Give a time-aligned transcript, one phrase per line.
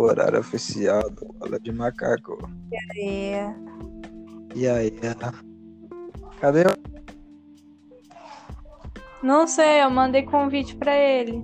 [0.00, 2.36] Horário oficial do Bola de Macaco.
[3.02, 3.52] É.
[4.54, 4.92] E aí?
[6.40, 6.86] Cadê o.
[9.22, 11.42] Não sei, eu mandei convite pra ele.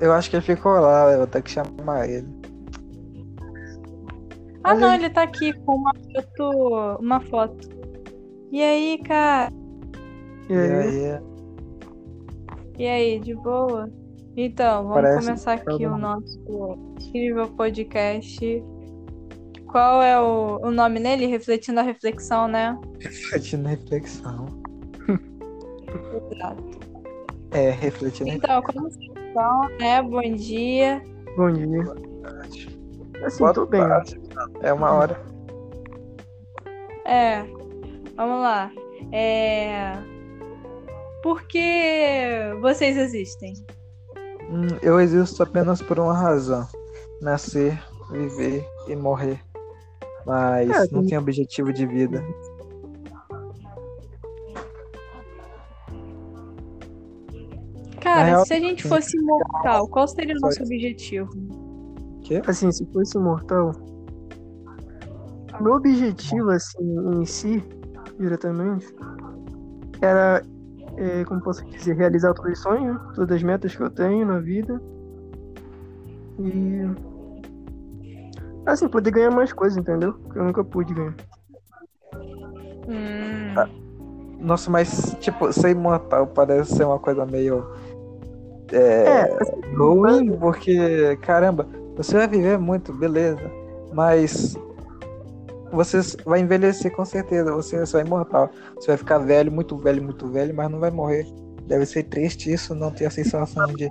[0.00, 2.28] Eu acho que ele ficou lá, eu vou ter que chamar ele.
[4.62, 6.98] Ah, Mas não, ele- ele tá aqui com uma foto.
[7.00, 7.68] Uma foto.
[8.52, 9.52] E aí, cara?
[10.48, 11.10] E E aí?
[11.12, 11.20] aí?
[12.78, 13.88] E aí, de boa?
[14.36, 16.38] Então, vamos Parece começar que tá aqui o nosso
[17.00, 18.64] incrível podcast.
[19.66, 21.26] Qual é o, o nome nele?
[21.26, 22.78] Refletindo a reflexão, né?
[23.00, 24.46] Refletindo na reflexão.
[26.32, 26.80] Exato.
[27.52, 30.02] É, refletindo na Então, como vocês estão, né?
[30.02, 31.02] Bom dia.
[31.36, 31.84] Bom dia.
[32.22, 32.68] reflexão.
[33.24, 33.80] Assim, Boa tô bem.
[33.80, 34.20] tarde.
[34.62, 35.20] É uma hora.
[37.06, 37.42] É,
[38.16, 38.70] vamos lá.
[39.12, 39.92] É...
[41.22, 43.54] Por que vocês existem?
[44.50, 46.66] Hum, eu existo apenas por uma razão:
[47.20, 49.40] nascer, viver e morrer.
[50.26, 52.24] Mas É, não tem- objetivo de vida.
[58.00, 60.72] Cara, real, se a gente fosse imortal, qual seria o nosso isso.
[60.72, 61.30] objetivo?
[62.22, 62.42] Quê?
[62.46, 63.72] Assim, se fosse imortal,
[65.60, 67.62] meu objetivo, assim, em si,
[68.18, 68.86] diretamente,
[70.00, 70.42] era,
[70.96, 74.38] é, como posso dizer, realizar todos os sonhos, todas as metas que eu tenho na
[74.38, 74.80] vida.
[76.38, 76.82] E.
[78.66, 80.14] Assim, poder ganhar mais coisas, entendeu?
[80.32, 81.14] Que eu nunca pude ganhar.
[82.88, 83.54] Hum,
[84.40, 87.64] Nossa, mas, tipo, ser imortal parece ser uma coisa meio
[88.72, 93.40] É, assim, ruim, porque, caramba, você vai viver muito, beleza.
[93.92, 94.56] Mas
[95.72, 98.50] você vai envelhecer com certeza, você só é imortal.
[98.76, 101.26] Você vai ficar velho, muito velho, muito velho, mas não vai morrer.
[101.66, 103.90] Deve ser triste isso, não ter a sensação de.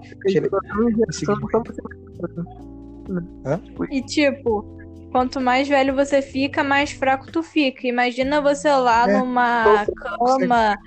[3.91, 4.63] E tipo,
[5.11, 7.87] quanto mais velho você fica, mais fraco tu fica.
[7.87, 9.91] Imagina você lá É, numa você-
[10.37, 10.77] cama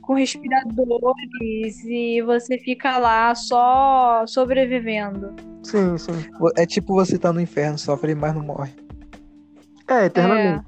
[0.00, 5.34] com respiradores e você fica lá só sobrevivendo.
[5.64, 6.12] Sim, sim.
[6.56, 8.72] É tipo você tá no inferno, sofre, mas não morre.
[9.88, 10.64] É, eternamente.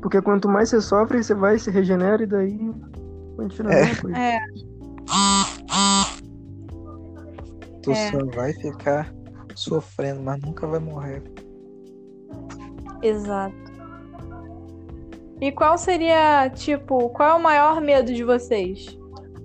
[0.00, 2.58] Porque quanto mais você sofre, você vai, se regenera e daí
[3.36, 3.94] continua É.
[3.96, 4.16] coisa.
[4.18, 4.38] É,
[7.82, 8.10] Tu É.
[8.10, 9.12] só vai ficar
[9.54, 11.22] sofrendo, mas nunca vai morrer.
[13.02, 13.54] exato.
[15.40, 18.98] E qual seria, tipo, qual é o maior medo de vocês?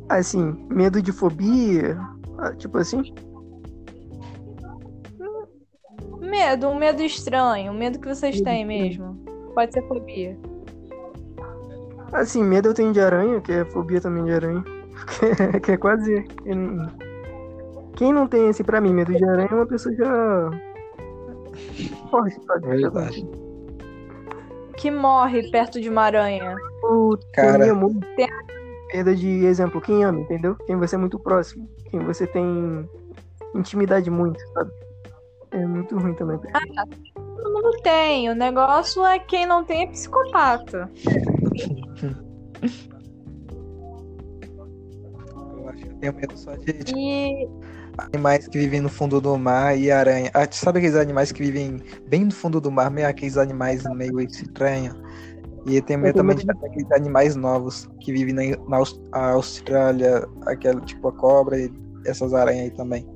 [0.10, 1.98] Assim, medo de fobia,
[2.38, 3.02] ah, tipo assim.
[6.36, 9.18] Medo, um medo estranho, um medo que vocês têm mesmo.
[9.54, 10.38] Pode ser fobia.
[12.12, 14.62] Assim, medo eu tenho de aranha, que é fobia também de aranha.
[15.08, 16.26] Que, que é quase.
[17.96, 20.52] Quem não tem esse pra mim, medo de aranha, é uma pessoa já.
[22.12, 22.68] Forte, sabe?
[22.68, 23.26] Verdade.
[24.76, 26.54] Que morre perto de uma aranha.
[26.84, 27.74] O Cara.
[27.74, 28.06] muito.
[28.92, 30.56] Perda de exemplo, quem ama, entendeu?
[30.68, 31.66] Quem você é muito próximo.
[31.90, 32.90] Quem você tem
[33.56, 34.85] intimidade muito, sabe?
[35.56, 36.38] É muito ruim também.
[37.14, 38.30] Todo mundo tem.
[38.30, 40.92] O negócio é quem não tem é psicopata.
[45.58, 47.50] Eu acho que eu tenho medo só de tipo, E
[47.98, 50.30] animais que vivem no fundo do mar e aranha.
[50.34, 51.80] Ah, sabe aqueles animais que vivem
[52.10, 54.94] bem no fundo do mar, meio aqueles animais meio estranhos?
[55.66, 61.08] E tem medo também de aqueles animais novos que vivem na, na Austrália, aquela tipo
[61.08, 61.72] a cobra e
[62.06, 63.08] essas aranhas aí também.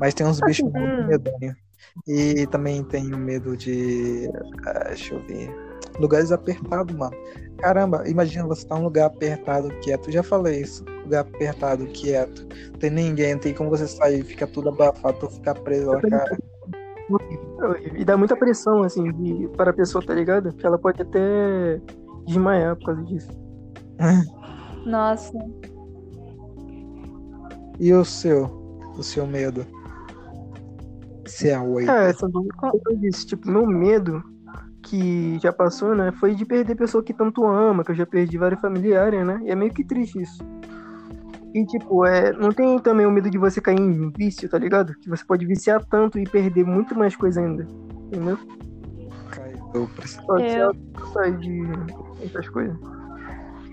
[0.00, 1.65] Mas tem uns bichos muito medonhos.
[2.06, 4.30] E também tenho medo de.
[4.66, 5.54] ah, deixa eu ver.
[5.98, 7.16] Lugares apertados, mano.
[7.58, 10.10] Caramba, imagina você tá num lugar apertado, quieto.
[10.10, 10.84] Já falei isso.
[11.04, 12.46] Lugar apertado, quieto.
[12.72, 16.00] Não tem ninguém, não tem como você sair, fica tudo abafado, tu ficar preso lá,
[16.02, 16.38] cara.
[17.94, 20.52] E dá muita pressão, assim, de, para a pessoa, tá ligado?
[20.52, 21.80] Que ela pode até
[22.26, 23.30] desmaiar por causa disso.
[24.84, 25.38] nossa,
[27.78, 28.44] E o seu?
[28.98, 29.66] O seu medo?
[31.26, 31.90] Se é oito.
[31.90, 34.22] É, essa do como eu disse, tipo, meu medo
[34.82, 38.38] que já passou, né, foi de perder pessoa que tanto ama, que eu já perdi
[38.38, 39.40] vários familiares, né?
[39.42, 40.38] E é meio que triste isso.
[41.52, 44.94] E tipo, é, não tem também o medo de você cair em vício, tá ligado?
[45.00, 47.66] Que você pode viciar tanto e perder muito mais coisa ainda.
[48.06, 48.38] Entendeu?
[49.30, 49.88] Caiu.
[49.96, 50.22] preciso-
[51.12, 51.30] Só É.
[51.32, 51.62] de
[52.24, 52.76] essas coisas.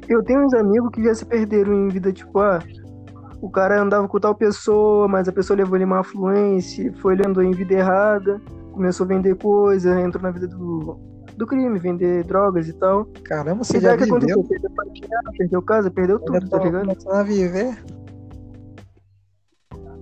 [0.10, 2.60] Eu tenho uns amigos que já se perderam em vida, tipo, ah,
[3.46, 7.28] o cara andava com tal pessoa, mas a pessoa levou ele uma afluência, foi ele
[7.28, 8.42] andou em vida errada,
[8.72, 10.98] começou a vender coisa, entrou na vida do,
[11.36, 13.06] do crime, vender drogas e tal.
[13.24, 14.40] Caramba, você E já daí o que viveu?
[14.40, 14.44] aconteceu?
[14.46, 16.86] Perdeu familiar, perdeu casa, perdeu tudo, tá ligado?
[16.86, 17.78] começando a viver?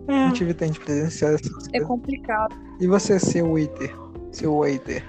[0.07, 1.87] não tive tempo de presenciar essas É coisas.
[1.87, 2.55] complicado.
[2.79, 3.95] E você, seu waiter?
[4.31, 5.03] Seu waiter?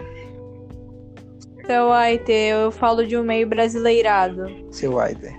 [1.59, 4.47] Então, Aiter, eu falo de um meio brasileirado.
[4.71, 5.33] Seu waiter?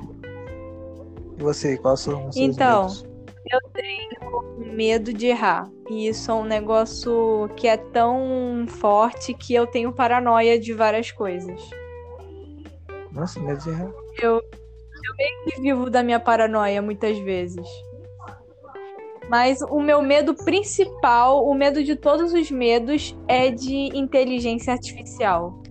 [1.37, 3.05] E você, quais são os seus Então, medos?
[3.51, 5.69] Eu tenho medo de errar.
[5.89, 11.11] E isso é um negócio que é tão forte que eu tenho paranoia de várias
[11.11, 11.59] coisas.
[13.11, 13.91] Nossa, medo de errar.
[14.21, 17.67] Eu, eu meio que vivo da minha paranoia muitas vezes.
[19.29, 25.61] Mas o meu medo principal, o medo de todos os medos, é de inteligência artificial.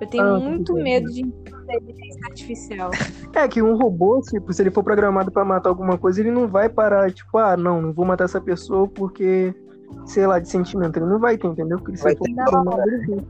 [0.00, 1.22] Eu tenho Ah, muito medo de
[1.64, 2.90] inteligência artificial.
[3.34, 6.46] É que um robô, tipo, se ele for programado pra matar alguma coisa, ele não
[6.48, 9.54] vai parar, tipo, ah, não, não vou matar essa pessoa porque,
[10.06, 10.96] sei lá, de sentimento.
[10.98, 11.78] Ele não vai ter, entendeu?
[11.78, 12.46] Porque se Vai ter vai.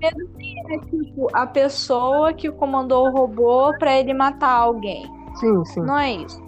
[0.04, 5.04] medo é tipo a pessoa que comandou o robô pra ele matar alguém.
[5.36, 5.80] Sim, sim.
[5.80, 6.42] Não é isso.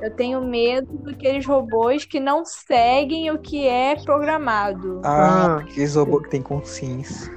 [0.00, 5.00] Eu tenho medo daqueles robôs que não seguem o que é programado.
[5.04, 5.56] Ah, Ah.
[5.56, 7.32] aqueles robôs que tem consciência.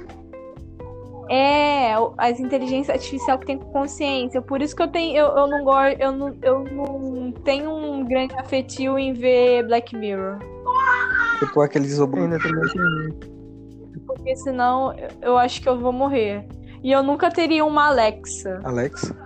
[1.34, 4.42] É, as inteligências artificiais que têm consciência.
[4.42, 8.04] Por isso que eu tenho, eu, eu não gosto, eu não, eu não tenho um
[8.04, 10.38] grande afetivo em ver Black Mirror.
[11.38, 11.98] Tipo aqueles.
[11.98, 12.38] Ainda.
[14.06, 16.46] Porque senão eu- eu acho que eu vou morrer.
[16.82, 19.16] E eu nunca teria uma Alexa Alexa?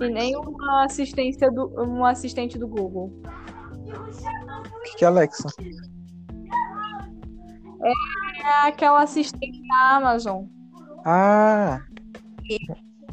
[0.00, 3.10] e nem uma assistência do, um assistente do Google.
[3.24, 5.48] O que, que é Alexa?
[7.82, 10.44] É aquela assistente da Amazon.
[11.04, 11.80] Ah,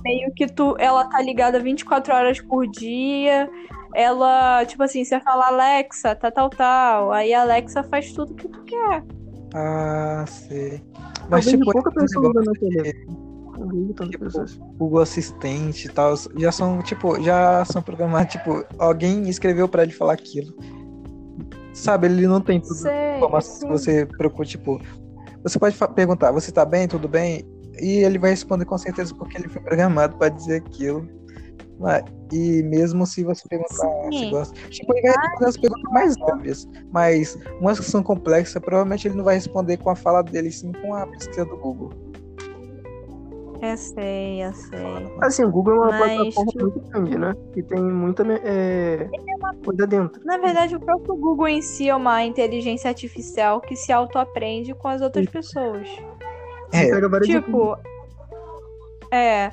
[0.04, 3.50] meio que tu, ela tá ligada 24 horas por dia.
[3.96, 7.12] Ela, tipo assim, você fala Alexa, tá tal, tal.
[7.12, 9.04] Aí a Alexa faz tudo que tu quer.
[9.54, 10.84] ah, sei.
[11.30, 13.08] Mas vejo tipo, pouca pessoa usando negócios a de tele.
[13.58, 14.60] Não vejo tantas Tipo, pessoas.
[14.78, 19.92] Google Assistente e tal, já são, tipo, já são programados, tipo, alguém escreveu pra ele
[19.94, 20.54] falar aquilo.
[21.74, 22.92] Sabe, ele não tem tudo Sei.
[23.20, 24.80] que você procura, tipo,
[25.44, 27.46] você pode perguntar, você tá bem, tudo bem?
[27.80, 31.08] E ele vai responder com certeza porque ele foi programado pra dizer aquilo.
[31.80, 33.74] Mas- E mesmo se você perguntar
[34.12, 34.20] Sim.
[34.20, 34.54] se gosta.
[34.70, 36.68] Tipo, ele vai responder as perguntas mais óbvias.
[36.92, 40.72] Mas umas que são complexas, provavelmente ele não vai responder com a fala dele, sim
[40.74, 41.90] com a pesquisa do Google.
[43.62, 44.80] Eu sei, eu sei.
[45.22, 47.34] Assim, o Google é uma Mas, plataforma tipo- muito grande, né?
[47.54, 49.10] Que tem muita é,
[49.66, 50.22] coisa dentro.
[50.26, 54.88] Na verdade, o próprio Google em si é uma inteligência artificial que se autoaprende com
[54.90, 55.88] as outras pessoas.
[56.72, 57.78] É, pega várias Tipo,
[59.12, 59.52] é.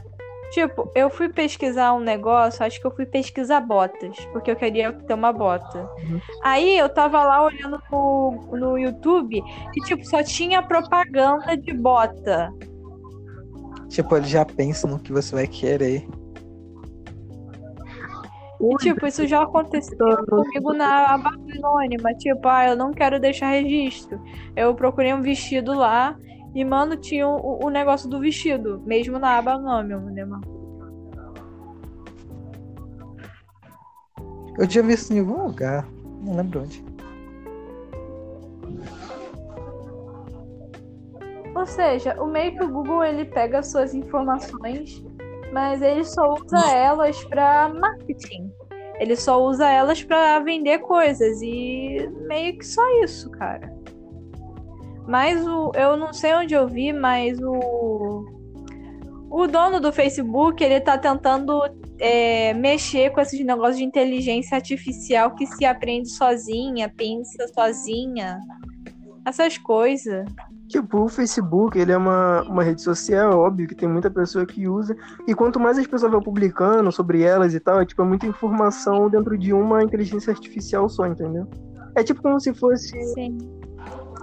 [0.50, 4.92] Tipo, eu fui pesquisar um negócio, acho que eu fui pesquisar botas, porque eu queria
[4.92, 5.80] ter uma bota.
[5.80, 6.20] Uhum.
[6.44, 9.42] Aí eu tava lá olhando no, no YouTube
[9.76, 12.52] e, tipo, só tinha propaganda de bota.
[13.88, 16.06] tipo, ele já pensa no que você vai querer.
[18.60, 22.14] E, tipo, isso já aconteceu comigo na aba anônima.
[22.14, 24.20] Tipo, ah, eu não quero deixar registro.
[24.54, 26.16] Eu procurei um vestido lá
[26.54, 30.54] e, mano, tinha o, o negócio do vestido, mesmo na aba anônima, né, mano?
[34.56, 35.88] Eu tinha visto em algum lugar,
[36.22, 36.84] não lembro onde.
[41.56, 45.04] Ou seja, o meio que o Google ele pega suas informações,
[45.52, 48.52] mas ele só usa elas para marketing.
[49.00, 53.72] Ele só usa elas para vender coisas e meio que só isso, cara.
[55.06, 58.24] Mas o eu não sei onde eu vi, mas o
[59.30, 61.60] o dono do Facebook, ele tá tentando
[61.98, 68.38] é, mexer com esses negócios de inteligência artificial que se aprende sozinha, pensa sozinha.
[69.24, 70.24] Essas coisas.
[70.68, 74.46] Tipo, o Facebook, ele é uma, uma rede social, é óbvio que tem muita pessoa
[74.46, 74.96] que usa.
[75.26, 78.26] E quanto mais as pessoas vão publicando sobre elas e tal, é tipo, é muita
[78.26, 81.48] informação dentro de uma inteligência artificial só, entendeu?
[81.96, 83.36] É tipo como se fosse, Sim.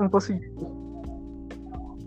[0.01, 0.51] Como posso dizer,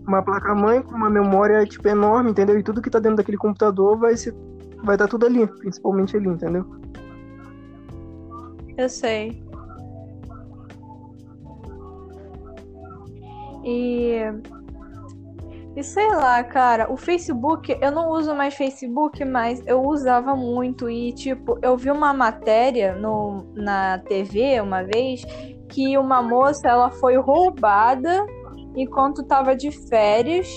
[0.05, 2.59] uma placa-mãe com uma memória, tipo, enorme, entendeu?
[2.59, 4.35] E tudo que tá dentro daquele computador vai ser,
[4.83, 6.65] vai estar tudo ali, principalmente ali, entendeu?
[8.77, 9.41] Eu sei.
[13.63, 14.19] E.
[15.77, 20.89] E sei lá, cara, o Facebook, eu não uso mais Facebook, mas eu usava muito.
[20.89, 25.25] E, tipo, eu vi uma matéria no, na TV uma vez
[25.69, 28.25] que uma moça ela foi roubada
[28.75, 30.47] enquanto tava de férias.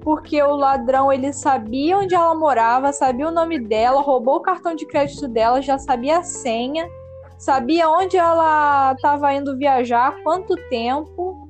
[0.00, 4.74] Porque o ladrão ele sabia onde ela morava, sabia o nome dela, roubou o cartão
[4.74, 6.88] de crédito dela, já sabia a senha
[7.38, 11.48] sabia onde ela estava indo viajar, quanto tempo,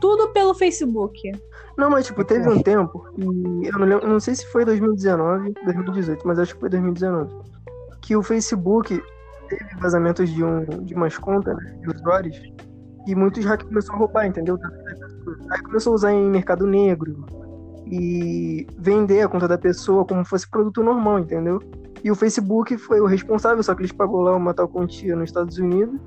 [0.00, 1.32] tudo pelo Facebook.
[1.76, 5.52] Não, mas tipo, teve um tempo, e eu não, lembro, não sei se foi 2019,
[5.64, 7.34] 2018, mas acho que foi 2019,
[8.00, 9.02] que o Facebook
[9.48, 12.40] teve vazamentos de, um, de umas contas né, de usuários
[13.06, 14.58] E muitos hackers começaram a roubar, entendeu?
[15.50, 17.24] Aí começou a usar em mercado negro
[17.86, 21.60] e vender a conta da pessoa como fosse produto normal, entendeu?
[22.02, 25.30] E o Facebook foi o responsável, só que eles pagou lá uma tal quantia nos
[25.30, 25.98] Estados Unidos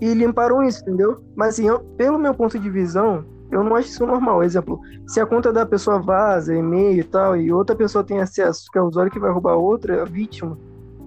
[0.00, 1.22] e limparam isso, entendeu?
[1.36, 4.42] Mas assim, eu, pelo meu ponto de visão, eu não acho isso normal.
[4.42, 8.68] Exemplo, se a conta da pessoa vaza, e-mail e tal, e outra pessoa tem acesso,
[8.70, 10.58] que é o usuário que vai roubar outra, a vítima,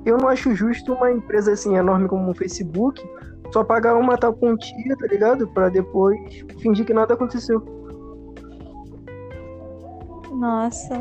[0.08, 3.04] eu não acho justo uma empresa assim enorme como o Facebook
[3.52, 5.48] só pagar uma tal quantia, tá ligado?
[5.50, 6.18] Pra depois
[6.62, 7.62] fingir que nada aconteceu.
[10.32, 11.00] Nossa.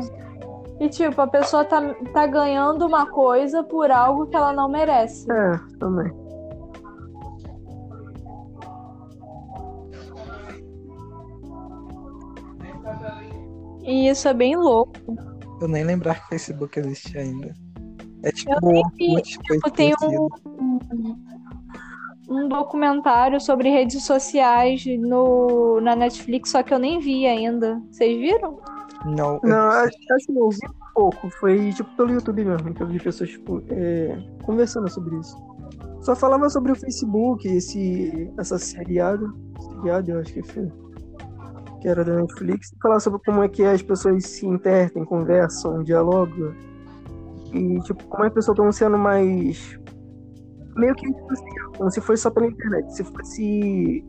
[0.79, 1.81] E tipo, a pessoa tá,
[2.13, 5.25] tá ganhando uma coisa por algo que ela não merece.
[5.31, 6.11] É, também.
[13.83, 15.15] E isso é bem louco.
[15.61, 17.66] Eu nem lembrar que o Facebook existe ainda.
[18.23, 19.15] É tipo, Eu nem vi.
[19.15, 21.15] Orkut foi Tipo, tem um,
[22.29, 27.81] um documentário sobre redes sociais no, na Netflix, só que eu nem vi ainda.
[27.91, 28.59] Vocês viram?
[29.05, 31.29] Não, Não, acho que eu vi um pouco.
[31.39, 35.37] Foi tipo pelo YouTube mesmo, que eu vi pessoas tipo, é, conversando sobre isso.
[36.01, 39.35] Só falava sobre o Facebook, esse, essa seriado.
[39.59, 40.71] Seriado, eu acho que foi.
[41.81, 42.73] Que era da Netflix.
[42.81, 46.53] Falava sobre como é que as pessoas se intertem, conversam, dialogam.
[47.57, 49.79] E tipo, como as pessoas estão sendo mais.
[50.75, 51.45] Meio que tipo assim,
[51.77, 52.93] como se fosse só pela internet.
[52.95, 54.05] Se fosse.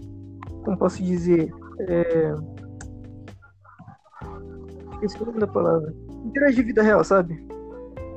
[0.64, 1.50] Como posso dizer?
[1.80, 2.34] É...
[4.94, 5.94] Esqueci o nome da palavra.
[6.24, 7.46] Interagir vida real, sabe?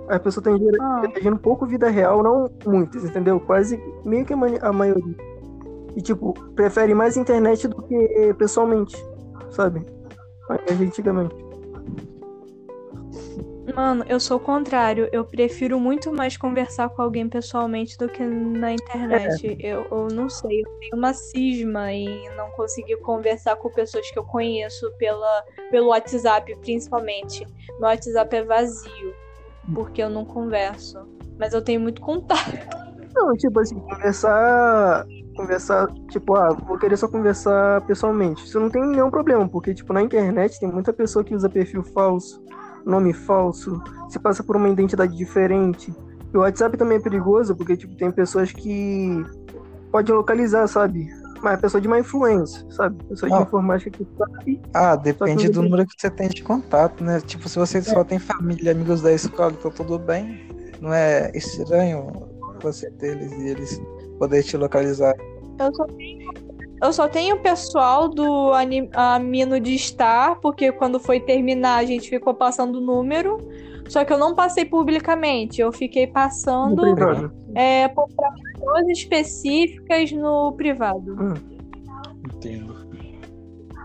[0.10, 1.04] As pessoas estão Ah.
[1.06, 3.40] interagindo pouco vida real, não muitas, entendeu?
[3.40, 5.16] Quase meio que a, ma- a maioria.
[5.96, 8.96] E, tipo, prefere mais internet do que pessoalmente,
[9.52, 9.86] sabe?
[10.50, 11.36] Mais antigamente.
[13.76, 15.08] Mano, eu sou o contrário.
[15.12, 19.58] Eu prefiro muito mais conversar com alguém pessoalmente do que na internet.
[19.60, 24.18] Eu, eu não sei, eu tenho uma cisma em não conseguir conversar com pessoas que
[24.18, 27.46] eu conheço pela, pelo WhatsApp, principalmente.
[27.80, 29.14] Meu WhatsApp é vazio,
[29.74, 31.08] porque eu não converso.
[31.38, 32.52] Mas eu tenho muito contato.
[33.14, 35.06] Não, tipo assim, conversar.
[35.36, 38.44] Conversar, tipo, ah, vou querer só conversar pessoalmente.
[38.44, 41.84] Isso não tem nenhum problema, porque, tipo, na internet tem muita pessoa que usa perfil
[41.84, 42.44] falso,
[42.86, 45.94] nome falso, se passa por uma identidade diferente.
[46.34, 49.26] E o WhatsApp também é perigoso, porque, tipo, tem pessoas que
[49.92, 51.08] pode localizar, sabe?
[51.44, 53.04] Mas é pessoa de má influência, sabe?
[53.06, 53.42] Pessoa de Ah.
[53.42, 54.62] informática que sabe.
[54.74, 57.20] Ah, depende do número que você tem de contato, né?
[57.20, 60.48] Tipo, se você só tem família, amigos da escola, então tudo bem.
[60.80, 62.12] Não é estranho
[62.62, 63.82] você ter eles e eles
[64.20, 65.16] poderem te localizar.
[65.60, 66.21] Eu só tenho,
[66.82, 68.52] eu só tenho o pessoal do
[68.94, 73.38] Amino de Estar, porque quando foi terminar a gente ficou passando o número.
[73.88, 76.82] Só que eu não passei publicamente, eu fiquei passando
[77.54, 81.36] é, por pessoas específicas no privado.
[82.34, 82.82] Entendo.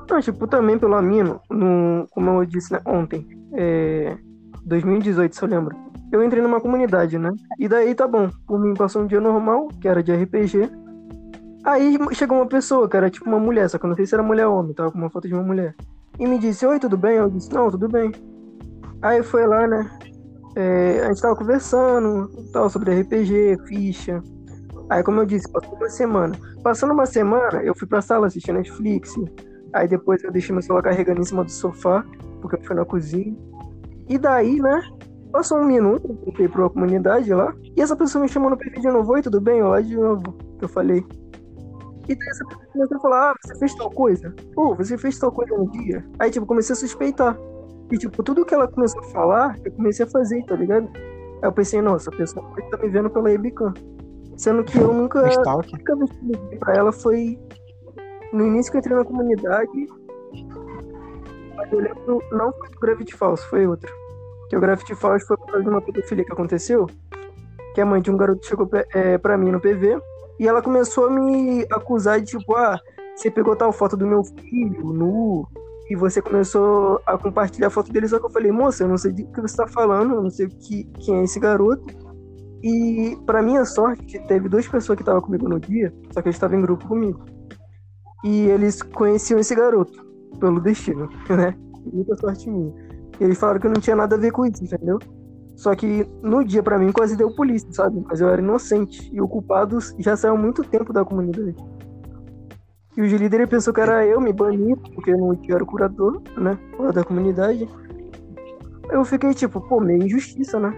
[0.08, 4.16] Não, tipo, também pelo Amino, no, como eu disse né, ontem, é,
[4.64, 5.76] 2018, se eu lembro.
[6.12, 7.32] Eu entrei numa comunidade, né?
[7.58, 8.30] E daí tá bom.
[8.46, 10.70] Por mim passou um dia normal, que era de RPG.
[11.66, 14.23] Aí chegou uma pessoa, era tipo uma mulher, só que eu não sei se era
[14.23, 15.75] mulher ou homem, tava com uma foto de uma mulher.
[16.18, 17.16] E me disse, oi, tudo bem?
[17.16, 18.12] Eu disse, não, tudo bem.
[19.02, 19.90] Aí foi lá, né?
[20.56, 24.23] é, a gente tava conversando, tal, sobre RPG, ficha.
[24.88, 26.35] Aí, como eu disse, passou uma semana.
[26.62, 29.14] Passando uma semana, eu fui pra sala assistir Netflix.
[29.75, 32.04] Aí depois eu deixei meu celular carregando em cima do sofá,
[32.40, 33.37] porque eu fui na cozinha.
[34.08, 34.82] E daí, né?
[35.30, 37.54] Passou um minuto, eu voltei pra uma comunidade lá.
[37.76, 39.12] E essa pessoa me chamou no perfil de novo.
[39.12, 39.58] Oi, tudo bem?
[39.58, 41.04] Eu lá de novo, que eu falei.
[42.08, 44.34] E daí essa pessoa começou a falar, ah, você fez tal coisa?
[44.54, 46.04] Pô, você fez tal coisa no dia?
[46.18, 47.36] Aí, tipo, comecei a suspeitar.
[47.90, 50.88] E, tipo, tudo que ela começou a falar, eu comecei a fazer, tá ligado?
[50.94, 53.75] Aí eu pensei, nossa, a pessoa pode estar me vendo pela webcam.
[54.36, 55.25] Sendo que eu nunca...
[55.25, 55.70] Um stalker.
[55.70, 57.38] A única vez que eu liguei pra ela foi
[58.32, 59.86] no início que eu entrei na comunidade.
[61.56, 63.92] Mas eu lembro, não foi do Gravity Falls, foi outro.
[64.48, 66.86] Que o Gravity Falls foi por causa de uma pedofilia que aconteceu.
[67.75, 70.00] Que a mãe de um garoto chegou pra, é, pra mim no PV.
[70.38, 72.78] E ela começou a me acusar de tipo, ah,
[73.14, 75.47] você pegou tal foto do meu filho, nu.
[75.88, 78.99] E você começou a compartilhar a foto dele, só que eu falei, moça, eu não
[78.99, 81.87] sei do que você tá falando, eu não sei que, quem é esse garoto.
[82.62, 86.37] E pra minha sorte, teve duas pessoas que estavam comigo no dia, só que eles
[86.37, 87.25] estavam em grupo comigo.
[88.25, 90.05] E eles conheciam esse garoto,
[90.40, 91.57] pelo destino, né?
[91.93, 92.75] Muita sorte minha.
[93.21, 94.99] Eles falaram que eu não tinha nada a ver com isso, entendeu?
[95.56, 98.04] Só que no dia, pra mim, quase deu polícia, sabe?
[98.06, 99.10] Mas eu era inocente.
[99.12, 101.56] E o culpado já saiu há muito tempo da comunidade.
[102.96, 105.66] E o líder ele pensou que era eu, me baniu, porque eu não era o
[105.66, 106.58] curador, né?
[106.78, 107.68] Lá da comunidade.
[108.90, 110.72] Eu fiquei tipo, pô, meio injustiça, né?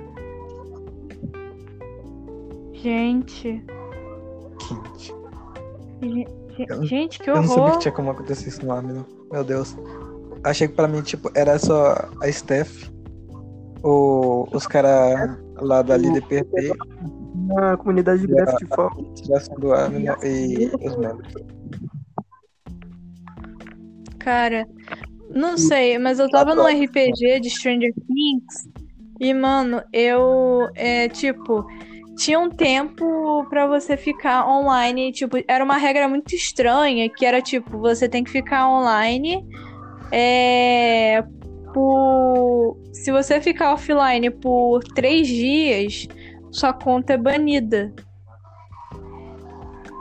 [2.72, 3.64] Gente,
[4.58, 5.14] Quente.
[6.82, 7.72] Gente, que Eu não sabia horror.
[7.72, 9.06] que tinha como acontecer isso no Amino.
[9.30, 9.76] Meu Deus.
[10.44, 12.88] Achei que pra mim, tipo, era só a Steph,
[13.82, 16.72] o, os caras lá da líder PP,
[17.46, 18.90] Na comunidade de of Fall.
[19.14, 21.32] tiração do Amino e os membros.
[24.18, 24.66] Cara,
[25.30, 28.68] não sei, mas eu tava no RPG de Stranger Things
[29.20, 31.66] e, mano, eu, é, tipo,
[32.16, 37.42] tinha um tempo pra você ficar online, tipo, era uma regra muito estranha, que era,
[37.42, 39.44] tipo, você tem que ficar online,
[40.12, 41.24] é,
[41.78, 42.76] por...
[42.92, 46.08] Se você ficar offline por três dias,
[46.50, 47.92] sua conta é banida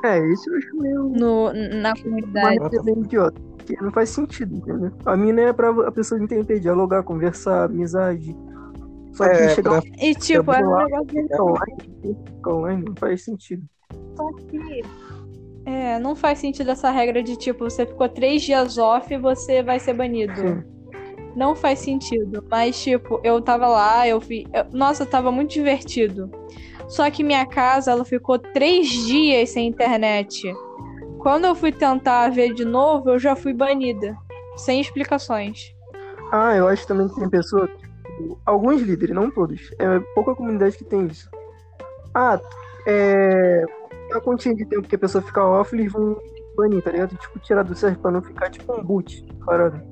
[0.03, 1.03] É, isso eu acho meio.
[1.09, 2.59] no, na comunidade.
[2.59, 3.39] Mas é bem idiota.
[3.57, 4.91] Porque não faz sentido, entendeu?
[5.05, 8.35] A mina é pra a pessoa entender, dialogar, conversar, amizade.
[9.11, 12.95] Só que É, chegar pra- E, tipo, era um negócio de ficar online, online não
[12.95, 13.63] faz sentido.
[14.15, 14.81] Só que.
[15.65, 19.61] É, não faz sentido essa regra de tipo, você ficou três dias off e você
[19.61, 20.33] vai ser banido.
[20.35, 20.63] Sim.
[21.37, 22.43] Não faz sentido.
[22.49, 24.47] Mas, tipo, eu tava lá, eu vi.
[24.51, 26.31] eu- Nossa, tava muito divertido.
[26.87, 30.51] Só que minha casa, ela ficou três dias sem internet.
[31.19, 34.17] Quando eu fui tentar ver de novo, eu já fui banida.
[34.55, 35.75] Sem explicações.
[36.31, 39.61] Ah, eu acho também que tem pessoas, tipo, alguns líderes, não todos.
[39.77, 41.29] É pouca comunidade que tem isso.
[42.15, 42.39] Ah,
[42.87, 43.63] é.
[44.13, 46.17] A continha de tempo que a pessoa fica off, eles vão
[46.55, 47.15] banir, tá ligado?
[47.17, 49.85] Tipo, tirar do server pra não ficar tipo um boot, parada.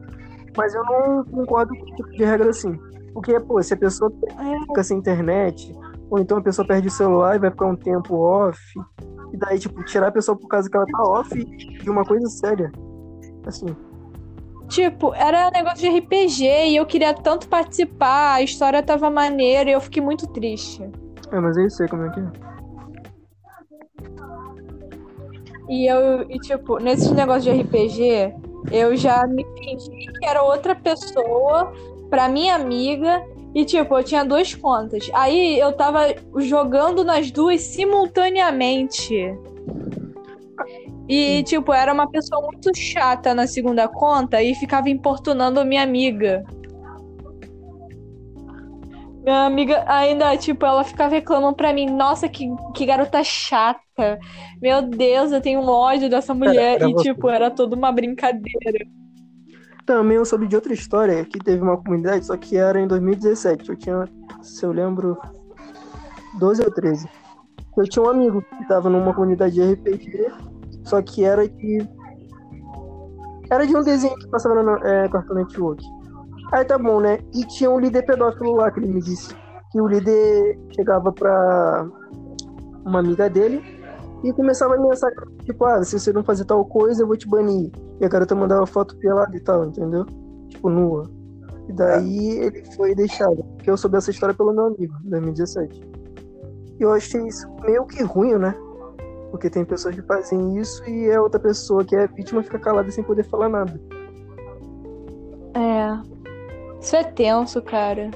[0.56, 2.78] Mas eu não concordo com esse tipo de regra assim.
[3.14, 4.12] Porque, pô, se a pessoa
[4.68, 5.74] fica sem internet,
[6.10, 8.60] ou então a pessoa perde o celular e vai ficar um tempo off,
[9.34, 12.28] e daí, tipo, tirar a pessoa por causa que ela tá off de uma coisa
[12.28, 12.72] séria.
[13.46, 13.68] Assim,
[14.68, 19.74] Tipo, era negócio de RPG e eu queria tanto participar, a história tava maneira e
[19.74, 20.84] eu fiquei muito triste.
[21.32, 22.32] é, mas eu sei como é que é.
[25.68, 28.34] E eu, e tipo, nesses negócios de RPG,
[28.72, 31.72] eu já me fingi que era outra pessoa
[32.10, 33.24] pra minha amiga.
[33.54, 35.10] E, tipo, eu tinha duas contas.
[35.14, 39.34] Aí eu tava jogando nas duas simultaneamente.
[41.08, 45.84] E, tipo, era uma pessoa muito chata na segunda conta e ficava importunando a minha
[45.84, 46.44] amiga.
[49.24, 53.85] Minha amiga ainda, tipo, ela ficava reclamando pra mim, nossa, que, que garota chata.
[54.62, 56.81] Meu Deus, eu tenho um ódio dessa mulher.
[56.81, 57.14] era e, você.
[57.14, 58.86] tipo, era toda uma brincadeira.
[59.86, 63.70] Também eu soube de outra história que teve uma comunidade, só que era em 2017.
[63.70, 64.10] Eu tinha,
[64.42, 65.18] se eu lembro,
[66.40, 67.08] 12 ou 13.
[67.77, 70.31] Eu tinha um amigo que tava numa comunidade de RPG,
[70.84, 71.88] só que era de.
[73.51, 75.86] Era de um desenho que passava no é, Cartoon Network.
[76.51, 77.20] Aí tá bom, né?
[77.34, 79.36] E tinha um líder pedófilo lá que ele me disse.
[79.72, 81.88] Que o líder chegava pra
[82.86, 83.75] uma amiga dele
[84.25, 85.11] e começava a ameaçar,
[85.44, 87.72] tipo, ah, se você não fazer tal coisa, eu vou te banir.
[88.01, 90.03] E a garota mandava foto pelada e tal, entendeu?
[90.50, 91.07] Tipo, nua.
[91.70, 93.44] E daí ele foi deixado.
[93.55, 95.79] Porque eu soube essa história pelo meu amigo, em 2017.
[96.79, 98.55] E eu achei isso meio que ruim, né?
[99.29, 102.90] Porque tem pessoas que fazem isso e a outra pessoa que é vítima fica calada
[102.90, 103.79] sem poder falar nada.
[105.53, 106.16] É.
[106.81, 108.09] Isso é tenso, cara.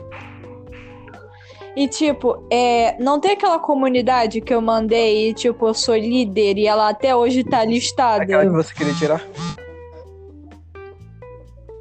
[1.80, 6.58] E, tipo, é, não tem aquela comunidade que eu mandei e, tipo, eu sou líder
[6.58, 8.24] e ela até hoje tá listada.
[8.24, 9.26] Aquela que você queria tirar?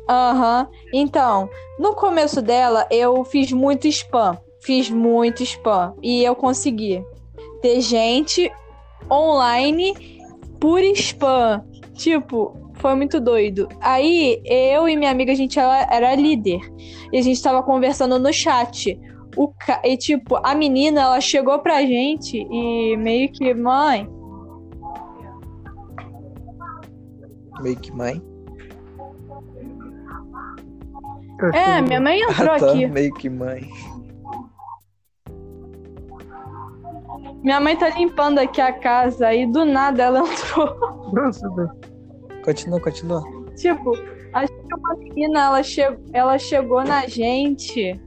[0.09, 0.69] Aham.
[0.95, 4.39] Então, no começo dela, eu fiz muito spam.
[4.61, 5.93] Fiz muito spam.
[6.01, 7.05] E eu consegui
[7.61, 8.53] ter gente
[9.11, 10.21] online
[10.61, 11.65] por spam.
[11.95, 13.67] Tipo, foi muito doido.
[13.81, 16.61] Aí, eu e minha amiga, a gente era, era líder.
[17.13, 18.97] E a gente tava conversando no chat.
[19.39, 19.81] O ca...
[19.85, 24.09] E, tipo, a menina, ela chegou pra gente e meio que, mãe,
[27.61, 28.23] Meio que mãe.
[31.55, 32.71] É, minha mãe entrou Ah, tá.
[32.71, 32.87] aqui.
[32.87, 33.69] Meio que mãe.
[37.43, 41.13] Minha mãe tá limpando aqui a casa e do nada ela entrou.
[41.13, 41.71] Nossa, velho.
[42.45, 43.23] Continua, continua.
[43.57, 43.93] Tipo,
[44.33, 45.83] acho que uma menina, ela, che...
[46.13, 48.01] ela chegou na gente.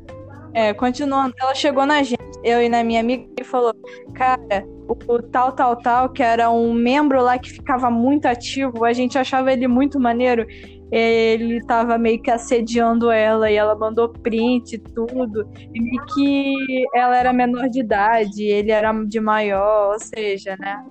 [0.53, 3.73] É, continuando, ela chegou na gente, eu e na minha amiga, e falou:
[4.13, 8.93] Cara, o tal, tal, tal, que era um membro lá que ficava muito ativo, a
[8.93, 10.45] gente achava ele muito maneiro.
[10.91, 15.49] Ele tava meio que assediando ela e ela mandou print e tudo.
[15.73, 20.83] E que ela era menor de idade, ele era de maior, ou seja, né?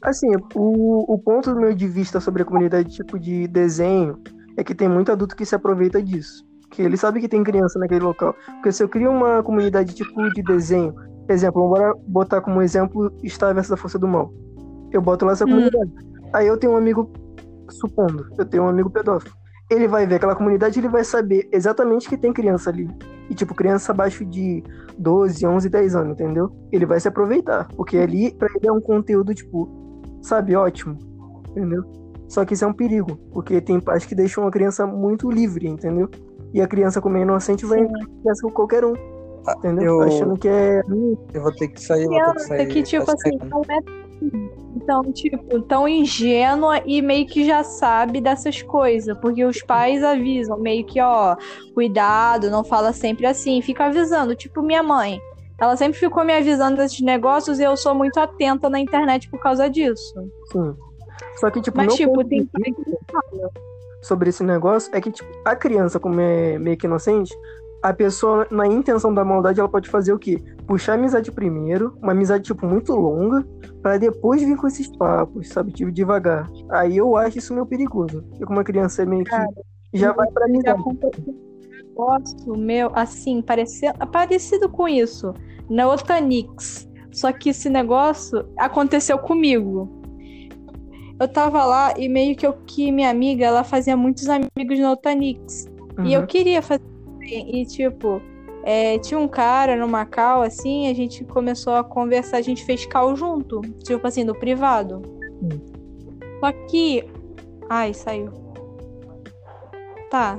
[0.00, 4.22] Assim, o, o ponto do meu de vista sobre a comunidade tipo de desenho
[4.56, 6.46] é que tem muito adulto que se aproveita disso.
[6.76, 8.34] Que ele sabe que tem criança naquele local.
[8.56, 10.94] Porque se eu crio uma comunidade tipo de desenho,
[11.26, 14.30] exemplo, bora botar como exemplo Star vs da Força do Mal.
[14.92, 15.48] Eu boto lá essa Hum.
[15.48, 15.90] comunidade.
[16.34, 17.10] Aí eu tenho um amigo,
[17.70, 19.34] supondo, eu tenho um amigo pedófilo.
[19.70, 22.88] Ele vai ver aquela comunidade, ele vai saber exatamente que tem criança ali.
[23.30, 24.62] E, tipo, criança abaixo de
[24.98, 26.52] 12, 11, 10 anos, entendeu?
[26.70, 27.66] Ele vai se aproveitar.
[27.74, 29.66] Porque ali, pra ele, é um conteúdo, tipo,
[30.22, 30.96] sabe, ótimo.
[31.50, 31.82] Entendeu?
[32.28, 33.16] Só que isso é um perigo.
[33.32, 36.08] Porque tem pais que deixam a criança muito livre, entendeu?
[36.54, 37.84] E a criança, como é inocente, vai Sim.
[37.84, 38.94] entrar criança com qualquer um.
[39.58, 40.00] Entendeu?
[40.00, 40.80] Eu- Achando que é.
[41.32, 42.66] Eu vou ter que sair, vou ter que criança sair.
[42.66, 43.78] que, tipo tá assim, não é
[44.76, 50.58] então, tipo, tão ingênua e meio que já sabe dessas coisas, porque os pais avisam,
[50.58, 51.36] meio que, ó,
[51.74, 55.18] cuidado, não fala sempre assim, fica avisando, tipo minha mãe.
[55.58, 59.40] Ela sempre ficou me avisando desses negócios e eu sou muito atenta na internet por
[59.40, 60.12] causa disso.
[60.52, 60.74] Sim.
[61.36, 63.50] Só que, tipo, Mas, tipo, tem pai que fala.
[64.06, 67.34] Sobre esse negócio é que, tipo, a criança, como é meio que inocente,
[67.82, 70.42] a pessoa, na intenção da maldade, ela pode fazer o quê?
[70.66, 73.46] Puxar a amizade primeiro, uma amizade, tipo, muito longa,
[73.82, 75.72] pra depois vir com esses papos, sabe?
[75.72, 76.48] Tipo, devagar.
[76.70, 78.22] Aí eu acho isso meio perigoso.
[78.22, 79.30] Porque como a criança é meio que.
[79.30, 79.48] Cara,
[79.92, 80.82] já vai pra amizade.
[81.88, 85.32] negócio meu, assim, parecia, parecido com isso,
[85.68, 86.88] na Otanix.
[87.12, 89.95] Só que esse negócio aconteceu comigo.
[91.18, 94.92] Eu tava lá e meio que eu que minha amiga, ela fazia muitos amigos na
[94.92, 95.66] Otanix.
[96.04, 96.26] E eu Uhum.
[96.26, 96.82] queria fazer.
[97.22, 98.20] E, tipo,
[98.62, 102.84] é, tinha um cara no Macau, assim, a gente começou a conversar, a gente fez
[102.86, 103.62] cal junto.
[103.82, 105.00] Tipo assim, no privado.
[105.42, 105.48] Hum.
[106.40, 107.02] Só que.
[107.70, 108.30] Ai, saiu.
[110.10, 110.38] Tá.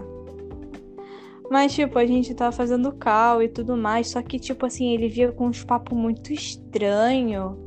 [1.50, 4.08] Mas, tipo, a gente tava fazendo cal e tudo mais.
[4.10, 7.58] Só que, tipo assim, ele via com uns papos muito estranho.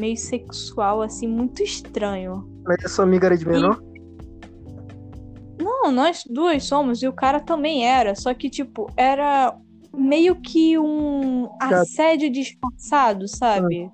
[0.00, 2.48] Meio sexual, assim, muito estranho.
[2.64, 3.82] Mas a sua amiga era de menor?
[5.60, 8.14] Não, nós duas somos, e o cara também era.
[8.14, 9.54] Só que, tipo, era
[9.94, 13.90] meio que um assédio disfarçado, sabe?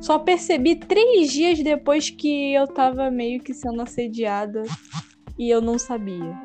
[0.00, 4.62] Só percebi três dias depois que eu tava meio que sendo assediada
[5.38, 6.36] e eu não sabia.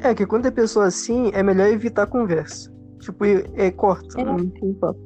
[0.00, 2.72] É, que quando é pessoa assim, é melhor evitar a conversa.
[3.00, 4.20] Tipo, é corta.
[4.20, 4.24] É.
[4.24, 4.98] Não tem papo.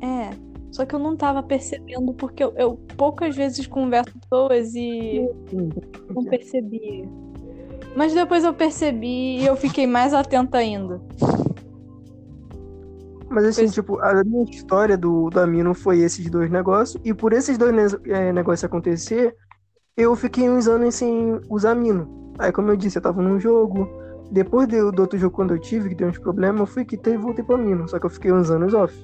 [0.00, 0.51] É.
[0.72, 5.28] Só que eu não tava percebendo porque eu, eu poucas vezes converso com pessoas e
[6.14, 7.06] não percebi.
[7.94, 10.98] Mas depois eu percebi e eu fiquei mais atenta ainda.
[13.28, 17.00] Mas assim, Pois- tipo, a minha história do, do Amino foi esses dois negócios.
[17.04, 19.34] E por esses dois é, negócios acontecer,
[19.96, 22.32] eu fiquei uns anos sem usar Amino.
[22.38, 23.88] Aí, como eu disse, eu tava num jogo.
[24.30, 27.14] Depois de- do outro jogo, quando eu tive, que deu uns problemas, eu fui quitei
[27.14, 27.86] e voltei pro Amino.
[27.88, 28.94] Só que eu fiquei uns anos off.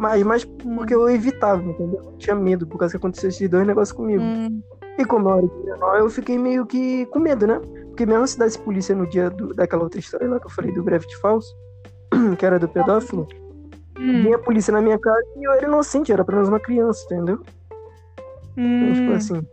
[0.00, 2.00] Mas, mas porque eu evitava, entendeu?
[2.02, 4.22] Eu tinha medo, por causa que aconteceu esses dois negócios comigo.
[4.24, 4.62] Hum,
[4.98, 7.60] E como eu era menor, eu fiquei meio que com medo, né?
[7.88, 10.72] Porque mesmo se desse polícia no dia do- daquela outra história lá que eu falei
[10.72, 11.54] do Gravity Falso,
[12.38, 13.28] que era do pedófilo,
[13.98, 16.58] hum, vinha a polícia na minha casa e eu era inocente, eu era apenas uma
[16.60, 17.38] criança, entendeu?
[18.56, 19.14] Então, tipo hum.
[19.14, 19.46] assim.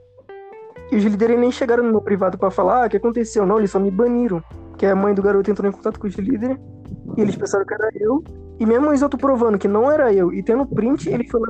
[0.94, 3.46] E os líderes nem chegaram no meu privado pra falar, ah, o que aconteceu?
[3.46, 4.42] Não, eles só me baniram.
[4.78, 6.58] Que a mãe do garoto entrou em contato com os líderes
[7.18, 8.24] e eles pensaram que era eu.
[8.60, 11.48] E mesmo os outros provando que não era eu e tendo print, ele foi lá.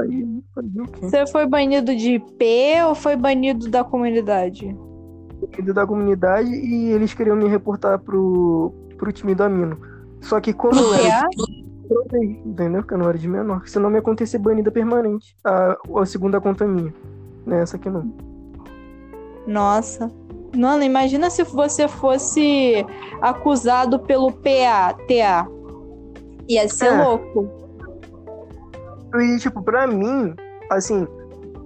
[0.00, 0.26] Aí?
[1.00, 2.44] Você foi banido de IP
[2.86, 4.76] ou foi banido da comunidade?
[5.56, 9.78] Líder da comunidade e eles queriam me reportar pro, pro time do Amino.
[10.20, 11.28] Só que como eu era
[12.44, 12.82] entendeu?
[12.82, 13.66] Que eu não era de menor.
[13.66, 15.36] Senão me acontecer banida permanente.
[15.44, 16.92] A, a segunda conta minha.
[17.44, 17.62] Né?
[17.62, 18.12] Essa aqui não.
[19.46, 20.10] Nossa.
[20.56, 22.84] Mano, imagina se você fosse
[23.20, 25.46] acusado pelo PA, TA.
[26.48, 27.04] Ia ser É.
[27.04, 27.48] louco.
[29.16, 30.34] E, tipo, pra mim,
[30.70, 31.06] assim,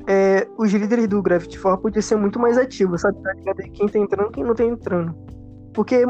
[0.07, 3.21] é, os líderes do Gravity Falls podiam ser muito mais ativos, sabe?
[3.23, 3.57] Tá ligado?
[3.73, 5.15] Quem tá entrando quem não tá entrando.
[5.75, 6.07] Porque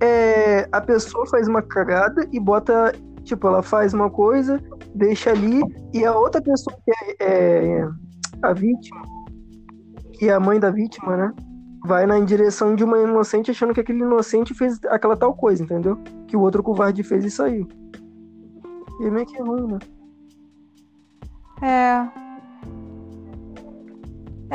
[0.00, 2.92] é, a pessoa faz uma cagada e bota,
[3.22, 4.60] tipo, ela faz uma coisa,
[4.94, 7.88] deixa ali, e a outra pessoa que é, é
[8.42, 9.02] a vítima,
[10.14, 11.32] que é a mãe da vítima, né?
[11.84, 15.98] Vai na direção de uma inocente achando que aquele inocente fez aquela tal coisa, entendeu?
[16.26, 17.68] Que o outro covarde fez e saiu.
[19.00, 19.78] E é meio que ruim, né?
[21.62, 22.08] É.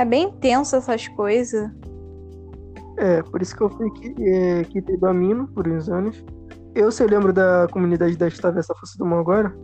[0.01, 1.69] É bem tenso essas coisas.
[2.97, 6.23] É, por isso que eu fui que, é, quitei do Amino por uns anos.
[6.75, 9.55] Eu, se eu lembro da comunidade da Travessa Força do Mal agora,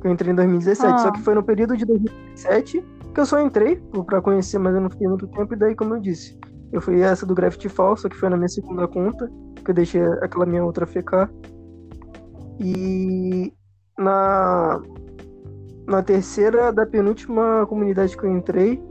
[0.00, 0.98] que eu entrei em 2017, Ah.
[0.98, 4.80] só que foi no período de 2017 que eu só entrei pra conhecer, mas eu
[4.80, 6.38] não fiquei muito tempo, e daí, como eu disse,
[6.72, 9.30] eu fui essa do Graffiti Falso, que foi na minha segunda conta,
[9.62, 11.28] que eu deixei aquela minha outra FK.
[12.58, 13.52] E
[13.98, 14.80] na,
[15.86, 18.82] na terceira da penúltima comunidade que eu entrei,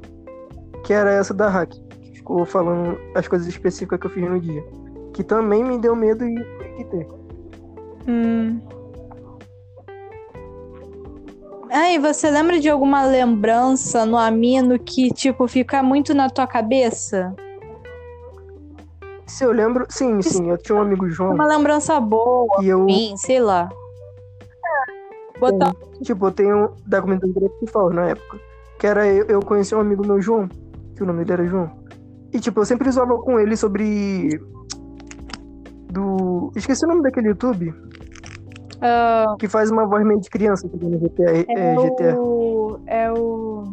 [0.85, 4.39] que era essa da Hack, que ficou falando as coisas específicas que eu fiz no
[4.39, 4.63] dia.
[5.13, 6.35] Que também me deu medo e
[6.77, 7.07] quitei.
[8.07, 8.59] Hum.
[11.73, 17.33] Ai, você lembra de alguma lembrança no Amino que, tipo, fica muito na tua cabeça?
[19.31, 21.33] Se eu lembro, sim, sim, eu tinha um amigo João.
[21.33, 23.69] Uma lembrança boa, e eu, sim, sei lá.
[25.39, 25.73] Botar...
[26.03, 28.37] Tipo, eu tenho da comunidade principal na época.
[28.77, 30.49] Que era eu, eu conheci um amigo meu, João,
[30.95, 31.71] que o nome dele era João.
[32.33, 34.37] E tipo, eu sempre zoava com ele sobre.
[35.89, 36.51] Do.
[36.53, 37.73] Esqueci o nome daquele YouTube.
[38.81, 41.31] Ah, Que faz uma voz meio de criança que no GTA.
[41.31, 42.19] É, é, GTA.
[42.19, 42.79] o.
[42.85, 43.63] É o.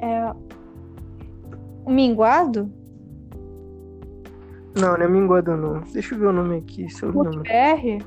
[0.00, 0.32] É.
[1.84, 2.77] O Minguado?
[4.80, 5.80] Não, não é Minguado, não.
[5.92, 7.42] Deixa eu ver o nome aqui, se eu lembro.
[7.42, 8.04] PR?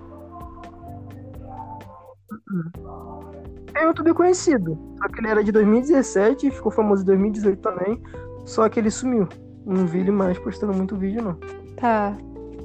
[3.76, 4.78] É um YouTube conhecido.
[4.98, 8.02] Só que ele era de 2017 e ficou famoso em 2018 também.
[8.46, 9.28] Só que ele sumiu.
[9.66, 11.38] Não vi ele mais postando muito vídeo, não.
[11.76, 12.16] Tá.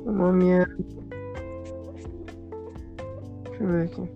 [0.05, 0.66] O nome é.
[3.45, 4.11] Deixa eu ver aqui.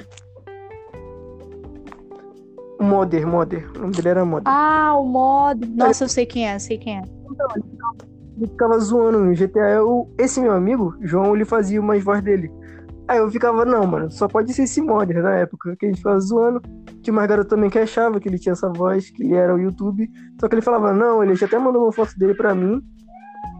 [2.80, 3.70] Moder, Moder.
[3.76, 4.44] O nome dele era Moder.
[4.46, 5.66] Ah, o mod.
[5.68, 7.02] Nossa, eu sei quem é, sei quem é.
[7.02, 8.09] Ele
[8.48, 9.70] ficava zoando no GTA.
[9.76, 12.50] Eu, esse meu amigo, João, ele fazia umas vozes dele.
[13.08, 15.74] Aí eu ficava, não, mano, só pode ser esse Moder na época.
[15.76, 16.62] Que a gente ficava zoando.
[17.02, 19.58] Tinha uma garota também que achava que ele tinha essa voz, que ele era o
[19.58, 20.08] YouTube.
[20.40, 22.80] Só que ele falava, não, ele já até mandou uma foto dele pra mim.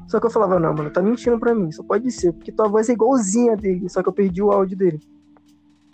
[0.07, 1.71] Só que eu falava, não, mano, tá mentindo pra mim.
[1.73, 3.89] Só pode ser, porque tua voz é igualzinha dele.
[3.89, 5.01] Só que eu perdi o áudio dele.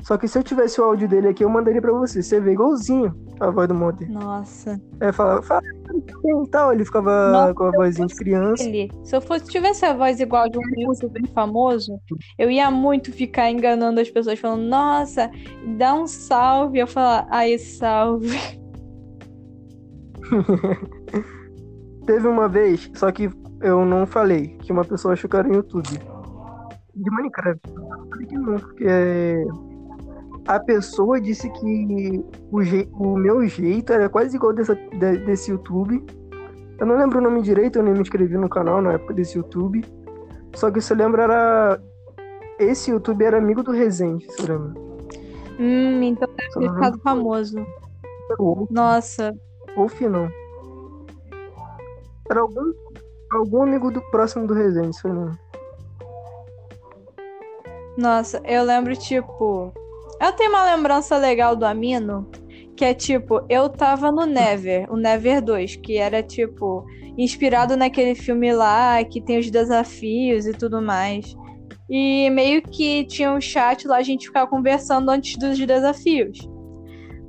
[0.03, 2.23] Só que se eu tivesse o áudio dele aqui, eu mandaria pra você.
[2.23, 4.09] Você vê igualzinho a voz do Moder.
[4.11, 4.81] Nossa.
[5.01, 6.73] Aí falava, fala e tal.
[6.73, 8.63] Ele ficava Nossa, com a vozinha de criança.
[8.63, 11.99] Ele, se eu fosse tivesse a voz igual de um youtuber famoso,
[12.39, 15.31] eu ia muito ficar enganando as pessoas, falando, nossa,
[15.77, 16.79] dá um salve.
[16.79, 18.39] Eu falar, ai, salve.
[22.07, 23.29] Teve uma vez, só que
[23.61, 25.99] eu não falei, que uma pessoa achou que era no YouTube.
[26.95, 27.61] De Minecraft.
[27.69, 28.85] Eu falei que não, porque
[30.47, 35.51] a pessoa disse que o, je- o meu jeito era quase igual dessa, de- desse
[35.51, 36.05] YouTube.
[36.79, 39.37] Eu não lembro o nome direito, eu nem me inscrevi no canal na época desse
[39.39, 39.83] YouTube.
[40.55, 41.81] Só que se eu lembro era.
[42.59, 44.87] Esse YouTube era amigo do Resende, se eu lembro.
[45.59, 47.57] Hum, então deve ter ficado famoso.
[48.39, 49.35] Wolf, Nossa,
[49.77, 50.29] Wolf não.
[52.31, 52.73] Era algum,
[53.33, 55.39] algum amigo do próximo do Resende, se eu lembro.
[57.97, 59.73] nossa, eu lembro, tipo.
[60.21, 62.29] Eu tenho uma lembrança legal do Amino,
[62.77, 66.85] que é tipo, eu tava no Never, o Never 2, que era tipo,
[67.19, 71.35] inspirado naquele filme lá, que tem os desafios e tudo mais.
[71.89, 76.39] E meio que tinha um chat lá, a gente ficava conversando antes dos desafios.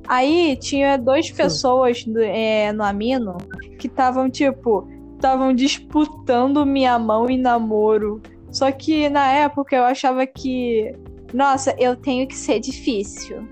[0.08, 3.36] Aí tinha duas pessoas do- é, no Amino
[3.78, 8.22] que estavam, tipo, estavam disputando minha mão em namoro.
[8.50, 10.92] Só que na época eu achava que,
[11.34, 13.48] nossa, eu tenho que ser difícil.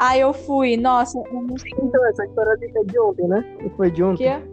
[0.00, 3.44] Aí eu fui, nossa, eu não Então, essa história é de ontem, né?
[3.76, 4.24] Foi de o ontem?
[4.24, 4.48] quê.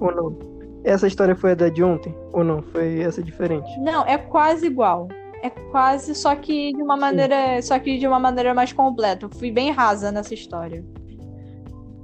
[0.00, 0.38] Ou não?
[0.84, 2.14] Essa história foi a da de ontem?
[2.32, 2.62] Ou não?
[2.62, 3.68] Foi essa diferente?
[3.80, 5.08] Não, é quase igual.
[5.42, 9.26] É quase, só que de uma maneira, só que de uma maneira mais completa.
[9.26, 10.84] Eu fui bem rasa nessa história.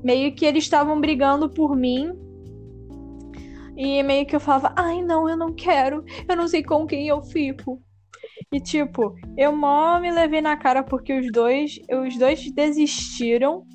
[0.03, 2.17] Meio que eles estavam brigando por mim.
[3.77, 6.05] E meio que eu falava, ai não, eu não quero.
[6.29, 7.83] Eu não sei com quem eu fico.
[8.55, 13.67] E tipo, eu mó me levei na cara porque os dois, os dois desistiram.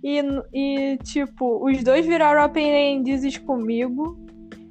[0.00, 0.20] E,
[0.54, 4.16] e tipo, os dois viraram aprendizes comigo.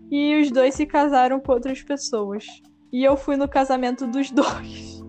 [0.09, 2.45] E os dois se casaram com outras pessoas.
[2.93, 5.03] E eu fui no casamento dos dois.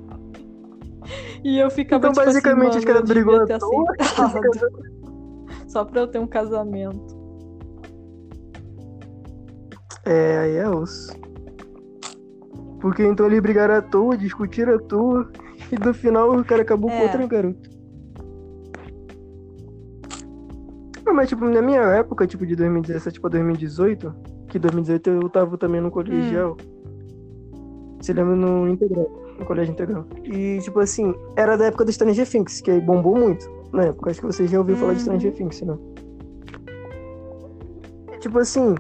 [1.45, 4.73] E eu ficava Então, tipo assim, basicamente, mano, brigou devia à ter aceitado.
[5.71, 7.17] Só pra eu ter um casamento.
[10.05, 11.13] É, aí é osso.
[12.83, 15.31] Porque então eles brigaram à toa, discutiram à toa.
[15.71, 17.03] E no final o cara acabou com É.
[17.05, 17.71] outra garota.
[21.07, 24.13] Não, mas tipo, na minha época, tipo, de 2017 pra 2018,
[24.49, 26.57] que 2018 eu tava também no colegial.
[28.01, 30.05] Você lembra no integral, no colégio integral.
[30.25, 34.11] E tipo assim, era da época do Stranger Things, que aí bombou muito na época.
[34.11, 35.05] Acho que você já ouviu falar de Uhum.
[35.05, 35.79] Stranger Things, não?
[38.13, 38.75] E, tipo assim,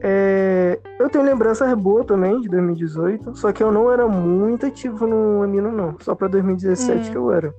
[0.00, 5.06] é, eu tenho lembranças boas também de 2018, só que eu não era muito ativo
[5.06, 5.96] no Amino, não.
[6.00, 7.12] Só pra 2017 Hum.
[7.12, 7.54] que eu era.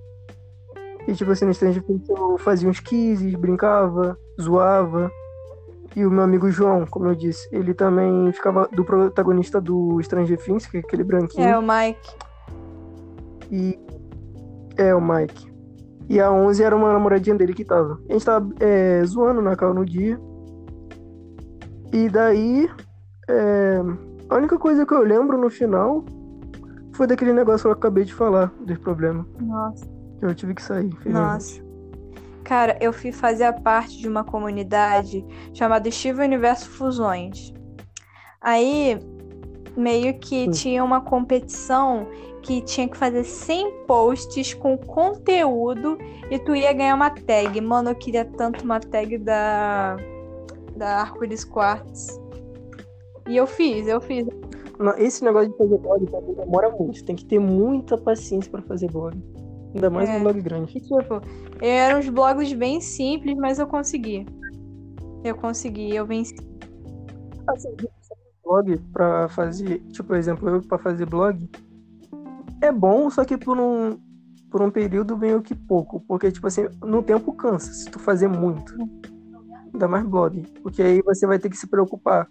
[1.07, 5.11] E tipo assim, no Stranger Things eu fazia uns quizzes, brincava, zoava.
[5.95, 10.37] E o meu amigo João, como eu disse, ele também ficava do protagonista do Stranger
[10.37, 11.47] Things, que é aquele branquinho.
[11.47, 12.15] É, o Mike.
[13.51, 13.79] E.
[14.77, 15.49] É, o Mike.
[16.07, 17.99] E a 11 era uma namoradinha dele que tava.
[18.07, 20.19] A gente tava é, zoando na cal no dia.
[21.91, 22.69] E daí.
[23.29, 23.79] é,
[24.29, 26.03] a única coisa que eu lembro no final
[26.93, 29.25] foi daquele negócio que eu acabei de falar, desse problema.
[29.39, 29.85] Nossa.
[30.19, 30.89] Que eu tive que sair.
[31.05, 31.57] Nossa.
[31.57, 31.69] infelizmente.
[32.43, 35.23] Cara, eu fui fazer parte de uma comunidade
[35.53, 37.53] chamada Steve Universo Fusões.
[38.41, 38.99] Aí,
[39.77, 40.51] meio que Hum.
[40.51, 42.07] tinha uma competição
[42.41, 45.97] que tinha que fazer 100 posts com conteúdo
[46.31, 47.59] e tu ia ganhar uma tag.
[47.61, 49.97] Mano, eu queria tanto uma tag da,
[50.79, 52.19] da Arco-Íris Quartz.
[53.27, 54.25] E eu fiz, eu fiz.
[54.97, 57.03] Esse negócio de fazer blog também demora muito.
[57.05, 59.15] Tem que ter muita paciência pra fazer blog.
[59.75, 60.17] Ainda mais É.
[60.17, 60.77] um blog grande.
[60.77, 61.21] E, tipo,
[61.61, 64.25] eram uns blogs bem simples, mas eu consegui.
[65.23, 66.33] Eu consegui, eu venci.
[67.47, 67.75] Assim,
[68.43, 71.47] blog pra fazer, tipo, por exemplo, eu pra fazer blog
[72.61, 73.97] é bom, só que por um
[74.49, 78.27] por um período meio que pouco, porque tipo assim, no tempo cansa se tu fazer
[78.27, 78.73] muito.
[79.79, 82.27] Ainda mais blog, porque aí você vai ter que se preocupar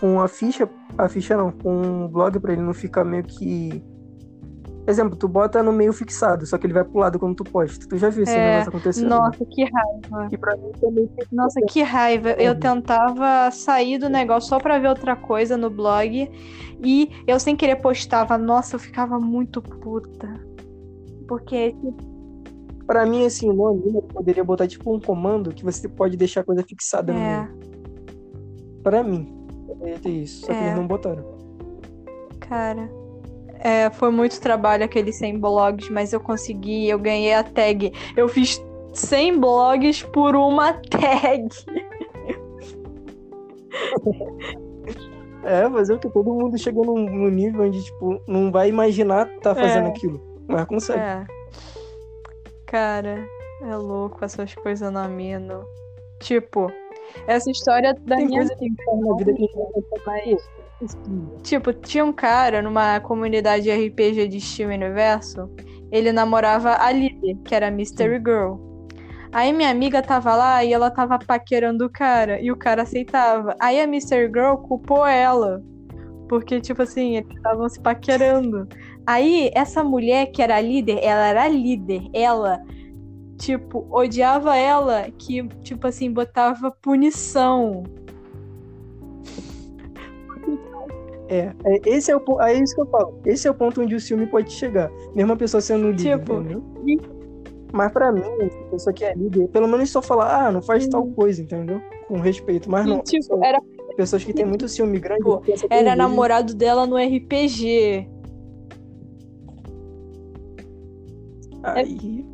[0.00, 3.82] com a ficha, a ficha não, com o blog pra ele não ficar meio que
[4.88, 7.84] Exemplo, tu bota no meio fixado, só que ele vai pro lado quando tu posta.
[7.88, 9.08] Tu já viu esse É, negócio acontecendo?
[9.08, 10.28] Nossa, que raiva.
[10.30, 12.30] E pra mim também Nossa, que raiva.
[12.38, 12.60] Eu Uhum.
[12.60, 16.30] tentava sair do negócio só pra ver outra coisa no blog.
[16.84, 18.38] E eu sem querer postava.
[18.38, 20.32] Nossa, eu ficava muito puta.
[21.26, 21.74] Porque,
[22.86, 26.44] Pra mim, assim, no anime, poderia botar tipo um comando que você pode deixar a
[26.44, 27.58] coisa fixada no é, meio.
[28.82, 29.26] Pra mim,
[29.66, 30.46] poderia ter isso.
[30.46, 30.62] Só que É.
[30.66, 31.24] eles não botaram.
[32.40, 32.88] cara.
[33.58, 37.92] É, foi muito trabalho aqueles 100 blogs, mas eu consegui, eu ganhei a tag.
[38.16, 41.48] Eu fiz 100 blogs por uma tag.
[45.42, 49.26] É, fazer o que todo mundo chegou num, num nível onde, tipo, não vai imaginar
[49.40, 49.90] tá fazendo É.
[49.90, 50.20] aquilo.
[50.48, 50.98] Mas consegue.
[51.00, 51.24] É.
[52.66, 53.26] Cara,
[53.62, 55.60] é louco essas coisas na mina.
[56.20, 56.70] Tipo,
[57.26, 60.36] essa história da Tem minha coisa que na vida que a gente não consegue fazer.
[61.42, 65.48] Tipo, tinha um cara numa comunidade RPG de Steam Universo,
[65.90, 68.56] ele namorava a líder, que era a Mystery Girl.
[69.32, 73.54] Aí minha amiga tava lá e ela tava paquerando o cara, e o cara aceitava.
[73.60, 75.62] Aí a Mystery Girl culpou ela,
[76.28, 78.68] porque, tipo assim, eles estavam se paquerando.
[79.06, 82.60] Aí essa mulher que era líder, ela era líder, ela,
[83.38, 87.84] tipo, odiava ela, que, tipo assim, botava punição.
[91.28, 93.20] É, é, esse é, o, é isso que eu falo.
[93.24, 94.90] Esse é o ponto onde o ciúme pode chegar.
[95.14, 96.62] Mesmo a pessoa sendo líder, Tipo, entendeu?
[97.72, 100.86] Mas pra mim, a pessoa que é líder, pelo menos só falar, ah, não faz
[100.86, 101.80] tal coisa, entendeu?
[102.06, 102.70] Com respeito.
[102.70, 103.60] Mas não, tipo, era
[103.96, 105.22] pessoas que têm muito ciúme grande.
[105.24, 108.08] Pô, que Era vezes- namorado dela no RPG.
[111.74, 112.24] Aí,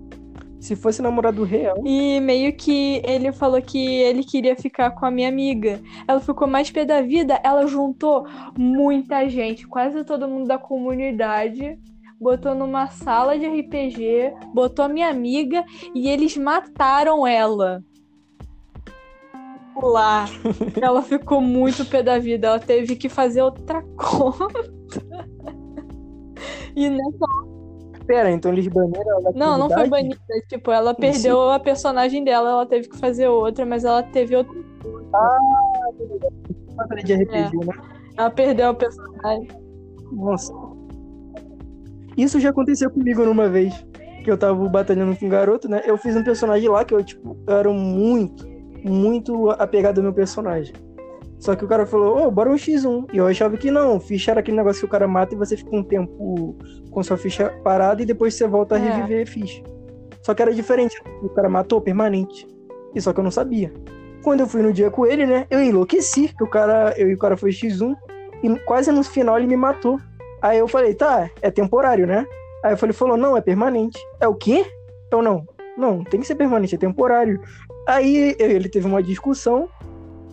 [0.63, 5.11] se fosse namorado real, E meio que ele falou que ele queria ficar com a
[5.11, 5.81] minha amiga.
[6.07, 7.41] Ela ficou mais pé da vida.
[7.43, 11.77] Ela juntou muita gente, quase todo mundo da comunidade.
[12.21, 17.83] Botou numa sala de RPG, botou a minha amiga e eles mataram ela.
[19.75, 20.27] Lá.
[20.81, 22.47] Ela ficou muito pé da vida.
[22.47, 24.71] Ela teve que fazer outra conta.
[26.77, 27.52] E nessa
[28.03, 30.19] pera, então eles baniram ela Não, não foi banida.
[30.49, 34.55] Tipo, ela perdeu a personagem dela, ela teve que fazer outra, mas ela teve outra.
[36.75, 37.75] Batalha de RPG, né?
[38.17, 39.49] Ela perdeu a personagem.
[40.13, 40.53] Nossa.
[42.17, 43.75] Isso já aconteceu comigo numa vez.
[44.23, 45.83] Que eu tava batalhando com um garoto, né?
[45.85, 48.47] Eu fiz um personagem lá que eu, tipo, eu era muito,
[48.85, 50.73] muito apegado ao meu personagem.
[51.43, 53.09] Só que o cara falou, ô, bora um X1.
[53.13, 55.57] E eu achava que não, ficha era aquele negócio que o cara mata e você
[55.57, 56.57] fica um tempo
[56.89, 58.83] com sua ficha parada e depois você volta a É.
[58.93, 59.61] reviver ficha.
[60.23, 60.97] Só que era diferente.
[61.21, 62.47] O cara matou permanente.
[62.95, 63.73] E só que eu não sabia.
[64.23, 65.45] Quando eu fui no dia com ele, né?
[65.51, 67.93] Eu enlouqueci, que o cara, eu e o cara foi X1
[68.45, 69.99] e quase no final ele me matou.
[70.41, 72.25] Aí eu falei, tá, é temporário, né?
[72.65, 73.99] Aí eu falei, falou, não, é permanente.
[74.21, 74.65] É o quê?
[75.11, 75.45] Eu não,
[75.77, 77.41] não, tem que ser permanente, é temporário.
[77.89, 79.69] Aí ele teve uma discussão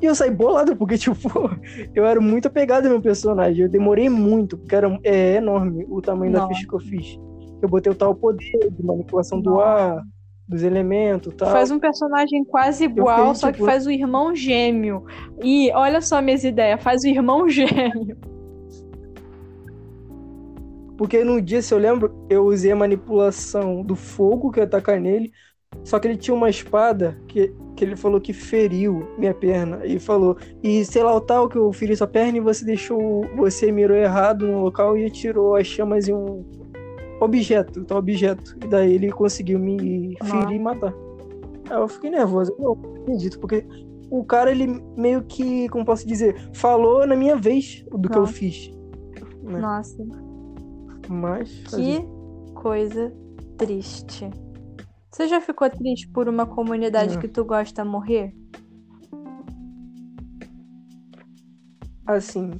[0.01, 1.29] e eu saí bolado, porque, tipo,
[1.93, 3.63] eu era muito apegado ao meu personagem.
[3.63, 6.53] Eu demorei muito, porque era, é enorme o tamanho da Nossa.
[6.53, 7.17] ficha que eu fiz.
[7.61, 10.01] Eu botei o tal poder de manipulação do ar,
[10.47, 11.51] dos elementos e tal.
[11.51, 15.03] Faz um personagem quase igual, só que tipo- faz o irmão gêmeo.
[15.43, 18.17] E olha só minhas ideias, faz o irmão gêmeo.
[20.97, 24.99] Porque no dia, se eu lembro, eu usei a manipulação do fogo que ia atacar
[24.99, 25.31] nele.
[25.83, 29.85] Só que ele tinha uma espada que, que ele falou que feriu minha perna.
[29.85, 33.23] E falou, e sei lá o tal que eu feri sua perna e você deixou.
[33.37, 36.43] Você mirou errado no local e atirou as chamas em um
[37.21, 38.57] objeto, tal objeto.
[38.61, 40.93] E daí ele conseguiu me ferir e matar.
[41.69, 42.53] Aí eu fiquei nervoso.
[42.59, 43.65] Eu não acredito, porque
[44.11, 44.67] o cara, ele
[44.97, 48.73] meio que, como posso dizer, falou na minha vez do que eu fiz.
[49.47, 49.57] É.
[49.57, 50.05] Nossa,
[51.07, 51.49] Mas.
[51.61, 53.13] fazer que coisa
[53.57, 54.29] triste.
[55.11, 57.21] Você já ficou triste por uma comunidade Não.
[57.21, 58.33] que tu gosta morrer?
[62.05, 62.51] Assim,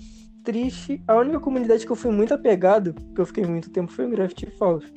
[0.44, 1.02] triste.
[1.08, 4.10] A única comunidade que eu fui muito apegado, que eu fiquei muito tempo, foi o
[4.10, 4.92] Gravity Falls.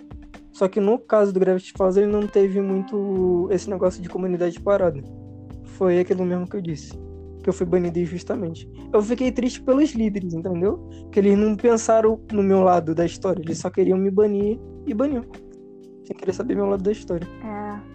[0.52, 4.58] Só que no caso do Gravity Falls, ele não teve muito esse negócio de comunidade
[4.60, 5.02] parada.
[5.64, 6.92] Foi aquilo mesmo que eu disse.
[7.42, 8.68] Que eu fui banido injustamente.
[8.92, 10.88] Eu fiquei triste pelos líderes, entendeu?
[11.10, 13.42] Que eles não pensaram no meu lado da história.
[13.42, 15.24] Eles só queriam me banir e baniu.
[16.04, 17.26] Sem querer saber meu lado da história.
[17.44, 17.92] É.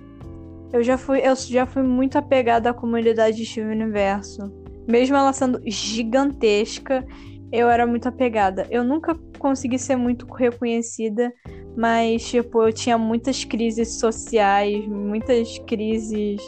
[0.78, 4.52] Eu já fui, eu já fui muito apegada à comunidade de Steven Universo.
[4.88, 7.06] Mesmo ela sendo gigantesca,
[7.52, 8.68] eu era muito apegada.
[8.70, 11.34] Eu nunca consegui ser muito reconhecida,
[11.76, 16.42] mas, tipo, eu tinha muitas crises sociais, muitas crises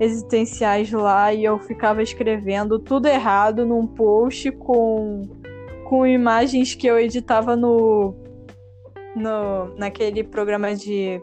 [0.00, 5.22] existenciais lá, e eu ficava escrevendo tudo errado num post com,
[5.88, 8.14] com imagens que eu editava no,
[9.14, 11.20] no naquele programa de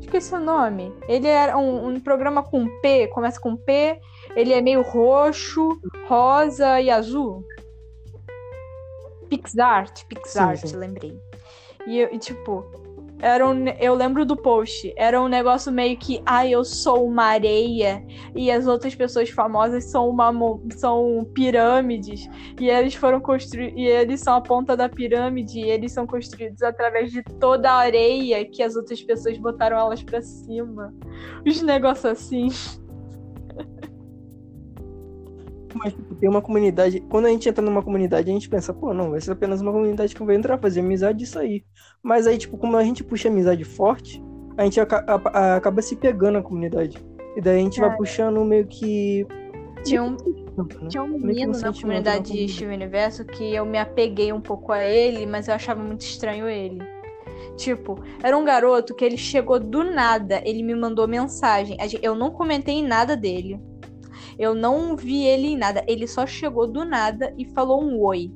[0.00, 0.92] esqueci o nome.
[1.08, 3.98] Ele era um, um programa com P, começa com P,
[4.34, 7.44] ele é meio roxo, rosa e azul.
[9.28, 10.76] PixArt, PixArt, Sim, sim.
[10.76, 11.20] lembrei.
[11.86, 12.64] E, eu- e, tipo,
[13.20, 17.24] era um, eu lembro do post, era um negócio meio que, ah, eu sou uma
[17.24, 18.04] areia
[18.34, 20.32] e as outras pessoas famosas são uma
[20.76, 22.28] são pirâmides
[22.60, 26.62] e eles foram construídos e eles são a ponta da pirâmide e eles são construídos
[26.62, 30.94] através de toda a areia que as outras pessoas botaram elas pra cima.
[31.44, 32.48] Os negócios assim.
[35.78, 37.00] Mas tipo, tem uma comunidade.
[37.08, 39.72] Quando a gente entra numa comunidade, a gente pensa, pô, não, vai ser apenas uma
[39.72, 41.64] comunidade que eu vou entrar, fazer amizade e sair.
[42.02, 44.22] Mas aí, tipo, como a gente puxa amizade forte,
[44.56, 46.98] a gente aca- a- acaba se pegando a comunidade.
[47.36, 49.26] E daí a gente vai puxando meio que.
[49.84, 50.88] Tinha um, né?
[50.88, 52.48] tinha um menino um na comunidade na de.
[52.52, 56.48] Steven Universo que eu me apeguei um pouco a ele, mas eu achava muito estranho
[56.48, 56.82] ele.
[57.56, 61.76] Tipo, era um garoto que ele chegou do nada, ele me mandou mensagem.
[61.80, 63.60] A Eu não comentei nada dele.
[64.38, 65.84] Eu não vi ele em nada.
[65.86, 68.32] Ele só chegou do nada e falou um oi.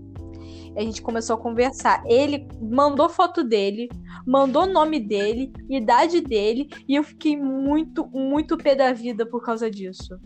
[0.76, 2.03] A gente começou a conversar.
[2.07, 3.88] Ele mandou foto dele,
[4.26, 9.70] mandou nome dele, idade dele, e eu fiquei muito, muito pé da vida por causa
[9.70, 10.18] disso.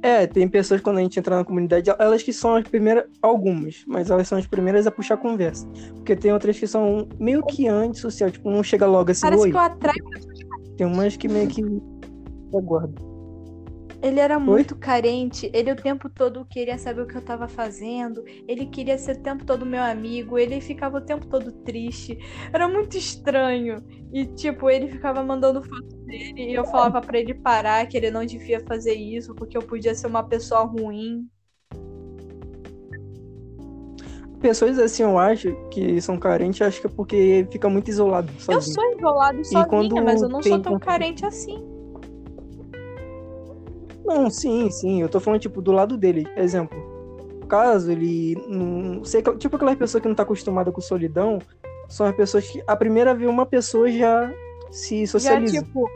[0.00, 3.82] É, tem pessoas quando a gente entra na comunidade, elas que são as primeiras, algumas,
[3.86, 5.66] mas elas são as primeiras a puxar conversa.
[5.96, 9.50] Porque tem outras que são meio que antissocial, tipo, não chega logo assim, Parece oi.
[9.50, 10.04] que eu atraio
[10.76, 11.62] Tem umas que meio que
[14.00, 18.22] Ele era muito carente, ele o tempo todo queria saber o que eu tava fazendo,
[18.46, 22.16] ele queria ser o tempo todo meu amigo, ele ficava o tempo todo triste.
[22.52, 23.82] Era muito estranho.
[24.12, 28.10] E, tipo, ele ficava mandando foto dele e eu falava pra ele parar, que ele
[28.10, 31.28] não devia fazer isso, porque eu podia ser uma pessoa ruim.
[34.40, 38.60] Pessoas assim, eu acho, que são carentes, acho que é porque fica muito isolado, Eu
[38.60, 38.74] sozinho.
[38.76, 41.77] sou isolado sozinha, mas eu não sou tão carente assim.
[44.08, 45.02] Não, sim, sim.
[45.02, 46.26] Eu tô falando, tipo, do lado dele.
[46.36, 46.78] Exemplo.
[47.48, 49.04] Caso ele não.
[49.04, 51.38] Sei, tipo aquelas pessoas que não tá acostumada com solidão,
[51.88, 54.30] são as pessoas que a primeira vez uma pessoa já
[54.70, 55.62] se Já, socializa.
[55.62, 55.88] tipo,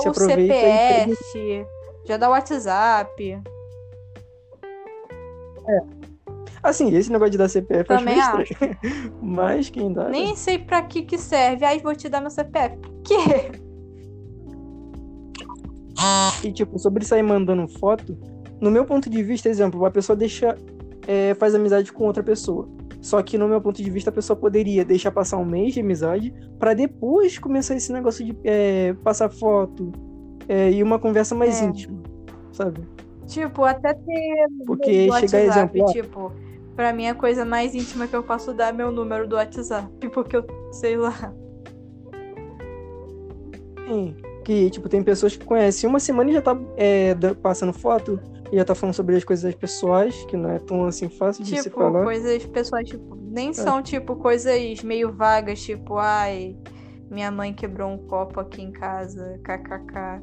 [0.00, 1.14] se o aproveita e.
[1.16, 1.66] CPF,
[2.04, 3.42] já dá WhatsApp.
[6.62, 8.76] Assim, esse negócio de dar CPF eu acho meio estranho.
[9.22, 10.04] Mas quem dá.
[10.04, 10.10] né?
[10.10, 11.64] Nem sei pra que que serve.
[11.64, 12.76] Ai, vou te dar meu CPF.
[12.76, 13.65] Por quê?
[16.44, 18.16] E, tipo, sobre sair mandando foto,
[18.60, 20.56] no meu ponto de vista, exemplo, uma pessoa deixa.
[21.06, 22.68] é, faz amizade com outra pessoa.
[23.00, 25.80] Só que, no meu ponto de vista, a pessoa poderia deixar passar um mês de
[25.80, 29.92] amizade pra depois começar esse negócio de é, passar foto
[30.48, 31.66] é, e uma conversa mais É.
[31.66, 32.02] íntima,
[32.52, 32.80] sabe?
[33.26, 36.32] Tipo, até ter Porque chegar exemplo, ó, tipo,
[36.74, 39.88] pra mim a coisa mais íntima que eu posso dar é meu número do WhatsApp,
[40.10, 41.32] porque eu sei lá.
[43.86, 44.16] Sim,
[44.46, 48.20] que, tipo, tem pessoas que conhecem uma semana e já tá é, passando foto
[48.52, 51.56] e já tá falando sobre as coisas pessoais, que não é tão assim fácil de
[51.56, 52.04] se Tipo, falar.
[52.04, 53.18] coisas pessoais, tipo, É.
[53.32, 56.56] nem são tipo coisas meio vagas, tipo, ai,
[57.10, 60.22] minha mãe quebrou um copo aqui em casa, kkk.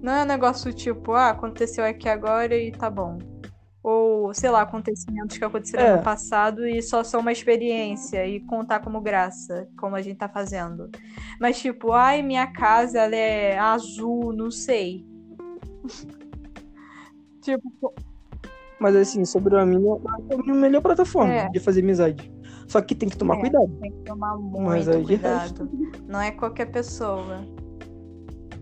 [0.00, 3.18] Não é um negócio tipo, ah, aconteceu aqui agora e tá bom.
[3.84, 5.96] Ou, sei lá, acontecimentos que aconteceram É.
[5.98, 10.26] no passado e só são uma experiência e contar como graça, como a gente tá
[10.26, 10.88] fazendo.
[11.38, 15.04] Mas tipo, ai, minha casa ela é azul, não sei.
[17.42, 17.92] tipo,
[18.80, 21.48] Mas assim, sobre é a melhor plataforma É.
[21.50, 22.32] de fazer amizade.
[22.66, 23.40] Só que tem que tomar É.
[23.40, 23.68] cuidado.
[23.80, 25.70] Tem que tomar muito Mas aí de cuidado.
[26.08, 27.44] Não é qualquer pessoa.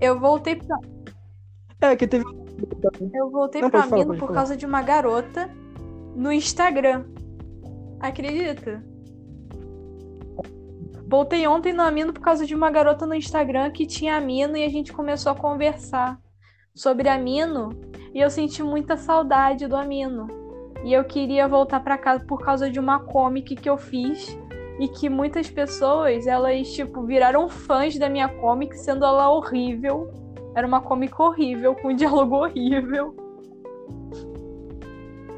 [0.00, 0.76] Eu voltei pra,
[1.80, 2.24] É, que teve.
[3.14, 4.34] Eu voltei Não, pra Mino por falar.
[4.34, 5.50] causa de uma garota
[6.14, 7.04] no Instagram.
[8.00, 8.82] Acredita?
[11.12, 14.64] voltei ontem no Amino por causa de uma garota no Instagram que tinha Amino e
[14.64, 16.18] a gente começou a conversar
[16.74, 17.68] sobre Amino
[18.14, 20.26] e eu senti muita saudade do Amino.
[20.82, 24.38] E eu queria voltar para casa por causa de uma comic que eu fiz
[24.80, 30.10] e que muitas pessoas, elas tipo viraram fãs da minha comic sendo ela horrível.
[30.54, 33.14] Era uma comic horrível com um diálogo horrível.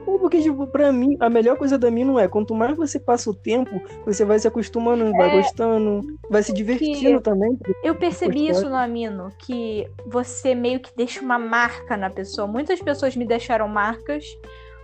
[0.04, 3.28] Porque, tipo, pra mim, a melhor coisa da mim não é quanto mais você passa
[3.30, 5.36] o tempo, você vai se acostumando, vai É.
[5.36, 6.00] gostando,
[6.30, 7.58] vai se divertindo também.
[7.82, 8.52] Eu percebi Gostar.
[8.52, 12.46] isso no Amino, que você meio que deixa uma marca na pessoa.
[12.46, 14.24] Muitas pessoas me deixaram marcas,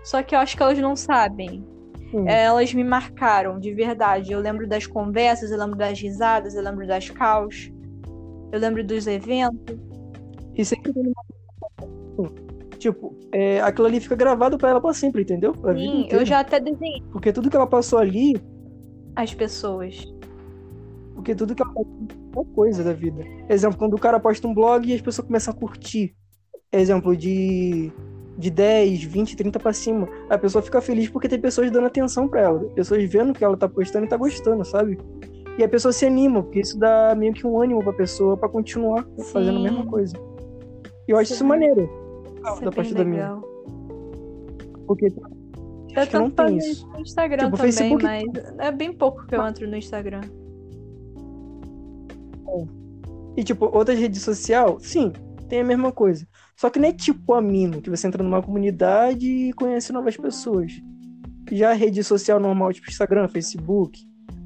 [0.05, 1.65] só que eu acho que elas não sabem.
[2.27, 4.33] É, Elas me marcaram, de verdade.
[4.33, 7.71] Eu lembro das conversas, eu lembro das risadas, eu lembro das caos,
[8.51, 9.79] eu lembro dos eventos.
[10.61, 12.31] E sempre uma...
[12.79, 15.53] Tipo, é, aquilo ali fica gravado pra ela pra sempre, entendeu?
[15.53, 18.41] Pra Sim, eu já até desenhei Porque tudo que ela passou ali,
[19.15, 20.03] as pessoas.
[21.15, 23.23] porque tudo que ela passou é uma coisa da vida.
[23.49, 26.15] Exemplo, quando o cara posta um blog e as pessoas começam a curtir.
[26.73, 27.91] Exemplo, de,
[28.39, 30.09] de 10, 20, 30 pra cima.
[30.31, 32.61] A pessoa fica feliz porque tem pessoas dando atenção pra ela.
[32.75, 34.99] Pessoas vendo que ela tá postando e tá gostando, sabe?
[35.59, 38.49] E a pessoa se anima, porque isso dá meio que um ânimo pra pessoa pra
[38.49, 39.89] continuar fazendo a mesma Sim.
[39.89, 40.30] coisa.
[41.11, 41.91] E eu acho isso maneiro.
[42.37, 43.23] Isso é da bem parte da minha.
[43.23, 43.41] legal.
[44.87, 48.25] Porque Eu acho que não tem isso no Instagram Tipo, também, Facebook- mas
[48.59, 50.21] é bem pouco que eu entro no Instagram.
[53.37, 55.13] E, tipo, outra rede social, sim,
[55.49, 56.25] tem a mesma coisa.
[56.57, 60.17] Só que não é tipo a Mino, que você entra numa comunidade e conhece novas
[60.17, 60.73] pessoas.
[61.51, 64.01] Já a rede social normal, tipo Instagram, Facebook,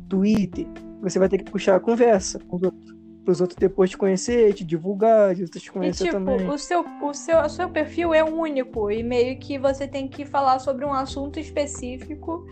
[0.08, 0.66] Twitter,
[1.02, 2.93] você vai ter que puxar a conversa com os outros.
[3.24, 6.48] Para os outros depois te conhecer, te divulgar, de outros te E conhecer tipo, também.
[6.48, 10.26] o seu, o, seu, o seu perfil é único e meio que você tem que
[10.26, 12.46] falar sobre um assunto específico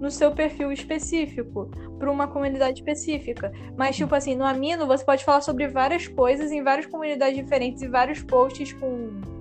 [0.00, 3.52] no seu perfil específico, para uma comunidade específica.
[3.76, 7.82] Mas, tipo assim, no Amino você pode falar sobre várias coisas em várias comunidades diferentes
[7.82, 9.34] e vários posts com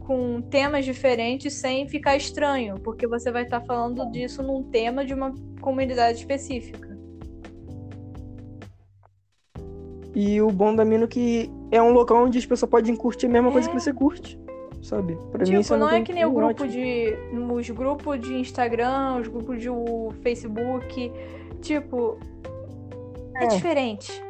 [0.00, 5.14] com temas diferentes sem ficar estranho, porque você vai estar falando disso num tema de
[5.14, 6.91] uma comunidade específica.
[10.14, 13.26] E o bom da Mino é que é um local onde as pessoas podem curtir
[13.26, 13.72] a mesma coisa É.
[13.72, 14.38] que você curte.
[14.82, 15.16] Sabe?
[15.30, 16.68] Pra mim isso Tipo, é não é coisa que nem o grupo ótima.
[16.68, 17.14] de.
[17.54, 19.68] Os grupos de Instagram, os grupos de
[20.22, 21.12] Facebook.
[21.60, 22.18] Tipo.
[23.36, 23.46] É, É.
[23.48, 24.22] diferente.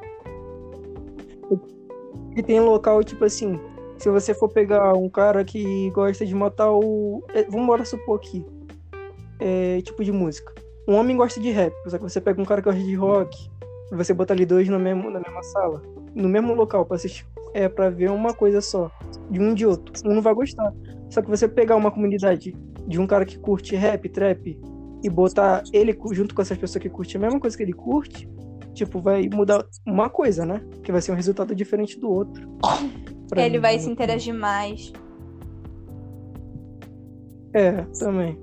[2.37, 3.59] E tem local, tipo assim,
[3.99, 7.23] se você for pegar um cara que gosta de matar o.
[7.35, 8.45] é, Vamos embora supor aqui.
[9.41, 10.53] É, tipo de música.
[10.89, 13.51] Um homem gosta de rap, só que você pega um cara que gosta de rock,
[13.97, 15.83] você bota ali dois no mesmo, na mesma sala,
[16.15, 17.27] no mesmo local, pra assistir.
[17.55, 18.91] É pra ver uma coisa só,
[19.31, 19.93] de um de outro.
[20.09, 20.73] Um não vai gostar.
[21.11, 24.59] Só que você pegar uma comunidade de um cara que curte rap, trap,
[25.03, 28.29] e botar ele junto com essas pessoas que curtem a mesma coisa que ele curte,
[28.73, 30.65] tipo, vai mudar uma coisa, né?
[30.83, 32.49] Que vai ser um resultado diferente do outro.
[33.37, 33.79] Ele mim, vai né?
[33.79, 34.93] se interagir mais.
[37.53, 38.39] É, também.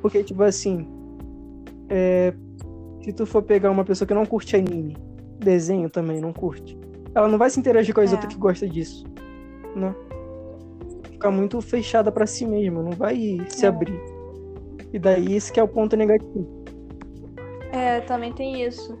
[0.00, 0.86] Porque, tipo assim,
[1.88, 2.34] é,
[3.02, 4.96] se tu for pegar uma pessoa que não curte anime,
[5.38, 6.78] desenho também não curte,
[7.14, 8.14] ela não vai se interagir com as É.
[8.14, 9.04] outras que gostam disso,
[9.76, 9.94] né?
[11.10, 13.68] Ficar muito fechada pra si mesma, não vai se É.
[13.68, 14.00] abrir.
[14.92, 16.46] E daí esse que é o ponto negativo.
[17.72, 18.98] É, também tem isso.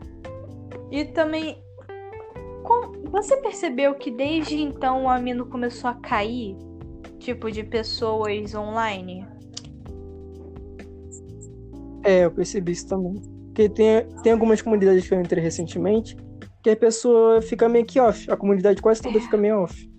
[0.90, 1.56] E também.
[3.10, 6.56] Você percebeu que desde então o Amino começou a cair?
[7.18, 9.26] Tipo, de pessoas online?
[12.04, 13.20] É, eu percebi isso também.
[13.52, 16.16] Porque tem, tem algumas comunidades que eu entrei recentemente
[16.62, 18.30] que a pessoa fica meio que off.
[18.30, 19.90] A comunidade quase toda fica meio off.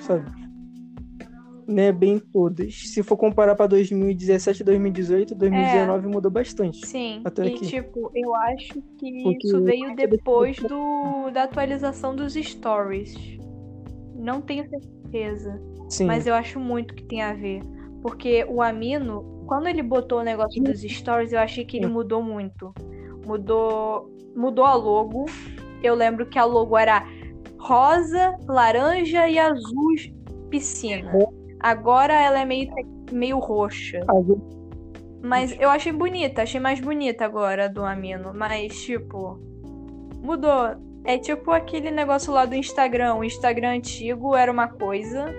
[0.00, 0.30] Sabe?
[1.66, 2.74] Né, bem todas.
[2.88, 6.86] Se for comparar pra 2017, 2018, 2019 mudou bastante.
[6.86, 7.22] Sim.
[7.24, 7.66] Até e aqui.
[7.66, 13.14] tipo, eu acho que Porque isso veio depois do, da atualização dos stories.
[14.14, 15.60] Não tenho certeza.
[15.88, 16.06] Sim.
[16.06, 17.62] Mas eu acho muito que tem a ver.
[18.02, 22.22] Porque o Amino, quando ele botou o negócio dos stories, eu achei que ele mudou
[22.22, 22.72] muito.
[23.26, 25.24] Mudou, mudou a logo.
[25.82, 27.04] Eu lembro que a logo era
[27.58, 29.94] rosa, laranja e azul
[30.50, 31.10] piscina.
[31.60, 32.70] Agora ela é meio,
[33.10, 34.00] meio roxa.
[35.22, 38.32] Mas eu achei bonita, achei mais bonita agora a do Amino.
[38.34, 39.40] Mas, tipo,
[40.22, 40.76] mudou.
[41.04, 43.14] É tipo aquele negócio lá do Instagram.
[43.14, 45.34] O Instagram antigo era uma coisa,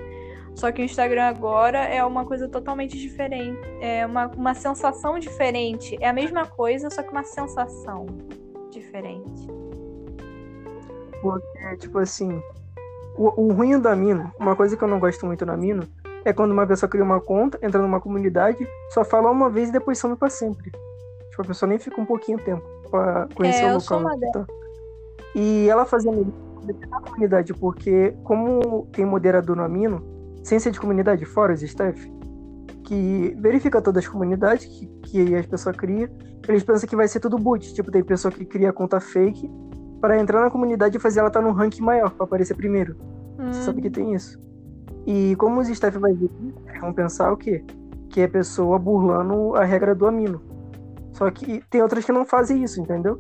[0.60, 3.60] só que o Instagram agora é uma coisa totalmente diferente.
[3.80, 5.98] É uma, uma sensação diferente.
[6.02, 8.06] É a mesma coisa, só que uma sensação
[8.70, 9.48] diferente.
[11.58, 12.42] É, tipo assim,
[13.18, 15.88] o, o ruim da Mino, uma coisa que eu não gosto muito na Mino,
[16.26, 19.72] é quando uma pessoa cria uma conta, entra numa comunidade, só fala uma vez e
[19.72, 20.72] depois some pra sempre.
[21.30, 22.64] Tipo, a pessoa nem fica um pouquinho tempo.
[22.90, 24.20] pra conhecer É, o local.
[24.34, 24.46] tá.
[25.36, 26.34] E ela fazendo
[26.68, 30.19] isso na comunidade, porque como tem moderador no Amino,
[30.50, 32.12] ciência de comunidade, fora os staff,
[32.84, 36.10] que verifica todas as comunidades que, que as pessoas criam,
[36.48, 37.72] eles pensam que vai ser tudo boot.
[37.74, 39.50] Tipo, tem pessoa que cria conta fake
[40.02, 42.96] para entrar na comunidade e fazer ela estar num ranking maior, para aparecer primeiro.
[43.38, 44.40] Você Hum, sabe que tem isso.
[45.06, 46.30] E como os staff vai ver,
[46.82, 47.64] vão pensar o quê?
[48.10, 50.42] Que é pessoa burlando a regra do amino.
[51.14, 53.18] Só que tem outras que não fazem isso, entendeu?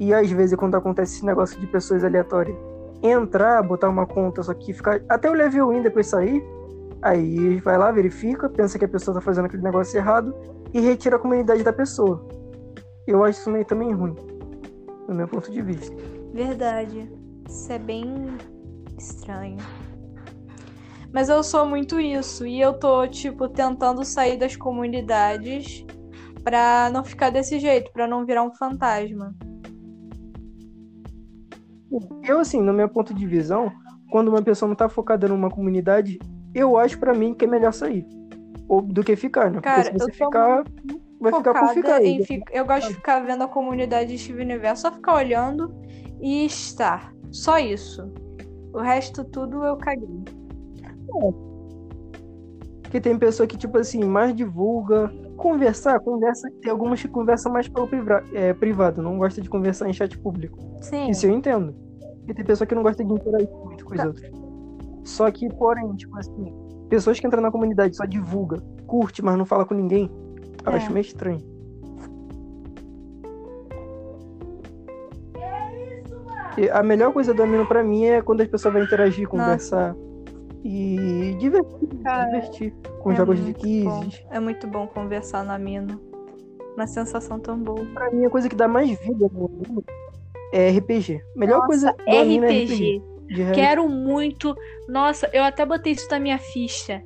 [0.00, 2.56] E às vezes quando acontece esse negócio de pessoas aleatórias
[3.02, 6.42] entrar, botar uma conta, só que ficar até o level 1 depois sair,
[7.02, 10.34] aí vai lá, verifica, pensa que a pessoa tá fazendo aquele negócio errado
[10.72, 12.26] e retira a comunidade da pessoa.
[13.06, 14.14] Eu acho isso meio também ruim,
[15.08, 15.94] do meu ponto de vista.
[16.32, 17.10] Verdade.
[17.48, 18.06] Isso é bem
[18.96, 19.58] estranho.
[21.12, 22.46] Mas eu sou muito isso.
[22.46, 25.84] E eu tô, tipo, tentando sair das comunidades
[26.42, 29.34] pra não ficar desse jeito, pra não virar um fantasma.
[32.26, 33.70] Eu, assim, no meu ponto de visão,
[34.10, 36.18] quando uma pessoa não tá focada numa comunidade,
[36.54, 38.06] eu acho pra mim que é melhor sair.
[38.68, 39.60] Ou do que ficar, né?
[39.60, 40.64] Cara, Porque se você ficar,
[41.20, 42.24] vai ficar por ficar aí.
[42.24, 45.74] fi- Eu gosto de ficar vendo a comunidade de Steven Universo, só ficar olhando
[46.20, 47.12] e estar.
[47.30, 48.10] Só isso.
[48.72, 50.22] O resto tudo eu caguei.
[52.82, 55.10] Porque tem pessoa que, tipo assim, mais divulga.
[55.36, 56.50] Conversar, conversa.
[56.62, 60.16] Tem algumas que conversam mais pelo priva- é, privado, não gosta de conversar em chat
[60.18, 60.58] público.
[60.82, 61.08] Sim.
[61.10, 61.74] Isso eu entendo.
[62.28, 64.06] E tem pessoa que não gosta de interagir muito com os Tá.
[64.06, 64.30] outros.
[65.04, 66.54] Só que, porém, tipo assim,
[66.88, 70.10] pessoas que entram na comunidade só divulga, curte, mas não fala com ninguém,
[70.64, 70.76] eu É.
[70.76, 71.40] acho meio estranho.
[76.72, 79.96] A melhor coisa do Amino pra mim é quando as pessoas vão interagir, conversar
[80.62, 84.22] e divertir, Cara, divertir com é jogos de quizzes.
[84.30, 85.98] É muito bom conversar na mina.
[86.76, 87.84] Uma sensação tão boa.
[87.94, 89.84] Pra mim, a coisa que dá mais vida no Amino
[90.52, 91.20] é RPG.
[91.34, 93.02] Melhor Nossa, coisa do Amino é RPG.
[93.54, 94.54] Quero muito.
[94.88, 97.02] Nossa, eu até botei isso na minha ficha.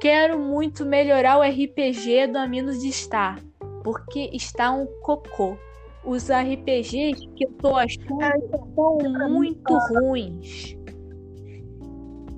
[0.00, 3.38] Quero muito melhorar o RPG do Aminos de Star.
[3.82, 5.56] Porque está um cocô.
[6.04, 8.32] Os RPGs que eu tô achando É,
[8.74, 10.76] são muito ruins.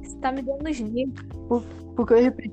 [0.02, 1.64] Isso tá me dando os.
[1.94, 2.50] Porque o RPG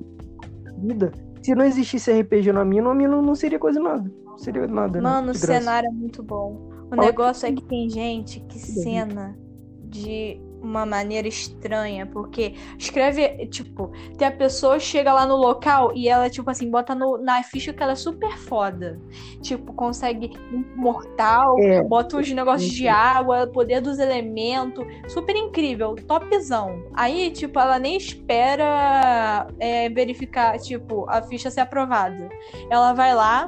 [0.66, 1.12] é vida.
[1.42, 4.10] Se não existisse RPG no Amino, o Amino não seria quase nada.
[4.24, 5.00] Não seria nada.
[5.00, 5.60] né, Mano, o de graça.
[5.60, 6.52] cenário é muito bom.
[6.52, 9.36] O Olha negócio é que tem gente que cena
[9.84, 16.08] de uma maneira estranha, porque escreve, tipo, tem a pessoa chega lá no local e
[16.08, 19.00] ela, tipo assim, bota no- na ficha que ela é super foda.
[19.40, 20.32] Tipo, consegue
[20.76, 21.82] mortal, É.
[21.82, 22.88] bota uns negócios de Sim.
[22.88, 26.84] água, poder dos elementos, super incrível, topzão.
[26.94, 32.28] Aí, tipo, ela nem espera é, verificar, tipo, a ficha ser aprovada.
[32.70, 33.46] Ela vai lá,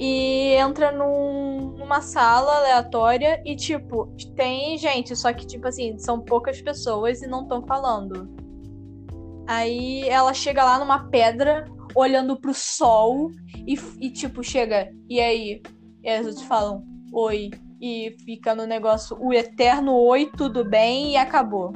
[0.00, 6.18] e entra num- numa sala aleatória e, tipo, tem gente, só que, tipo assim, são
[6.18, 8.26] poucas pessoas e não estão falando.
[9.46, 13.30] Aí ela chega lá numa pedra, olhando pro sol
[13.66, 15.60] e, e, tipo, chega, e aí?
[16.02, 16.82] E aí eles falam,
[17.12, 17.50] oi.
[17.78, 21.72] E fica no negócio, o eterno oi, tudo bem, e acabou.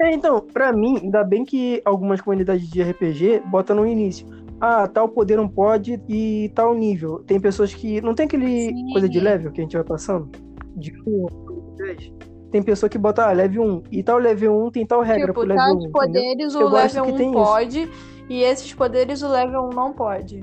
[0.00, 4.43] É, então, pra mim, ainda bem que algumas comunidades de RPG botam no início.
[4.66, 7.18] Ah, tal poder não pode e tal nível.
[7.18, 8.00] Tem pessoas que.
[8.00, 8.92] Não tem aquele Sim.
[8.92, 10.30] coisa de level que a gente vai passando?
[10.74, 12.12] De 1 a 10.
[12.50, 13.82] Tem pessoa que bota, ah, level 1.
[13.92, 15.66] E tal level 1 tem tal regra tipo, pro level 1.
[15.66, 15.92] tais entendeu?
[15.92, 17.38] poderes Eu o level que 1 tem isso.
[17.38, 17.90] pode,
[18.30, 20.40] e esses poderes o level 1 não pode.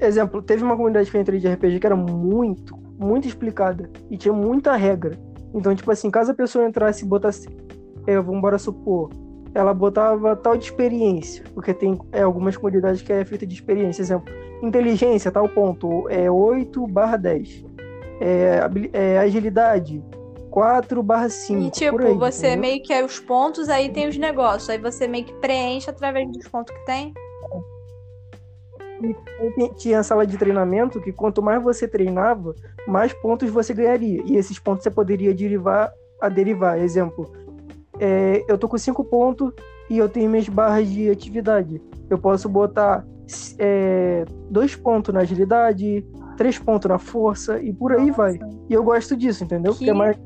[0.00, 3.88] Exemplo, teve uma comunidade que eu entrei de RPG que era muito, muito explicada.
[4.10, 5.16] E tinha muita regra.
[5.54, 7.48] Então, tipo assim, caso a pessoa entrasse e botasse.
[8.08, 9.27] É, vamos embora supor.
[9.58, 11.44] Ela botava tal de experiência.
[11.52, 14.02] Porque tem é, algumas comunidades que é feita de experiência.
[14.02, 14.32] Exemplo,
[14.62, 16.08] inteligência, tal ponto.
[16.08, 17.64] É 8 barra 10.
[18.20, 18.60] É,
[18.92, 20.02] é, agilidade,
[20.50, 21.62] 4 barra 5.
[21.62, 22.60] E tipo, aí, você entendeu?
[22.60, 24.68] meio que é os pontos, aí tem os negócios.
[24.70, 27.12] Aí você meio que preenche através dos pontos que tem.
[29.56, 32.54] Tem- Tinha a sala de treinamento que quanto mais você treinava,
[32.86, 34.22] mais pontos você ganharia.
[34.24, 36.80] E esses pontos você poderia derivar a derivar.
[36.80, 37.30] Exemplo,
[38.00, 39.52] é, eu tô com 5 pontos
[39.90, 41.80] e eu tenho minhas barras de atividade.
[42.10, 43.04] Eu posso botar
[43.58, 46.04] é, dois pontos na agilidade,
[46.36, 48.38] três pontos na força e por aí vai.
[48.68, 49.72] E eu gosto disso, entendeu?
[49.72, 50.16] Porque é Que- mais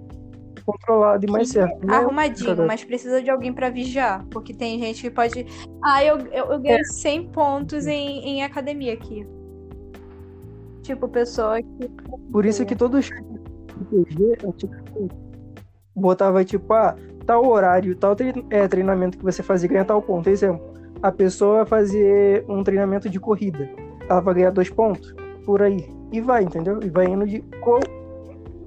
[0.65, 1.85] controlado e mais que certo.
[1.85, 4.25] Não é Arrumadinho, mas precisa de alguém pra vigiar.
[4.31, 5.45] Porque tem gente que pode.
[5.83, 6.59] Ah, eu, eu, eu É.
[6.59, 9.27] ganhei 100 pontos em, em academia aqui.
[10.83, 11.89] Tipo, pessoa que.
[12.31, 13.23] Por isso que todo chat
[13.91, 15.09] de RPG,
[15.95, 16.95] botava tipo, ah,
[17.25, 18.17] tal horário, tal
[18.51, 20.29] é, treinamento que você fazia ganha tal ponto.
[20.29, 20.63] Exemplo,
[21.03, 23.69] a pessoa vai fazer um treinamento de corrida.
[24.09, 25.15] ela vai ganhar dois pontos.
[25.45, 25.89] Por aí.
[26.13, 26.81] E vai, entendeu?
[26.83, 27.41] E vai indo de.
[27.61, 27.81] Qual...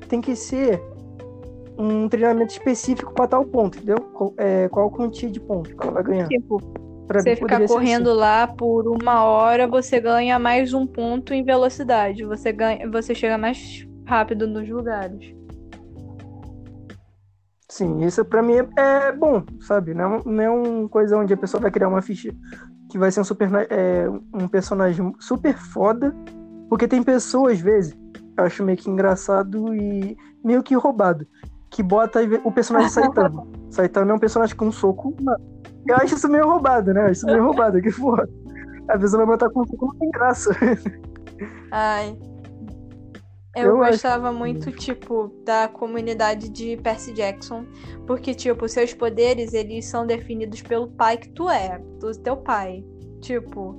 [0.09, 0.81] Tem que ser
[1.77, 3.97] um treinamento específico para tal ponto, entendeu?
[4.13, 6.27] Qual, é, qual quantia de pontos que ela vai ganhar.
[6.27, 6.61] Tipo,
[7.07, 8.19] Pra você ficar ser correndo assim.
[8.19, 12.25] lá por uma hora, você ganha mais um ponto em velocidade.
[12.25, 15.35] Você ganha, você chega mais rápido nos lugares.
[17.75, 19.93] Sim, isso pra mim é, bom, sabe?
[19.93, 22.33] Não, é- não é uma coisa onde a pessoa vai criar uma ficha
[22.89, 26.15] que vai ser um, super, é, um personagem super foda,
[26.69, 27.93] porque tem pessoas, às vezes,
[28.37, 31.27] eu acho meio que engraçado e meio que roubado,
[31.69, 33.45] que bota o personagem Saitama.
[33.69, 35.13] Saitama é um personagem com um soco.
[35.21, 35.43] mano.
[35.85, 37.01] Eu acho isso meio roubado, né?
[37.01, 38.29] Eu acho Isso meio roubado, que foda.
[38.87, 40.51] A pessoa vai botar com um soco, não tem graça.
[41.71, 42.17] Ai.
[43.55, 47.65] Eu, Eu acho gostava que- muito, tipo, da comunidade de Percy Jackson.
[48.05, 51.79] Porque, tipo, seus poderes, eles são definidos pelo pai que tu é.
[51.99, 52.83] Do teu pai.
[53.21, 53.75] Tipo,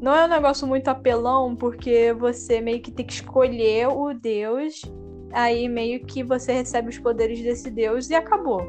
[0.00, 4.82] não é um negócio muito apelão, porque você meio que tem que escolher o deus.
[5.32, 8.60] Aí meio que você recebe os poderes desse deus e acabou.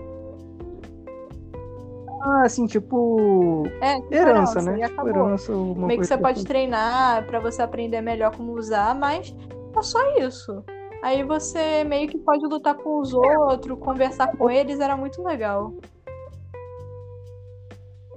[2.23, 3.63] Ah, assim, tipo.
[3.81, 4.87] É, tipo Herança, e né?
[4.87, 9.35] Tipo, herança, Meio que coisa você pode treinar pra você aprender melhor como usar, mas
[9.79, 10.63] é só isso.
[11.01, 15.73] Aí você meio que pode lutar com os outros, conversar com eles, era muito legal.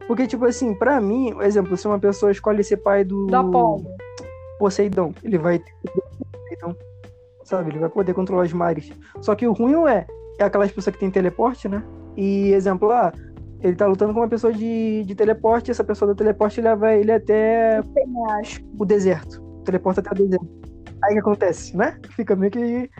[0.06, 3.40] Porque, tipo assim, pra mim, por exemplo, se uma pessoa escolhe ser pai do Da
[3.40, 3.84] Apolo.
[4.58, 5.72] Poseidon, ele vai ter
[6.30, 6.76] Poseidon,
[7.42, 7.70] sabe?
[7.70, 8.92] Ele vai poder controlar os mares.
[9.22, 10.06] Só que o ruim é,
[10.38, 11.82] é aquelas pessoas que tem teleporte, né?
[12.16, 13.12] E, exemplo, ah,
[13.60, 17.10] ele tá lutando com uma pessoa de, de teleporte, essa pessoa do teleporte leva ele
[17.10, 17.80] até
[18.38, 18.62] acho.
[18.78, 19.42] o deserto.
[19.64, 20.63] Teleporta até o deserto.
[21.04, 21.98] Aí o que acontece, né?
[22.10, 22.90] Fica meio que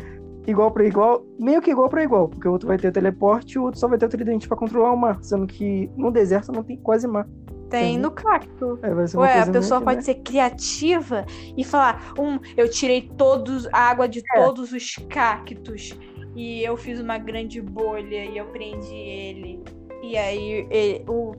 [0.46, 3.58] igual pra igual, meio que igual pra igual, porque o outro vai ter teleporte e
[3.58, 6.52] o outro só vai ter o tridente pra controlar o mar, sendo que no deserto
[6.52, 7.26] não tem quase mar.
[7.70, 8.78] Tem no cacto.
[9.14, 10.02] Uma Ué, a pessoa pode né?
[10.02, 11.24] ser criativa
[11.56, 14.44] e falar: um, eu tirei todos a água de É.
[14.44, 15.98] todos os cactos
[16.36, 19.62] e eu fiz uma grande bolha e eu prendi ele.
[20.02, 21.32] E aí ele- o,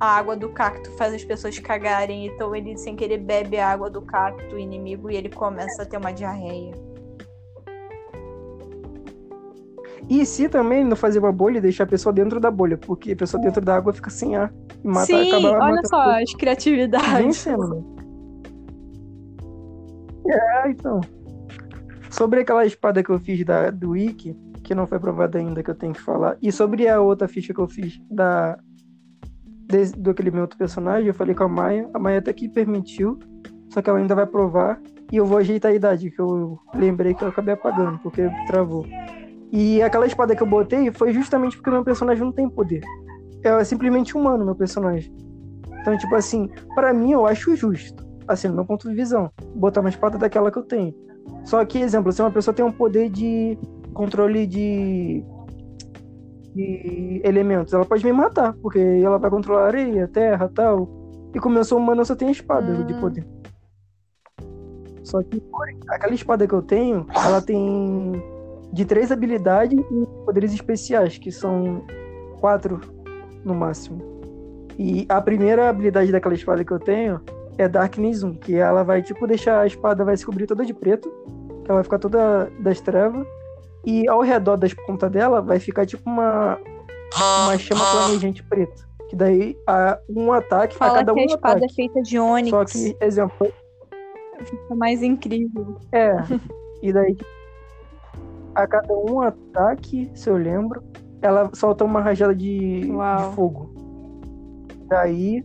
[0.00, 3.90] a água do cacto faz as pessoas cagarem, então ele sem querer bebe a água
[3.90, 6.72] do cacto inimigo e ele começa a ter uma diarreia.
[10.08, 13.12] E se também não fazer uma bolha e deixar a pessoa dentro da bolha, porque
[13.12, 16.34] a pessoa dentro da água fica sem ar e mata, Sim, acaba olha só as
[16.34, 17.12] criatividades.
[17.12, 17.82] vencendo, né?
[20.26, 21.00] É, então.
[22.10, 24.34] Sobre aquela espada que eu fiz da, do Wiki,
[24.64, 27.54] que não foi provada ainda, que eu tenho que falar, e sobre a outra ficha
[27.54, 28.58] que eu fiz da
[29.96, 33.18] do aquele meu outro personagem, eu falei com a Maia, a Maia até que permitiu,
[33.68, 34.80] só que ela ainda vai provar,
[35.12, 38.86] e eu vou ajeitar a idade, que eu lembrei que eu acabei apagando, porque travou.
[39.52, 42.82] E aquela espada que eu botei foi justamente porque meu personagem não tem poder.
[43.42, 45.12] É simplesmente humano, meu personagem.
[45.80, 49.80] Então, tipo assim, pra mim eu acho justo, assim, no meu ponto de visão, botar
[49.80, 50.94] uma espada daquela que eu tenho.
[51.44, 53.58] Só que, exemplo, se uma pessoa tem um poder de
[53.94, 55.24] controle de,
[56.54, 60.88] de elementos, ela pode me matar, porque ela vai controlar areia, terra tal.
[61.34, 62.86] E como eu sou humano, eu só tenho espada Hum.
[62.86, 63.26] de poder.
[65.02, 65.42] Só que
[65.88, 68.12] aquela espada que eu tenho, ela tem
[68.72, 71.84] de três habilidades e poderes especiais, que são
[72.40, 72.80] quatro
[73.44, 74.00] no máximo.
[74.78, 77.20] E a primeira habilidade daquela espada que eu tenho
[77.58, 80.72] é Darkness 1, que ela vai, tipo, deixar a espada vai se cobrir toda de
[80.72, 81.10] preto,
[81.64, 83.26] que ela vai ficar toda das trevas,
[83.84, 86.58] e ao redor das pontas dela vai ficar, tipo, uma,
[87.44, 88.88] uma chama planejante preta.
[89.08, 91.72] Que daí, a, um ataque, a Fala cada que a um espada ataque.
[91.72, 92.50] é feita de ônix.
[92.50, 93.48] Só que, exemplo,
[94.44, 95.76] Fica mais incrível.
[95.92, 96.14] é,
[96.82, 97.16] e daí,
[98.54, 100.82] a cada um ataque, se eu lembro,
[101.22, 103.74] ela solta uma rajada de, de fogo.
[104.86, 105.42] Daí,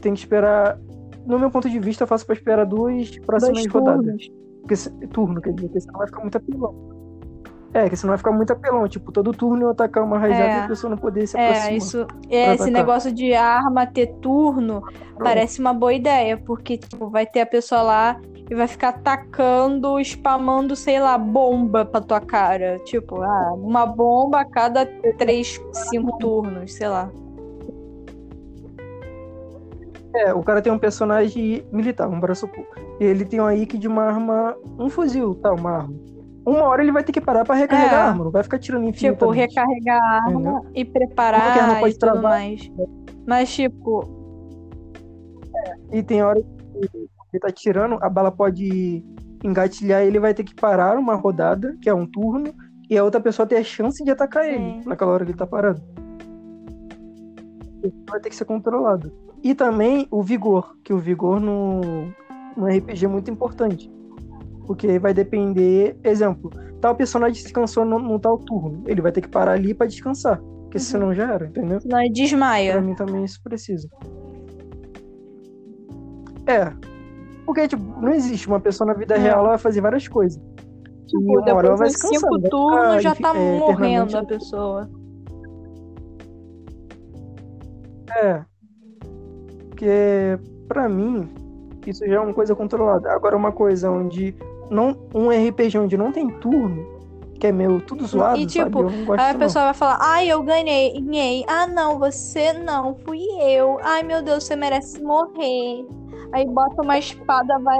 [0.00, 0.78] tem que esperar.
[1.26, 4.04] No meu ponto de vista, eu faço pra esperar duas próximas Dois rodadas.
[4.04, 4.30] turnos.
[4.62, 6.97] Porque turno, quer dizer, porque senão vai ficar muito apelão.
[7.74, 8.88] É, que senão vai ficar muito apelão.
[8.88, 10.58] Tipo, todo turno eu atacar uma rajada É.
[10.58, 11.72] e a pessoa não poder se aproximar.
[11.72, 12.06] É, isso.
[12.30, 14.82] É, esse negócio de arma ter turno
[15.18, 20.00] parece uma boa ideia, porque tipo, vai ter a pessoa lá e vai ficar atacando,
[20.00, 22.78] spamando, sei lá, bomba pra tua cara.
[22.84, 24.86] Tipo, ah, uma bomba a cada
[25.18, 25.60] três,
[25.90, 27.10] cinco turnos, sei lá.
[30.14, 32.80] É, o cara tem um personagem militar, um braço curto.
[32.98, 35.94] E ele tem uma IC de uma arma, um fuzil, tá, uma arma.
[36.48, 37.96] Uma hora ele vai ter que parar pra recarregar É.
[37.96, 39.36] a arma, não vai ficar tirando Tipo, infinitamente.
[39.40, 42.22] recarregar a arma e é que a arma preparar e tudo travar?
[42.22, 42.72] mais.
[43.26, 44.16] Mas, tipo,
[45.92, 46.46] E tem hora que
[47.32, 49.04] ele tá tirando, a bala pode
[49.44, 52.54] engatilhar ele vai ter que parar uma rodada, que é um turno,
[52.88, 54.50] e a outra pessoa ter a chance de atacar Sim.
[54.50, 55.82] ele naquela hora que ele tá parando.
[57.84, 59.12] Isso vai ter que ser controlado.
[59.42, 61.80] E também o vigor, que o vigor no,
[62.56, 63.90] no RPG muito importante.
[64.68, 66.50] Porque vai depender, exemplo,
[66.80, 69.86] tal personagem se cansou no, no tal turno, ele vai ter que parar ali pra
[69.86, 70.82] descansar, porque Uhum.
[70.84, 71.78] senão já era, entendeu?
[71.86, 72.80] Não, ele Pra desmaia.
[72.82, 73.88] mim também isso precisa.
[76.46, 76.70] É.
[77.46, 79.18] Porque, tipo, não existe uma pessoa na vida É.
[79.18, 80.38] real, ela vai fazer várias coisas.
[80.38, 82.18] e Tipo, hora ela vai depois cansar.
[82.20, 84.90] cinco turnos já tá é, morrendo a pessoa.
[88.16, 88.44] É.
[89.70, 91.26] Porque, pra mim,
[91.86, 93.10] isso já é uma coisa controlada.
[93.12, 94.34] Agora, uma coisa onde.
[94.70, 96.86] Não, um RPG onde não tem turno,
[97.38, 99.04] que é meio tudo zoado, E, tipo, sabe?
[99.06, 99.38] Não Aí a disso, não.
[99.38, 101.44] pessoa vai falar, ai, eu ganhei, ganhei.
[101.48, 103.78] Ah, não, você não, fui eu.
[103.82, 105.86] Ai, meu Deus, você merece morrer.
[106.32, 107.78] Aí bota uma espada, vai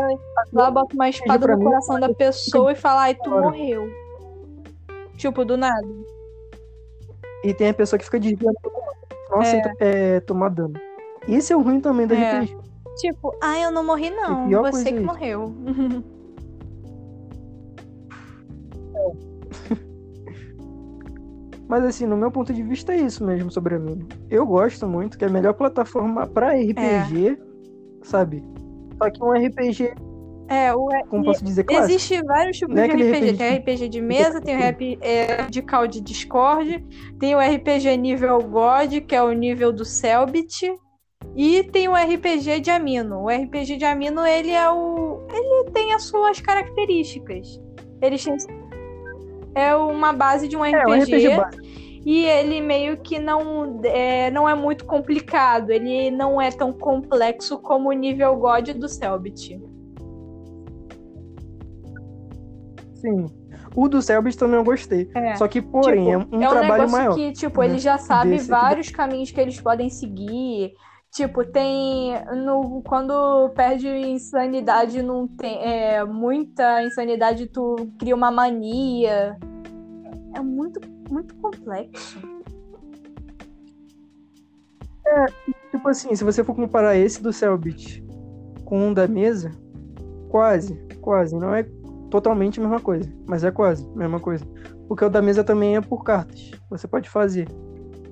[0.52, 3.88] lá, bota uma espada no mim, coração da pessoa e fala, ai, tu morreu.
[5.16, 5.86] Tipo, do nada.
[7.44, 8.56] E tem a pessoa que fica desviando.
[9.30, 10.74] Não aceita é, tomar dano.
[11.28, 12.40] Esse é o ruim também da É.
[12.40, 12.56] RPG.
[12.96, 14.48] Tipo, ai, eu não morri, não.
[14.48, 15.04] pior Você que é isso.
[15.06, 15.52] morreu.
[21.68, 24.06] Mas assim, no meu ponto de vista é isso mesmo sobre a mina.
[24.30, 27.38] Eu gosto muito, que é a melhor plataforma pra RPG,
[28.02, 28.42] sabe?
[28.96, 29.94] Só que um RPG,
[30.48, 31.90] É, o, como posso dizer, clássico.
[31.94, 33.18] Existe vários tipos é de RPG.
[33.18, 36.84] RPG Tem RPG de mesa, tem o rap, é, de call de Discord,
[37.20, 40.72] tem o RPG nível God, que é o nível do Selbit,
[41.36, 43.24] e tem o RPG de Amino.
[43.24, 45.20] O RPG de Amino, ele é o.
[45.30, 47.60] ele tem as suas características.
[48.00, 48.57] Ele tem-
[49.54, 51.68] é uma base de um É, um RPG
[52.06, 55.70] e ele meio que não é, não é muito complicado.
[55.70, 59.60] Ele não é tão complexo como o nível God do Selbit.
[62.94, 63.26] Sim.
[63.76, 65.10] O do Selbit também eu gostei.
[65.14, 65.36] É.
[65.36, 67.14] Só que, porém, Tipo, é um é um trabalho negócio maior.
[67.14, 70.72] que, tipo, ele já sabe Desse aqui vários caminhos que eles podem seguir.
[71.10, 72.12] Tipo, tem.
[72.44, 75.58] No, quando perde insanidade, não tem.
[75.62, 79.36] É, muita insanidade, tu cria uma mania.
[80.34, 80.80] É muito,
[81.10, 82.20] muito complexo.
[85.70, 88.04] Tipo assim, se você for comparar esse do Selbit
[88.64, 89.50] com um da mesa,
[90.28, 91.34] quase, quase.
[91.34, 91.66] Não é
[92.10, 94.44] totalmente a mesma coisa, mas é quase a mesma coisa.
[94.86, 96.50] Porque o da mesa também é por cartas.
[96.70, 97.48] Você pode fazer.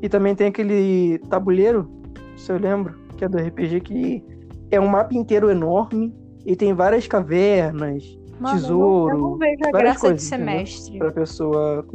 [0.02, 1.90] E também tem aquele tabuleiro,
[2.36, 4.24] se eu lembro, que é do RPG, que
[4.70, 6.14] é um mapa inteiro enorme
[6.44, 10.20] e tem várias cavernas Mano, Tesouro, eu não, eu não vejo a várias graça coisas,
[10.20, 10.98] de semestre.
[10.98, 11.86] pra pessoa.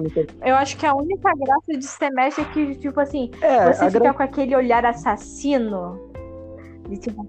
[0.44, 4.00] Eu acho que a única graça de semestre é que, tipo assim, É, você fica
[4.00, 4.14] gra...
[4.14, 6.00] com aquele olhar assassino.
[6.90, 7.28] De tipo,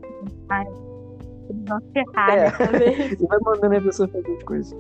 [1.67, 2.49] vão ferrar É.
[3.13, 4.79] E vai mandando a pessoa fazer as coisas.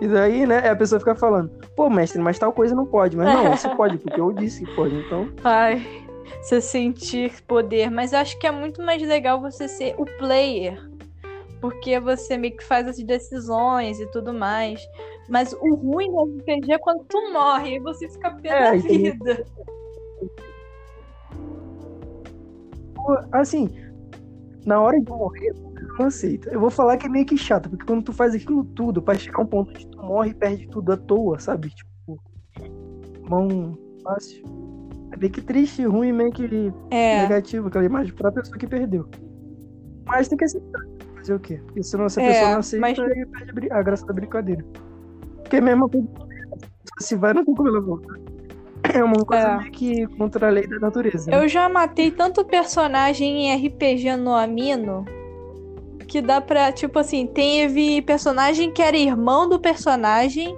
[0.00, 3.16] E daí, né, a pessoa fica falando, pô, mestre, mas tal coisa não pode.
[3.16, 4.94] Mas não, isso pode, porque eu disse que pode.
[4.94, 5.82] Então, Ai,
[6.40, 7.90] você sentir poder.
[7.90, 10.80] Mas eu acho que é muito mais legal você ser o player.
[11.60, 14.80] Porque você meio que faz as decisões e tudo mais.
[15.28, 18.76] Mas o ruim do RPG é quando tu morre e você fica pé É, da
[18.76, 19.44] vida.
[23.32, 23.68] assim,
[24.64, 25.52] na hora de morrer,
[25.98, 26.48] não aceita.
[26.50, 29.14] Eu vou falar que é meio que chato, porque quando tu faz aquilo tudo, pra
[29.14, 31.70] chegar a um ponto onde tu morre e perde tudo à toa, sabe?
[31.70, 32.20] Tipo,
[33.28, 34.44] mão fácil.
[35.12, 37.22] É meio que triste, ruim, meio que É.
[37.22, 39.06] negativo, aquela imagem pra pessoa que perdeu.
[40.06, 40.82] Mas tem que aceitar.
[41.16, 41.60] Fazer o quê?
[41.66, 44.64] Porque senão se a É, pessoa não aceita, mas- aí perde a graça da brincadeira.
[45.42, 46.08] Porque coisa.
[47.00, 48.14] Se vai, não tem como ela voltar.
[48.94, 49.56] É uma coisa É.
[49.58, 51.30] meio que contra a lei da natureza.
[51.30, 51.42] né?
[51.42, 55.04] Eu já matei tanto personagem em RPG no Amino
[56.08, 60.56] que dá pra, tipo assim, teve personagem que era irmão do personagem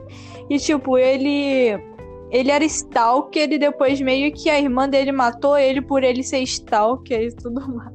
[0.49, 1.91] e, tipo, ele.
[2.31, 6.39] Ele era Stalker e depois meio que a irmã dele matou ele por ele ser
[6.43, 7.93] Stalker e tudo mais.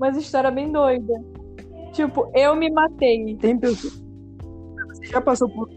[0.00, 1.14] Mas história bem doida.
[1.92, 3.36] Tipo, eu me matei.
[3.36, 4.02] Tem pessoas.
[4.88, 5.70] Você já passou por.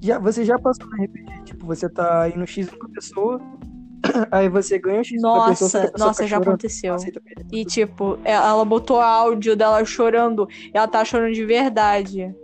[0.00, 1.42] Já, você já passou no RPG?
[1.44, 3.40] Tipo, você tá no X com a pessoa,
[4.30, 6.96] aí você ganha o X Nossa, pessoa nossa, tá já chorando, aconteceu.
[6.96, 7.48] não.
[7.52, 10.48] E, tipo, ela botou áudio dela chorando.
[10.72, 12.34] Ela tá chorando de verdade.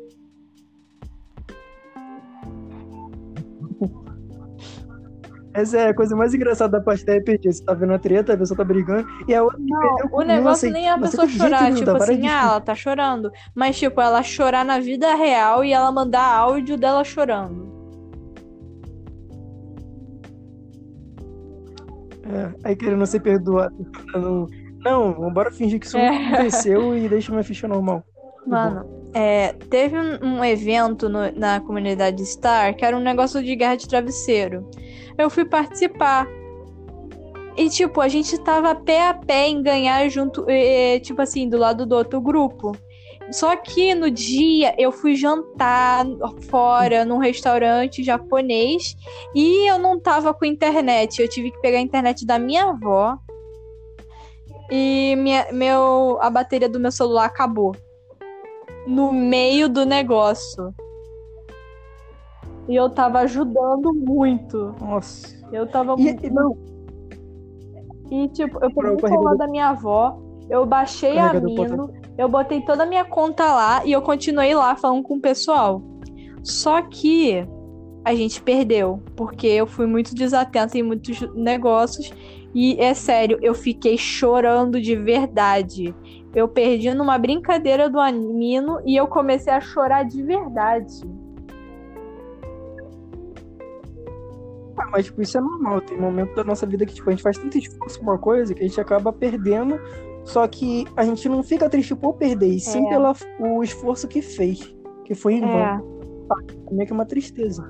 [5.55, 7.53] Essa é a coisa mais engraçada da parte da RPG.
[7.53, 10.69] Você tá vendo a treta, a pessoa tá brigando, e a outra perdeu, O negócio
[10.69, 13.31] nem é a não pessoa chorar, tipo assim, ah, ela tá chorando.
[13.55, 17.74] Mas, tipo, ela chorar na vida real e ela mandar áudio dela chorando.
[22.35, 23.75] É, aí querendo ser perdoado.
[24.15, 24.49] Não,
[24.85, 26.11] não, bora fingir que isso É.
[26.11, 28.03] não aconteceu e deixa minha ficha normal.
[28.47, 33.55] Mano, é, teve um, um evento no- na comunidade Star que era um negócio de
[33.57, 34.69] guerra de travesseiro.
[35.17, 36.27] Eu fui participar.
[37.57, 41.57] E, tipo, a gente tava pé a pé em ganhar junto, eh, tipo assim, do
[41.57, 42.73] lado do outro grupo.
[43.35, 46.07] Só que no dia eu fui jantar
[46.49, 48.95] fora num restaurante japonês
[49.35, 51.21] e eu não tava com internet.
[51.21, 53.19] Eu tive que pegar a internet da minha avó.
[54.71, 57.75] E minha, meu, a bateria do meu celular acabou.
[58.87, 60.73] No meio do negócio.
[62.69, 64.77] E eu tava ajudando muito.
[64.81, 65.35] Nossa.
[65.51, 66.25] Eu tava E, muito.
[66.25, 66.57] e não,
[68.13, 72.61] E, tipo, eu peguei o celular da minha avó, eu baixei a Mino, eu botei
[72.61, 75.83] toda a minha conta lá e eu continuei lá falando com o pessoal.
[76.43, 77.47] Só que
[78.05, 82.13] a gente perdeu, porque eu fui muito desatenta em muitos negócios.
[82.55, 85.95] E é sério, eu fiquei chorando de verdade.
[86.35, 91.01] Eu perdi numa brincadeira do Amino e eu comecei a chorar de verdade.
[94.77, 95.81] Ah, mas tipo, isso é normal.
[95.81, 98.55] Tem momento da nossa vida que tipo, a gente faz tanto esforço por uma coisa
[98.55, 99.81] que a gente acaba perdendo.
[100.25, 102.89] Só que a gente não fica triste por perder, e sim É.
[102.91, 104.75] pelo o esforço que fez.
[105.05, 105.51] Que foi em vão.
[105.51, 105.81] É,
[106.73, 107.63] Meio que é uma tristeza.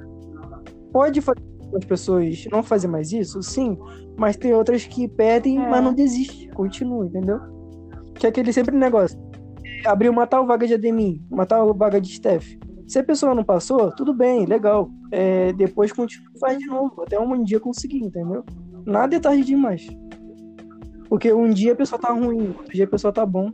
[0.93, 1.41] Pode fazer
[1.77, 3.43] as pessoas não fazer mais isso?
[3.43, 3.77] Sim.
[4.17, 5.69] Mas tem outras que perdem, É.
[5.69, 6.49] mas não desistem.
[6.51, 7.41] Continua, entendeu?
[8.15, 9.19] Que é aquele sempre negócio.
[9.85, 12.57] Abriu uma tal vaga de admin, uma tal vaga de staff.
[12.87, 14.89] Se a pessoa não passou, tudo bem, legal.
[15.11, 18.45] É, depois continua e faz de novo, até um dia conseguir, entendeu?
[18.87, 19.87] Nada é tarde demais.
[21.15, 23.53] Porque um dia a pessoa tá ruim, outro dia a pessoa tá bom,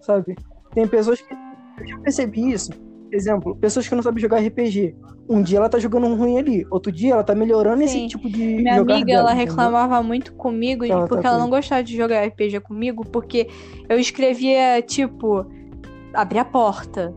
[0.00, 0.36] sabe?
[0.72, 1.34] Tem pessoas que.
[1.34, 2.70] Eu já percebi isso.
[3.10, 4.94] Exemplo, pessoas que não sabem jogar RPG.
[5.28, 7.84] Um dia ela tá jogando um ruim ali, outro dia ela tá melhorando Sim.
[7.84, 8.38] esse tipo de.
[8.38, 9.50] Minha amiga, dela, ela entendeu?
[9.50, 13.48] reclamava muito comigo ela porque tá ela com- não gostava de jogar RPG comigo, porque
[13.88, 15.44] eu escrevia, tipo,
[16.14, 17.12] abrir a porta.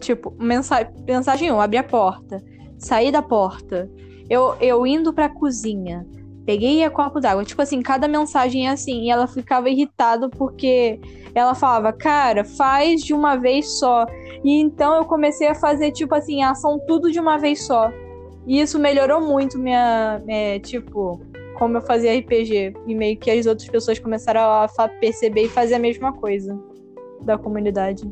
[0.00, 2.44] Tipo, mensa mensagem 1, abrir a porta.
[2.78, 3.90] Sair da porta.
[4.28, 6.06] Eu, eu indo pra cozinha.
[6.44, 7.44] Peguei a copo d'água.
[7.44, 9.04] Tipo assim, cada mensagem é assim.
[9.04, 11.00] E ela ficava irritada porque
[11.34, 14.06] ela falava, cara, faz de uma vez só.
[14.44, 17.90] E então eu comecei a fazer, tipo assim, ação tudo de uma vez só.
[18.46, 21.20] E isso melhorou muito minha, é, tipo,
[21.54, 22.74] como eu fazia RPG.
[22.86, 24.68] E meio que as outras pessoas começaram a
[25.00, 26.58] perceber e fazer a mesma coisa
[27.22, 28.08] da comunidade.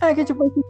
[0.00, 0.62] É que tipo assim,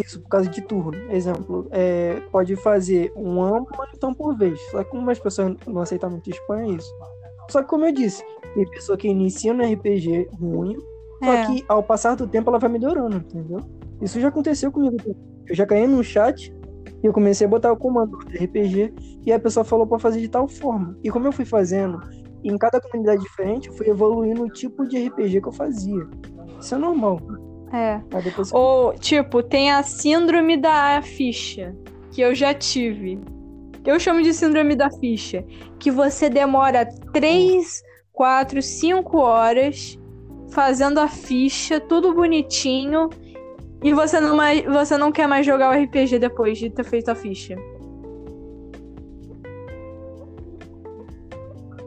[0.00, 1.10] isso por causa de turno.
[1.10, 4.60] Exemplo, é, pode fazer um amplo ou então por vez.
[4.70, 6.92] Só que como as pessoas não aceitam muito spam, é isso.
[7.50, 8.22] Só que como eu disse,
[8.54, 10.76] tem pessoa que inicia no RPG ruim,
[11.22, 11.46] só É.
[11.46, 13.60] que ao passar do tempo ela vai melhorando, entendeu?
[14.00, 14.96] Isso já aconteceu comigo.
[15.46, 16.52] Eu já caí num chat
[17.02, 18.94] e eu comecei a botar o comando de RPG
[19.26, 20.96] e a pessoa falou pra fazer de tal forma.
[21.04, 22.00] E como eu fui fazendo,
[22.42, 26.06] em cada comunidade diferente, eu fui evoluindo o tipo de RPG que eu fazia.
[26.60, 27.20] Isso é normal.
[27.74, 28.00] É.
[28.22, 31.74] Depois Ou, tipo, tem a síndrome da ficha,
[32.12, 33.20] que eu já tive.
[33.84, 35.44] Eu chamo de síndrome da ficha,
[35.80, 39.98] que você demora 3, 4, 5 horas
[40.52, 43.10] fazendo a ficha, tudo bonitinho,
[43.82, 47.10] e você não, mais, você não quer mais jogar o RPG depois de ter feito
[47.10, 47.56] a ficha.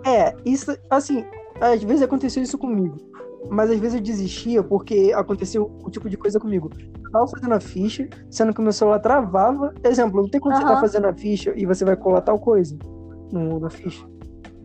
[0.06, 1.26] É, isso, assim,
[1.62, 3.07] às vezes aconteceu isso comigo.
[3.50, 6.70] Mas às vezes eu desistia porque aconteceu o tipo de coisa comigo.
[7.04, 9.74] Eu tava fazendo a ficha, sendo que o meu celular travava.
[9.84, 12.78] Exemplo, não tem quando você tá fazendo a ficha e você vai colar tal coisa
[13.32, 14.06] no, na ficha.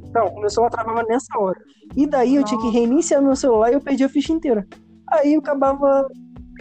[0.04, 1.58] Então, o meu celular travava nessa hora.
[1.96, 4.66] E daí eu tinha que reiniciar meu celular e eu perdi a ficha inteira.
[5.10, 6.06] Aí eu acabava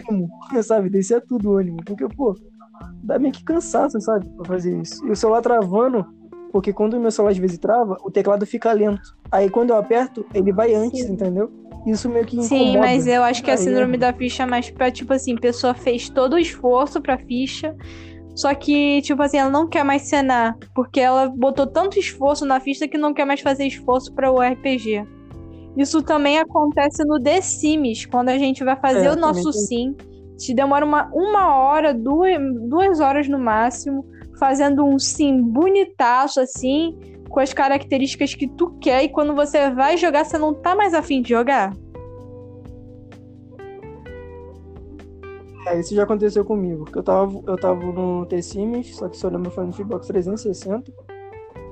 [0.08, 0.28] ânimo,
[0.62, 0.88] sabe?
[0.88, 1.78] Descia tudo o ânimo.
[1.84, 2.34] Porque, pô,
[3.02, 4.28] dá meio que cansaço, sabe?
[4.36, 5.06] Pra fazer isso.
[5.06, 6.06] E o celular travando,
[6.52, 9.16] porque quando o meu celular às vezes trava, o teclado fica lento.
[9.30, 11.50] Aí quando eu aperto, ele vai antes, entendeu?
[11.86, 12.48] Isso meio que incomoda.
[12.72, 15.12] Sim, mas eu acho que a Aí síndrome é- da ficha é mais pra, tipo
[15.12, 17.74] assim, a pessoa fez todo o esforço pra ficha,
[18.36, 22.60] só que, tipo assim, ela não quer mais cenar, porque ela botou tanto esforço na
[22.60, 25.04] ficha que não quer mais fazer esforço para o RPG.
[25.76, 29.96] Isso também acontece no The Sims, quando a gente vai fazer É, o nosso sim.
[30.36, 32.36] Te demora uma, uma hora, duas,
[32.68, 34.04] duas horas no máximo,
[34.42, 39.96] fazendo um sim bonitaço, assim, com as características que tu quer, e quando você vai
[39.96, 41.72] jogar, você não tá mais afim de jogar.
[45.68, 46.88] É, isso já aconteceu comigo.
[46.92, 50.92] Eu tava, eu tava no T-Sims, só que seu nome foi no Xbox 360.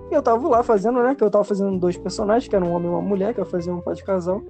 [0.08, 1.16] E eu tava lá fazendo, né?
[1.16, 3.46] Que eu tava fazendo dois personagens, que era um homem e uma mulher, que eu
[3.46, 4.44] fazia um par de casal.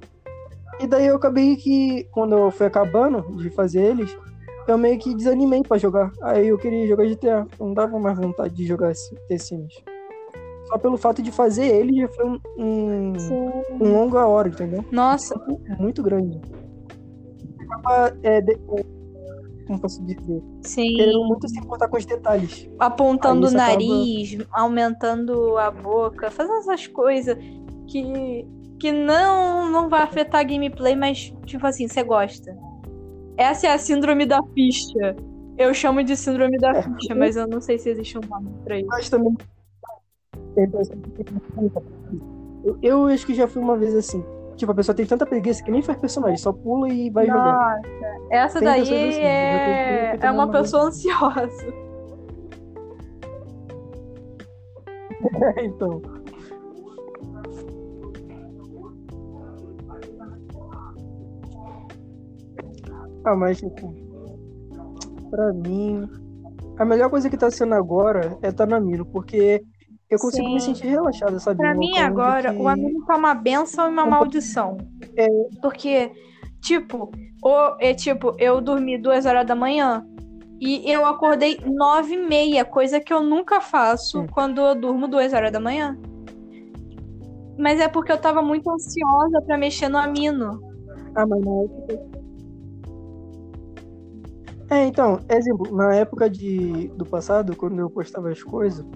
[0.78, 4.14] E daí eu acabei que, quando eu fui acabando de fazer eles,
[4.68, 6.10] eu meio que desanimei pra jogar.
[6.22, 7.46] Aí eu queria jogar GTA.
[7.58, 9.74] Não dava mais vontade de jogar esse T-Sims.
[10.68, 13.12] Só pelo fato de fazer ele já foi um, um,
[13.80, 14.84] um longa hora, entendeu?
[14.92, 15.34] Nossa,
[15.78, 16.40] muito grande.
[17.68, 18.58] Acaba, é, de-
[19.66, 20.94] como posso dizer, Sim.
[20.96, 22.68] querendo muito se importar com os detalhes.
[22.78, 27.36] apontando o acaba- nariz, aumentando a boca, fazendo essas coisas
[27.88, 28.46] que,
[28.80, 32.56] que não, não vai afetar a gameplay, mas, tipo assim, você gosta.
[33.36, 35.16] Essa é a síndrome da ficha.
[35.56, 36.82] Eu chamo de síndrome da É.
[36.82, 38.88] ficha, mas eu não sei se existe um nome pra isso.
[38.88, 39.36] Mas também.
[42.64, 44.24] Eu, eu acho que já fui uma vez assim.
[44.56, 47.44] Tipo, a pessoa tem tanta preguiça que nem faz personagem, só pula e vai jogando.
[47.44, 47.80] Nossa,
[48.30, 51.66] essa Tem daí assim, é, é uma pessoa ansiosa.
[55.62, 56.02] então.
[63.24, 63.94] Ah, mas tipo,
[65.30, 66.08] pra mim,
[66.78, 69.62] a melhor coisa que tá sendo agora é estar na Mino, porque
[70.08, 70.74] eu consigo me Sim.
[70.74, 71.58] sentir relaxada, sabe?
[71.58, 74.76] Pra mim agora, que- o amigo tá uma benção e uma Um maldição.
[75.16, 75.28] É.
[75.62, 76.10] Porque,
[76.60, 77.10] tipo,
[77.44, 80.04] o, é tipo, eu dormi duas horas da manhã
[80.58, 84.26] e eu acordei nove e meia, coisa que eu nunca faço Sim.
[84.32, 85.96] quando eu durmo duas horas da manhã.
[87.58, 90.60] Mas é porque eu tava muito ansiosa pra mexer no amino.
[91.14, 92.09] Ah, mas na época.
[94.70, 98.86] É, então, exemplo, na época de, do passado, quando eu postava as coisas,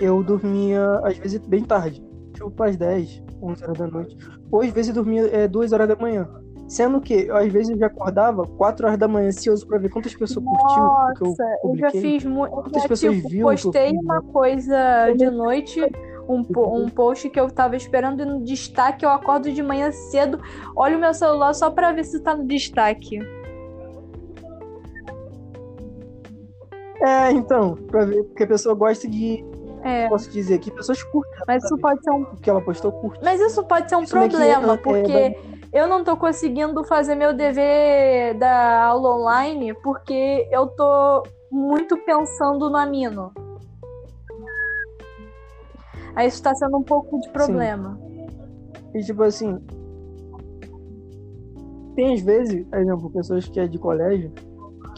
[0.00, 2.02] eu dormia, às vezes, bem tarde.
[2.32, 4.16] Tipo, às 10, 11 horas da noite.
[4.50, 6.28] Ou às vezes eu dormia é, 2 horas da manhã.
[6.66, 9.88] Sendo que, eu, às vezes, eu já acordava 4 horas da manhã, ansioso pra ver
[9.88, 12.00] quantas pessoas curtiu o que eu Nossa, eu já publiquei.
[12.00, 12.52] fiz muito.
[12.52, 15.80] Quantas já, pessoas tipo, viram postei uma coisa de noite,
[16.28, 20.40] um, um post que eu tava esperando e no destaque, eu acordo de manhã cedo,
[20.76, 23.20] olho o meu celular só pra ver se tá no destaque.
[27.02, 29.42] É, então, pra ver, porque a pessoa gosta de,
[29.82, 32.22] É, posso dizer aqui, pessoas curtem mas isso pode ser um.
[32.22, 33.20] o que ela postou, curte.
[33.24, 35.36] Mas isso pode ser um Isso problema, é- é- porque
[35.72, 42.68] eu não tô conseguindo fazer meu dever da aula online porque eu tô muito pensando
[42.68, 43.32] no amino.
[46.14, 47.98] Aí isso tá sendo um pouco de problema.
[48.94, 49.58] E tipo assim.
[51.94, 54.32] Tem às vezes, por exemplo, pessoas que é de colégio,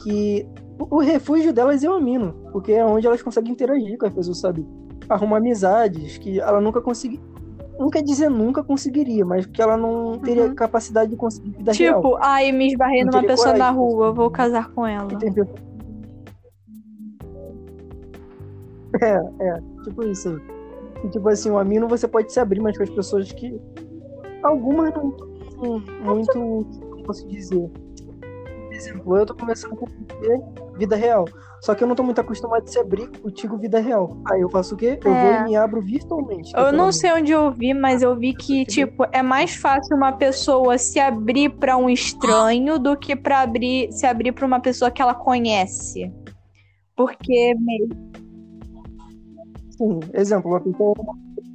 [0.03, 0.47] que
[0.79, 4.13] o o refúgio delas é o Amino, porque é onde elas conseguem interagir com as
[4.13, 4.67] pessoas, sabe?
[5.09, 7.25] Arrumar amizades que ela nunca conseguiria.
[7.79, 10.55] Não quer dizer nunca conseguiria, mas que ela não teria Uhum.
[10.55, 11.97] capacidade de conseguir vida real.
[12.03, 15.09] Tipo, ai, me esbarrei numa pessoa na rua, eu vou casar com ela.
[19.01, 20.37] É, é, tipo isso aí.
[21.05, 23.61] E, tipo assim, o Amino você pode se abrir mais com as pessoas que.
[24.43, 25.15] Algumas não
[26.05, 26.33] muito.
[26.33, 27.69] Como posso dizer?
[27.71, 30.41] Por exemplo, eu tô conversando com você,
[30.83, 31.25] vida real.
[31.61, 34.17] Só que eu não tô muito acostumado a se abrir contigo, vida real.
[34.31, 34.99] Aí eu faço o quê?
[35.05, 35.21] Eu É.
[35.21, 36.51] vou e me abro virtualmente.
[36.55, 36.97] Eu não literalmente.
[36.97, 40.99] sei onde eu vi, mas eu vi que, tipo, é mais fácil uma pessoa se
[40.99, 45.15] abrir pra um estranho do que pra abrir, se abrir pra uma pessoa que ela
[45.15, 46.13] conhece.
[46.97, 47.89] Porque meio
[49.79, 51.15] Sim, exemplo, uma pessoa é uma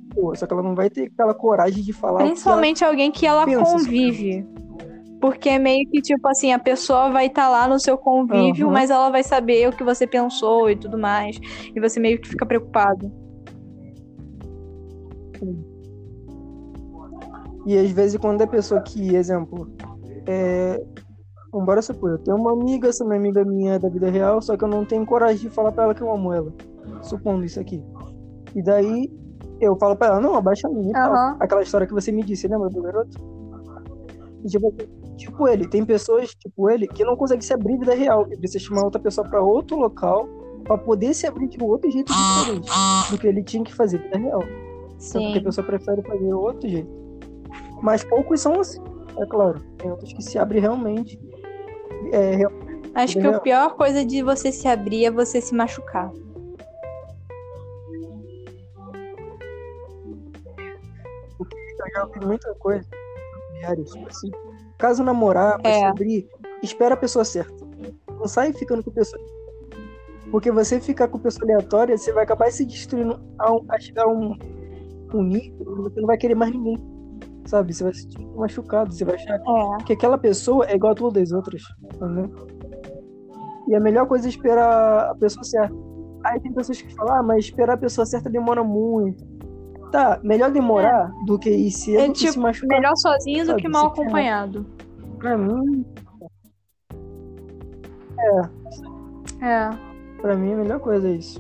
[0.10, 2.24] pessoa, só que ela não vai ter aquela coragem de falar.
[2.24, 4.48] Principalmente alguém que ela pensa sobre convive.
[5.20, 8.74] Porque é meio que, tipo assim, a pessoa vai estar lá no seu convívio, Aham.
[8.74, 11.40] mas ela vai saber o que você pensou e tudo mais.
[11.76, 13.12] E você meio que fica preocupado.
[17.66, 19.70] E às vezes quando é pessoa que, exemplo,
[20.26, 20.82] é.
[21.54, 24.56] Embora supor, eu tenho uma amiga, essa minha amiga minha é da vida real, só
[24.56, 26.54] que eu não tenho coragem de falar pra ela que eu amo ela.
[27.02, 27.84] Supondo isso aqui.
[28.54, 29.10] E daí
[29.60, 30.96] eu falo pra ela, não, abaixa a minha.
[30.96, 31.38] Aham.
[31.40, 33.18] Aquela história que você me disse, lembra do garoto?
[34.44, 34.74] E, tipo,
[35.18, 38.26] tipo ele, tem pessoas, tipo ele, que não conseguem se abrir vida real.
[38.32, 40.28] E precisa chamar outra pessoa pra outro local
[40.64, 42.70] pra poder se abrir de um outro jeito diferente
[43.12, 44.42] do que ele tinha que fazer vida real.
[45.00, 45.44] Só porque a Sim.
[45.44, 46.90] pessoa prefere fazer outro jeito.
[47.82, 48.82] Mas poucos são assim,
[49.20, 49.60] é claro.
[49.78, 51.20] Tem outros que se abrem realmente.
[52.12, 52.52] É, real-
[52.96, 53.38] Acho que Entendeu?
[53.38, 56.12] a pior coisa de você se abrir é você se machucar.
[61.40, 62.88] eu já ouvi muita coisa.
[63.50, 64.32] familiares, tipo assim,
[64.78, 65.80] caso namorar, É.
[65.80, 66.28] se abrir,
[66.62, 67.66] espera a pessoa certa.
[68.20, 69.22] Não sai ficando com pessoa.
[70.32, 74.04] Porque você ficar com pessoa aleatória, você vai acabar se destruindo a, um- a chegar
[74.04, 74.38] a um,
[75.14, 76.78] um nível você não vai querer mais ninguém.
[77.46, 77.74] Sabe?
[77.74, 79.84] Você vai se sentir machucado, você vai achar É.
[79.86, 82.30] que aquela pessoa é igual a todas as outras, entendeu?
[83.70, 85.74] E a melhor coisa é esperar a pessoa certa.
[86.26, 89.24] Aí tem pessoas que falam, ah, mas esperar a pessoa certa demora muito.
[89.92, 92.68] Tá, melhor demorar do que ir cedo É e se tipo, machucar.
[92.78, 94.66] melhor sozinho do Sabe, que mal quer- acompanhado.
[95.18, 95.86] Pra mim,
[99.42, 99.70] É.
[100.22, 101.40] pra mim a melhor coisa é isso.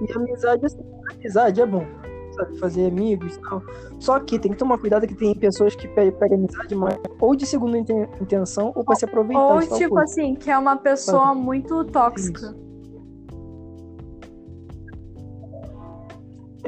[0.00, 0.80] E amizade, assim,
[1.14, 1.84] amizade é bom.
[2.32, 2.56] sabe?
[2.60, 3.60] Fazer amigos e tal.
[3.98, 7.34] Só que tem que tomar cuidado que tem pessoas que pe- pegam amizade mais ou
[7.34, 9.42] de segunda inten- intenção ou pra se aproveitar.
[9.42, 10.02] Ou, tipo coisa.
[10.04, 12.54] assim, que é uma pessoa muito tóxica.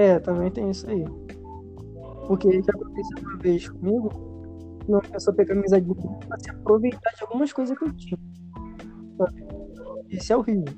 [0.03, 1.05] É, também tem isso aí.
[2.27, 4.11] Porque já aconteceu uma vez comigo,
[4.89, 8.19] uma pessoa pegou amizade de mim pra se aproveitar de algumas coisas que eu tinha.
[10.11, 10.75] Isso é horrível.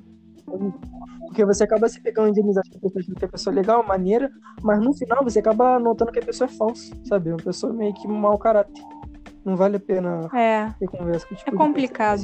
[1.27, 4.31] Porque você acaba se pegando de amizade com pessoas que a pessoa é legal, maneira,
[4.63, 7.31] mas no final você acaba notando que a pessoa é falsa, sabe?
[7.31, 8.83] Uma pessoa meio que mau caráter.
[9.45, 10.71] Não vale a pena É.
[10.79, 12.21] ter conversa com tipo É de pessoa complicado.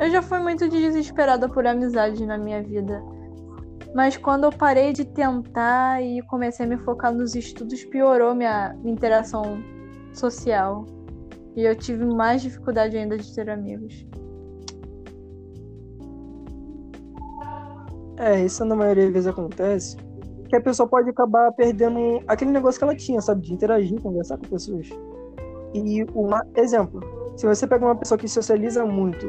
[0.00, 3.02] Eu já fui muito desesperada por amizade na minha vida.
[3.94, 8.76] Mas quando eu parei de tentar e comecei a me focar nos estudos, piorou minha,
[8.84, 9.62] interação
[10.12, 10.84] social.
[11.54, 14.04] E eu tive mais dificuldade ainda de ter amigos.
[18.16, 19.96] É, isso na maioria das vezes acontece.
[20.48, 23.42] Que a pessoa pode acabar perdendo aquele negócio que ela tinha, sabe?
[23.42, 24.88] De interagir, conversar com pessoas.
[25.72, 27.00] E um exemplo,
[27.36, 29.26] se você pega uma pessoa que socializa muito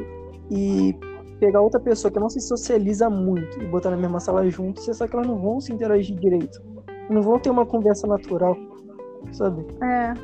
[0.50, 0.94] e
[1.38, 4.94] pegar outra pessoa que não se socializa muito e botar na mesma sala junto, você
[4.94, 6.60] sabe que elas não vão se interagir direito.
[7.10, 8.56] Não vão ter uma conversa natural,
[9.32, 9.66] sabe?
[9.82, 10.14] É.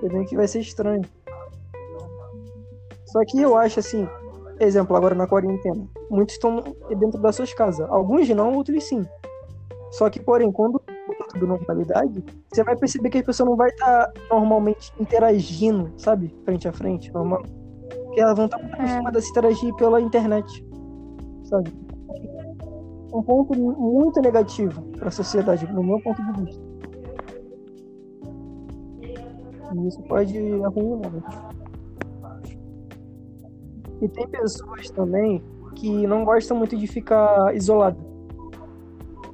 [0.00, 1.02] Você vê que vai ser estranho.
[3.06, 4.06] Só que eu acho assim,
[4.60, 6.62] exemplo, agora na quarentena, muitos estão
[6.98, 7.88] dentro das suas casas.
[7.90, 9.04] Alguns não, outros sim.
[9.90, 10.80] Só que, porém, quando
[11.32, 16.34] tudo normalidade, você vai perceber que a pessoa não vai estar normalmente interagindo, sabe?
[16.44, 17.42] Frente a frente, normal.
[18.16, 20.66] Porque elas vão estar muito acostumadas a se interagir pela internet,
[21.44, 21.70] sabe?
[23.12, 26.62] Um ponto muito negativo para a sociedade, no meu ponto de vista.
[29.74, 31.12] E isso pode arruinar.
[31.12, 31.22] né?
[34.00, 35.44] E tem pessoas também
[35.74, 37.98] que não gostam muito de ficar isolada.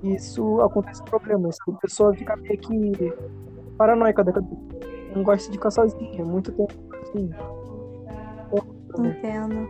[0.02, 1.56] Isso acontece problemas.
[1.68, 3.14] A pessoa fica meio que
[3.78, 4.60] paranoica da cabeça.
[5.14, 7.30] Não gosta de ficar sozinha, muito tempo assim.
[8.98, 9.68] Entendo.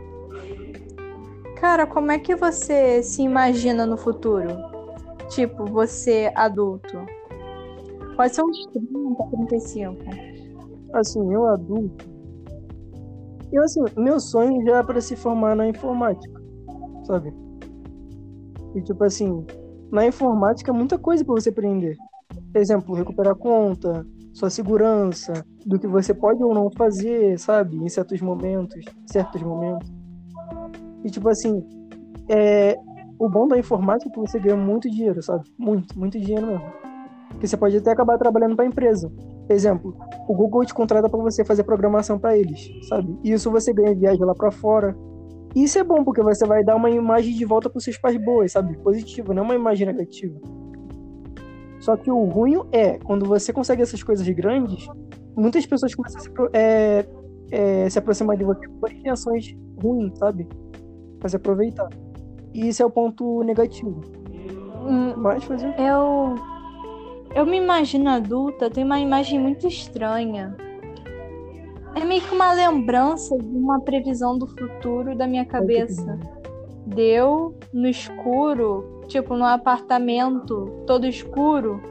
[1.57, 4.49] Cara, como é que você se imagina no futuro?
[5.28, 7.07] Tipo, você adulto.
[8.16, 10.03] Pode ser uns 30, 35.
[10.93, 12.05] Assim, eu adulto.
[13.53, 16.40] Eu assim, meu sonho já é para se formar na informática,
[17.05, 17.35] sabe?
[18.74, 19.47] E tipo assim,
[19.90, 21.97] na informática é muita coisa para você aprender.
[22.55, 27.77] Exemplo, recuperar conta, sua segurança, do que você pode ou não fazer, sabe?
[27.77, 29.91] Em certos momentos, certos momentos.
[31.05, 31.65] E tipo assim,
[32.29, 32.79] é,
[33.19, 35.45] o bom da informática é que você ganha muito dinheiro, sabe?
[35.59, 36.73] Muito, muito dinheiro mesmo.
[37.41, 39.13] Que você pode até acabar trabalhando para empresa.
[39.49, 39.97] Exemplo,
[40.29, 43.19] o Google te contrata para você fazer programação para eles, sabe?
[43.23, 44.97] E isso você ganha viagem lá para fora.
[45.55, 48.53] Isso é bom porque você vai dar uma imagem de volta para seus pais boas,
[48.53, 48.77] sabe?
[48.79, 50.39] Positiva, não uma imagem negativa.
[51.83, 54.87] Só que o ruim é quando você consegue essas coisas grandes,
[55.37, 57.05] muitas pessoas começam a se, é,
[57.51, 59.53] é, se aproximar de você por intenções
[59.83, 60.47] ruins, sabe?
[61.19, 61.89] Pra se aproveitar.
[62.55, 64.01] E isso é o ponto negativo.
[64.87, 65.75] Hum, Mas fazer.
[65.77, 66.37] Eu.
[67.35, 70.55] Eu me imagino adulta, tem uma imagem muito estranha.
[71.97, 76.17] É meio que uma lembrança de uma previsão do futuro da minha cabeça.
[76.87, 81.83] Deu no escuro, tipo, num apartamento todo escuro,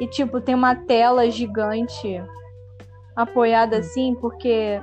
[0.00, 2.22] e tipo, tem uma tela gigante
[3.14, 4.80] apoiada assim, porque.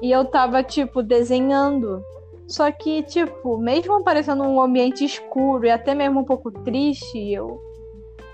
[0.00, 2.02] E eu tava, tipo, desenhando.
[2.46, 7.60] Só que, tipo, mesmo parecendo um ambiente escuro e até mesmo um pouco triste, eu.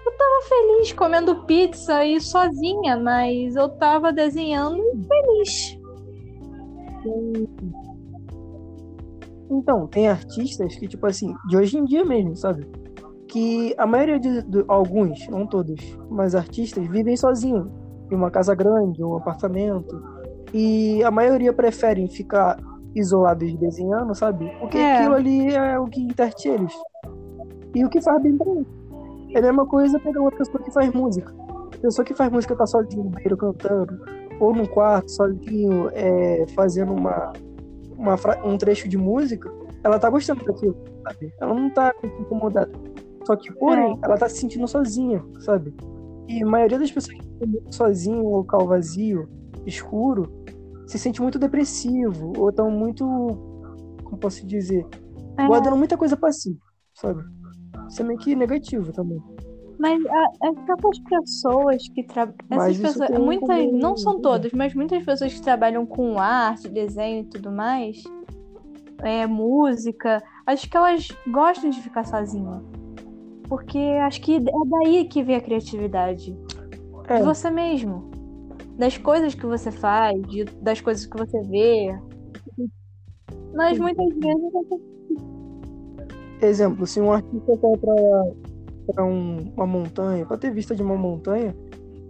[0.05, 5.79] Eu tava feliz comendo pizza e sozinha, mas eu tava desenhando e feliz.
[9.51, 12.67] Então, tem artistas que, tipo assim, de hoje em dia mesmo, sabe?
[13.27, 17.67] Que a maioria de, de- alguns, não todos, mas artistas vivem sozinhos,
[18.11, 20.03] em uma casa grande, um apartamento.
[20.55, 22.59] E a maioria preferem ficar
[22.95, 24.51] isolados desenhando, sabe?
[24.61, 24.99] Porque É.
[24.99, 26.73] aquilo ali é o que enterte eles.
[27.75, 28.67] E o que faz bem pra eles.
[29.33, 31.33] É a mesma coisa pegar uma pessoa que faz música.
[31.73, 33.97] A pessoa que faz música tá sozinho no banheiro cantando,
[34.41, 37.33] ou num quarto sozinho, é, fazendo uma,
[38.01, 39.53] uma um trecho de música,
[39.85, 41.33] ela tá gostando daquilo, sabe?
[41.41, 42.73] Ela não tá incomodada.
[43.27, 45.75] Só que, porém, ela tá se sentindo sozinha, sabe?
[46.27, 49.29] E a maioria das pessoas que estão sozinho, em um local vazio,
[49.67, 50.23] escuro,
[50.87, 53.05] se sente muito depressivo, ou estão muito,
[54.03, 54.87] como posso dizer,
[55.39, 55.47] É.
[55.47, 56.59] guardando muita coisa pra si,
[56.95, 57.23] sabe?
[57.89, 59.23] Isso é meio que negativo também.
[59.81, 62.37] Mas a- as próprias pessoas que trabalham.
[62.51, 67.25] Essas um Muitas, não são todas, mas muitas pessoas que trabalham com arte, desenho e
[67.25, 68.03] tudo mais.
[69.03, 72.61] é, música, acho que elas gostam de ficar sozinhas.
[73.49, 76.37] Porque acho que é daí que vem a criatividade.
[77.09, 77.17] É.
[77.17, 78.11] De você mesmo.
[78.77, 81.99] Das coisas que você faz, de- das coisas que você vê.
[83.55, 84.53] Mas muitas vezes
[86.43, 87.73] Exemplo, se um artista vai
[88.93, 91.55] pra um- uma montanha, pra ter vista de uma montanha,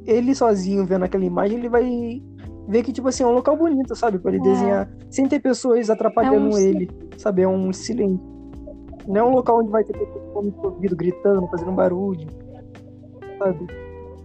[0.07, 2.23] ele sozinho vendo aquela imagem, ele vai
[2.69, 4.19] ver que, tipo assim, é um local bonito, sabe?
[4.19, 4.43] Pra ele É.
[4.43, 7.43] desenhar, sem ter pessoas atrapalhando É um ele, sabe?
[7.43, 8.21] É um silêncio.
[9.09, 12.27] Não é um local onde vai ter pessoas gritando, fazendo barulho,
[13.39, 13.67] sabe?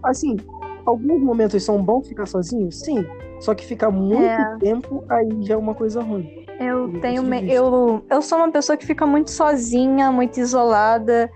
[0.02, 0.36] Assim,
[0.84, 2.70] alguns momentos são bons ficar sozinho?
[2.70, 3.04] Sim.
[3.40, 4.56] Só que ficar muito É.
[4.58, 6.30] tempo, aí já é uma coisa ruim.
[6.58, 11.30] Eu tenho me- eu, eu sou uma pessoa que fica muito sozinha, muito isolada.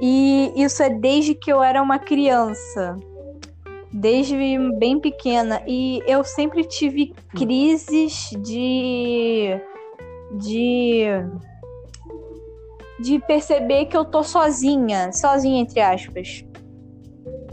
[0.00, 2.96] E isso é desde que eu era uma criança.
[3.92, 4.36] Desde
[4.78, 5.62] bem pequena.
[5.66, 9.60] E eu sempre tive crises de.
[10.38, 11.04] de.
[13.00, 15.12] de perceber que eu tô sozinha.
[15.12, 16.44] Sozinha, entre aspas.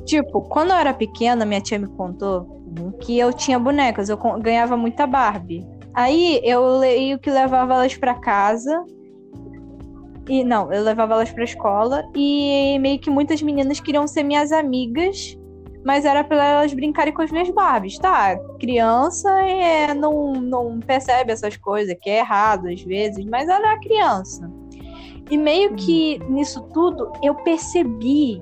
[0.06, 2.57] Tipo, quando eu era pequena, minha tia me contou
[3.02, 5.65] que eu tinha bonecas, eu ganhava muita Barbie.
[5.94, 8.86] Aí eu leio que levava elas pra casa.
[10.28, 14.52] E não, eu levava elas pra escola e meio que muitas meninas queriam ser minhas
[14.52, 15.38] amigas,
[15.86, 18.38] mas era pra elas brincarem com as minhas Barbies, tá?
[18.60, 23.80] Criança é, não, não percebe essas coisas, que é errado às vezes, mas ela era
[23.80, 24.52] criança.
[25.30, 28.41] E meio que nisso tudo eu percebi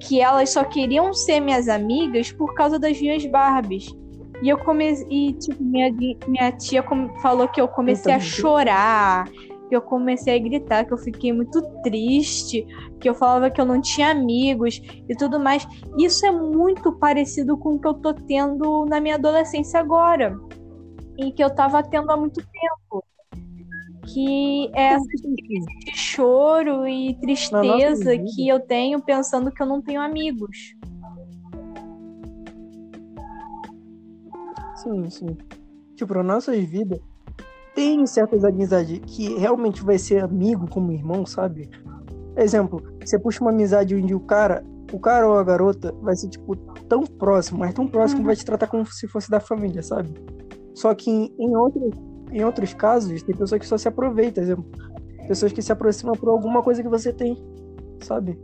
[0.00, 3.94] que elas só queriam ser minhas amigas por causa das minhas Barbies.
[4.42, 5.06] E eu comecei.
[5.08, 5.92] E, tipo, minha,
[6.26, 6.84] minha tia
[7.22, 9.26] falou que eu comecei a chorar,
[9.74, 12.64] que eu comecei a gritar, que eu fiquei muito triste,
[13.00, 15.66] que eu falava que eu não tinha amigos e tudo mais.
[15.98, 20.38] Isso é muito parecido com o que eu tô tendo na minha adolescência agora.
[21.18, 23.04] E que eu tava tendo há muito tempo.
[24.06, 30.00] Que é essa de choro e tristeza que eu tenho pensando que eu não tenho
[30.00, 30.76] amigos.
[34.76, 35.36] Sim, sim.
[35.96, 37.00] Tipo, nas nossas vidas,
[37.74, 41.68] tem certas amizades que realmente vai ser amigo como irmão, sabe?
[42.36, 46.28] Exemplo, você puxa uma amizade onde o cara, o cara ou a garota vai ser,
[46.28, 46.56] tipo,
[46.88, 50.14] tão próximo, mas tão próximo que vai te tratar como se fosse da família, sabe?
[50.74, 51.90] Só que em, em outros,
[52.32, 54.66] em outros casos, tem pessoas que só se aproveitam, exemplo.
[55.28, 57.42] Pessoas que se aproximam por alguma coisa que você tem,
[58.00, 58.38] sabe?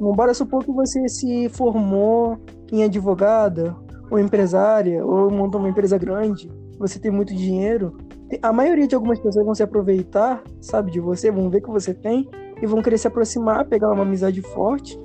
[0.00, 2.38] Não bora supor que você se formou
[2.70, 3.74] em advogada,
[4.10, 7.96] ou empresária, ou montou uma empresa grande, você tem muito dinheiro.
[8.42, 11.94] A maioria de algumas pessoas vão se aproveitar, sabe, de você, vão ver que você
[11.94, 12.28] tem
[12.60, 14.98] e vão querer se aproximar, pegar uma amizade forte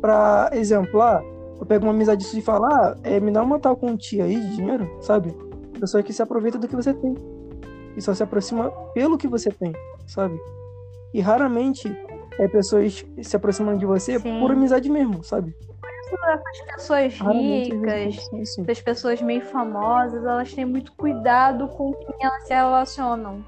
[0.00, 1.22] pra exemplar.
[1.60, 4.56] Eu pego uma amizade e falar, ah, é, me dá uma tal quantia aí de
[4.56, 5.34] dinheiro, sabe?
[5.78, 7.14] Pessoa que se aproveita do que você tem.
[7.96, 9.72] E só se aproxima pelo que você tem,
[10.06, 10.38] sabe?
[11.12, 11.92] E raramente
[12.38, 14.38] é pessoas se aproximando de você Sim.
[14.38, 15.52] por amizade mesmo, sabe?
[16.24, 18.64] As pessoas ricas, são assim.
[18.70, 23.44] as pessoas meio famosas, elas têm muito cuidado com quem elas se relacionam.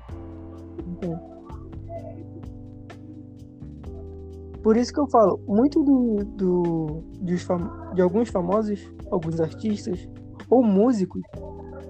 [4.62, 10.06] Por isso que eu falo, muito do, do- dos fam- de alguns famosos, alguns artistas,
[10.50, 11.22] ou músicos,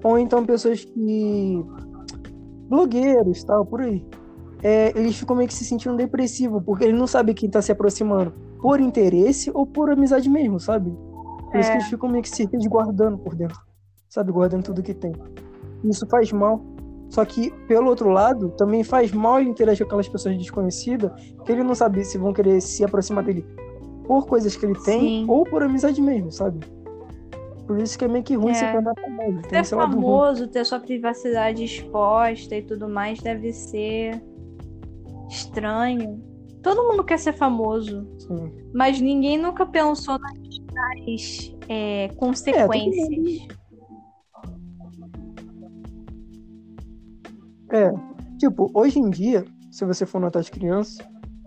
[0.04, 1.64] ou então pessoas que.
[2.68, 4.06] blogueiros tal, por aí.
[4.62, 7.72] É, eles ficam meio que se sentindo depressivo, porque eles não sabem quem tá se
[7.72, 10.90] aproximando por interesse ou por amizade mesmo, sabe?
[11.50, 11.72] Por isso É.
[11.72, 13.58] que eles ficam meio que se resguardando por dentro,
[14.08, 14.30] sabe?
[14.32, 15.12] Guardando tudo que tem.
[15.84, 16.60] Isso faz mal.
[17.08, 21.10] Só que, pelo outro lado, também faz mal ele interagir com aquelas pessoas desconhecidas,
[21.44, 23.44] que ele não sabe se vão querer se aproximar dele
[24.04, 25.26] por coisas que ele tem Sim.
[25.28, 26.60] ou por amizade mesmo, sabe?
[27.66, 28.54] Por isso que é meio que ruim É.
[28.54, 29.40] se tornar famoso.
[29.48, 29.64] Ruim.
[29.64, 34.20] famoso, ter sua privacidade exposta e tudo mais deve ser
[35.28, 36.20] estranho.
[36.62, 38.06] Todo mundo quer ser famoso,
[38.74, 40.38] Mas ninguém nunca pensou nas,
[40.72, 43.48] nas, é, consequências.
[47.72, 47.90] É,
[48.38, 50.98] tipo, hoje em dia, se você for notar as crianças,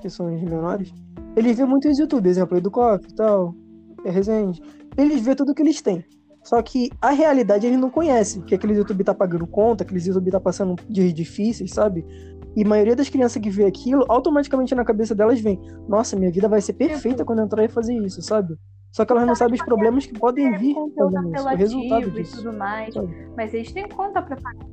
[0.02, 0.94] que são os menores,
[1.36, 3.56] eles vêem muitos YouTube, exemplo, Educoff e tal,
[4.06, 4.62] é Resende.
[4.98, 6.06] Eles vêem tudo que eles têm.
[6.44, 10.30] Só que a realidade eles não conhecem, que aqueles YouTube tá pagando conta, aqueles YouTube
[10.30, 12.06] tá passando dias difíceis, sabe?
[12.56, 16.32] E a maioria das crianças que vê aquilo, automaticamente na cabeça delas vem, nossa, minha
[16.32, 18.56] vida vai ser perfeita quando eu entrar e fazer isso, sabe?
[18.92, 21.94] Só que elas não sabem os problemas que podem vir conteúdo fazendo isso, o resultado
[21.96, 22.38] apelativo e disso.
[22.44, 22.94] tudo mais.
[22.94, 23.28] sabe?
[23.36, 24.66] Mas eles têm conta pra pagar.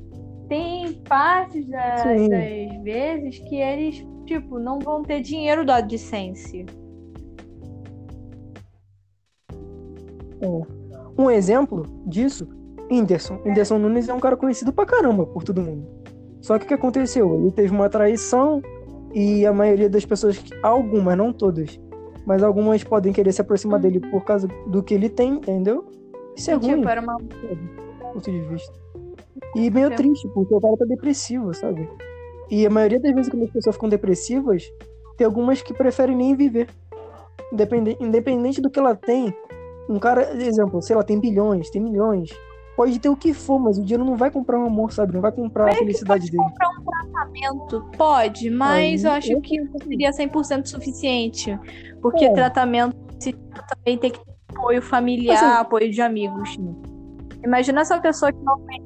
[0.47, 2.29] Tem partes da- Sim.
[2.29, 6.65] das vezes que eles, tipo, não vão ter dinheiro da AdSense.
[11.17, 12.47] Um exemplo disso,
[12.91, 13.39] Whindersson.
[13.45, 16.00] Whindersson Nunes é um cara conhecido pra caramba por todo mundo.
[16.41, 17.35] Só que o que aconteceu?
[17.35, 18.61] Ele teve uma traição
[19.13, 21.79] e a maioria das pessoas, algumas, não todas,
[22.25, 25.85] mas algumas podem querer se aproximar dele por causa do que ele tem, entendeu?
[26.35, 27.17] Isso é tipo, ruim, era uma.
[27.17, 28.73] ponto de vista.
[29.55, 29.95] E meio Sim.
[29.95, 31.89] triste, porque o cara tá depressivo, sabe?
[32.49, 34.63] E a maioria das vezes quando as pessoas ficam depressivas,
[35.17, 36.67] tem algumas que preferem nem viver.
[37.51, 39.33] Independente, independente do que ela tem,
[39.89, 42.29] um cara, exemplo, sei lá, tem bilhões, tem milhões.
[42.81, 45.13] Pode ter o que for, mas o dinheiro não vai comprar um amor, sabe?
[45.13, 46.43] Não vai comprar a felicidade dele.
[46.57, 51.59] Tratamento pode, mas Aí, eu acho que não seria 100% suficiente.
[52.01, 52.33] Porque É.
[52.33, 53.33] tratamento se
[53.69, 56.57] também tem que ter apoio familiar, Assim- apoio de amigos.
[57.45, 58.81] Imagina essa pessoa que não tem,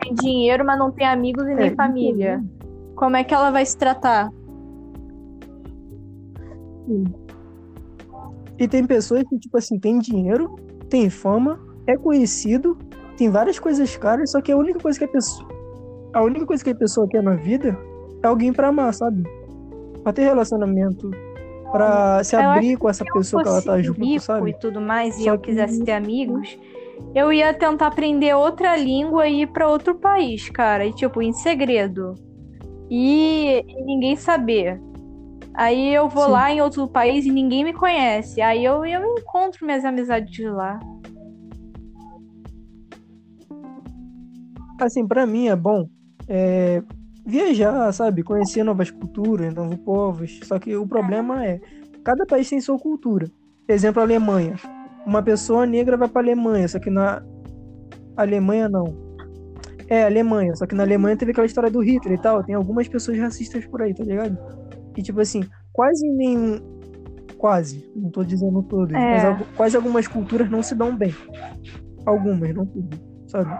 [0.00, 2.40] tem dinheiro, mas não tem amigos e nem É, família.
[2.94, 4.30] Como é que ela vai se tratar?
[8.56, 10.54] E tem pessoas que, tipo assim, tem dinheiro,
[10.88, 11.58] tem fama,
[11.88, 12.78] é conhecido,
[13.16, 15.48] tem várias coisas caras, só que a única coisa que a pessoa.
[16.14, 17.78] A única coisa que a pessoa quer na vida
[18.22, 19.22] é alguém pra amar, sabe?
[20.02, 21.10] Pra ter relacionamento,
[21.70, 24.50] pra se Eu abrir com essa pessoa que ela tá junto, sabe?
[24.50, 26.58] e tudo mais, e Só eu que- quisesse ter amigos,
[27.14, 30.84] eu ia tentar aprender outra língua e ir pra outro país, cara.
[30.84, 32.14] E, tipo, em segredo.
[32.90, 34.78] E, e ninguém saber.
[35.54, 36.30] Aí eu vou Sim.
[36.30, 38.40] lá em outro país e ninguém me conhece.
[38.42, 40.78] Aí eu, eu encontro minhas amizades de lá.
[44.84, 45.88] Assim, pra mim é bom
[46.28, 46.82] é,
[47.26, 48.22] viajar, sabe?
[48.22, 50.40] Conhecer novas culturas, novos povos.
[50.44, 51.60] Só que o problema é,
[52.04, 53.30] cada país tem sua cultura.
[53.68, 54.56] Exemplo, a Alemanha.
[55.06, 57.22] Uma pessoa negra vai pra Alemanha, só que na
[58.16, 58.84] Alemanha não.
[59.88, 62.42] É, Alemanha, só que na Alemanha teve aquela história do Hitler e tal.
[62.42, 64.38] Tem algumas pessoas racistas por aí, tá ligado?
[64.96, 65.42] E tipo assim,
[65.72, 66.60] quase nenhum.
[67.36, 69.30] Quase, não tô dizendo todas, É.
[69.34, 71.12] mas quase algumas culturas não se dão bem.
[72.06, 72.96] Algumas, não tudo,
[73.26, 73.50] sabe?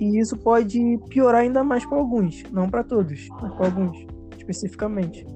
[0.00, 4.06] E isso pode piorar ainda mais para alguns, não para todos, mas para alguns,
[4.38, 5.26] especificamente.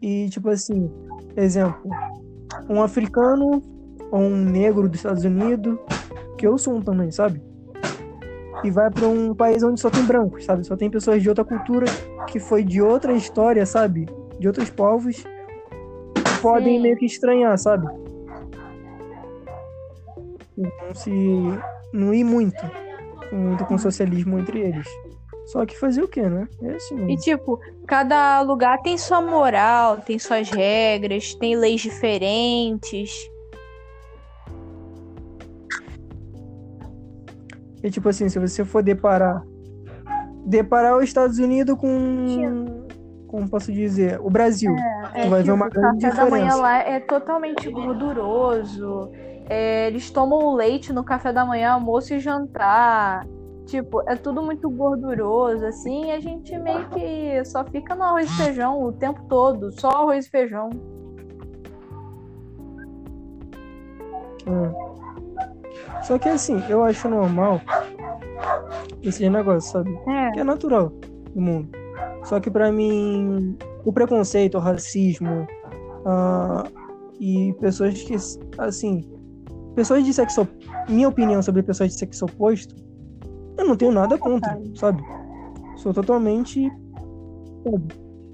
[0.00, 0.88] E tipo assim,
[1.36, 1.90] exemplo,
[2.70, 3.60] um africano
[4.12, 5.76] ou um negro dos Estados Unidos,
[6.38, 7.42] que eu sou um também, sabe?
[8.62, 10.64] E vai para um país onde só tem brancos, sabe?
[10.64, 11.86] Só tem pessoas de outra cultura
[12.28, 14.06] que foi de outra história, sabe?
[14.38, 15.16] De outros povos,
[16.14, 16.82] que podem Sim.
[16.82, 17.88] meio que estranhar, sabe?
[20.56, 21.10] Não se
[21.92, 22.87] não ir muito
[23.32, 24.86] muito com socialismo entre eles.
[25.46, 26.46] Só que fazer o quê, né?
[26.62, 26.94] É assim.
[26.94, 27.22] E, mesmo.
[27.22, 33.10] tipo, cada lugar tem sua moral, tem suas regras, tem leis diferentes.
[37.82, 39.42] E tipo assim, se você for deparar
[40.44, 42.86] deparar os Estados Unidos com
[43.28, 44.74] como posso dizer, o Brasil,
[45.22, 46.62] tu vai ver uma o grande café da manhã diferença.
[46.62, 49.12] lá é totalmente gorduroso.
[49.48, 53.26] É, eles tomam leite no café da manhã, almoço e jantar.
[53.66, 58.30] Tipo, é tudo muito gorduroso, assim, e a gente meio que só fica no arroz
[58.30, 60.70] e feijão o tempo todo, só arroz e feijão.
[64.46, 64.72] Hum.
[66.02, 67.60] Só que assim, eu acho normal
[69.02, 69.98] esse negócio, sabe?
[70.08, 70.30] É.
[70.32, 70.92] Que é natural
[71.34, 71.68] no mundo.
[72.24, 75.46] Só que pra mim, o preconceito, o racismo
[76.06, 76.64] ah,
[77.20, 78.14] e pessoas que,
[78.58, 79.17] assim,
[79.78, 80.48] pessoas de sexo,
[80.88, 82.74] minha opinião sobre pessoas de sexo oposto,
[83.56, 85.00] eu não tenho nada contra, sabe?
[85.76, 86.68] Sou totalmente.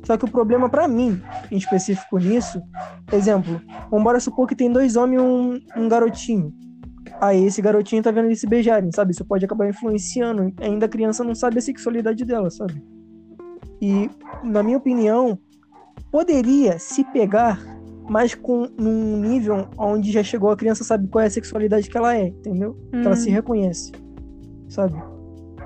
[0.07, 2.62] Só que o problema pra mim, em específico nisso,
[3.12, 3.61] exemplo,
[3.91, 6.51] vamos supor que tem dois homens e um, um garotinho.
[7.21, 9.12] Aí esse garotinho tá vendo eles se beijarem, sabe?
[9.12, 10.51] Isso pode acabar influenciando.
[10.62, 12.83] Ainda a criança não sabe a sexualidade dela, sabe?
[13.83, 14.09] E,
[14.43, 15.39] na minha opinião,
[16.11, 17.61] poderia se pegar,
[18.09, 21.97] mas com num nível onde já chegou a criança sabe qual é a sexualidade que
[21.97, 22.76] ela é, entendeu?
[22.90, 23.93] Que ela se reconhece,
[24.68, 25.01] sabe?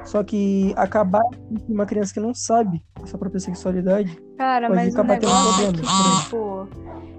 [0.05, 4.81] Só que acabar com uma criança que não sabe a sua própria sexualidade, Cara, Pode
[4.81, 6.69] mas acabar tendo negócio é problemas que, tipo,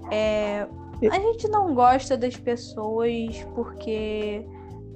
[0.09, 0.67] é,
[1.11, 4.45] a gente não gosta das pessoas porque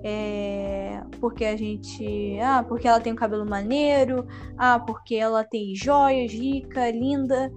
[0.05, 4.25] é, porque a gente, ah, porque ela tem um cabelo maneiro,
[4.57, 7.51] ah, porque ela tem joias, rica, linda.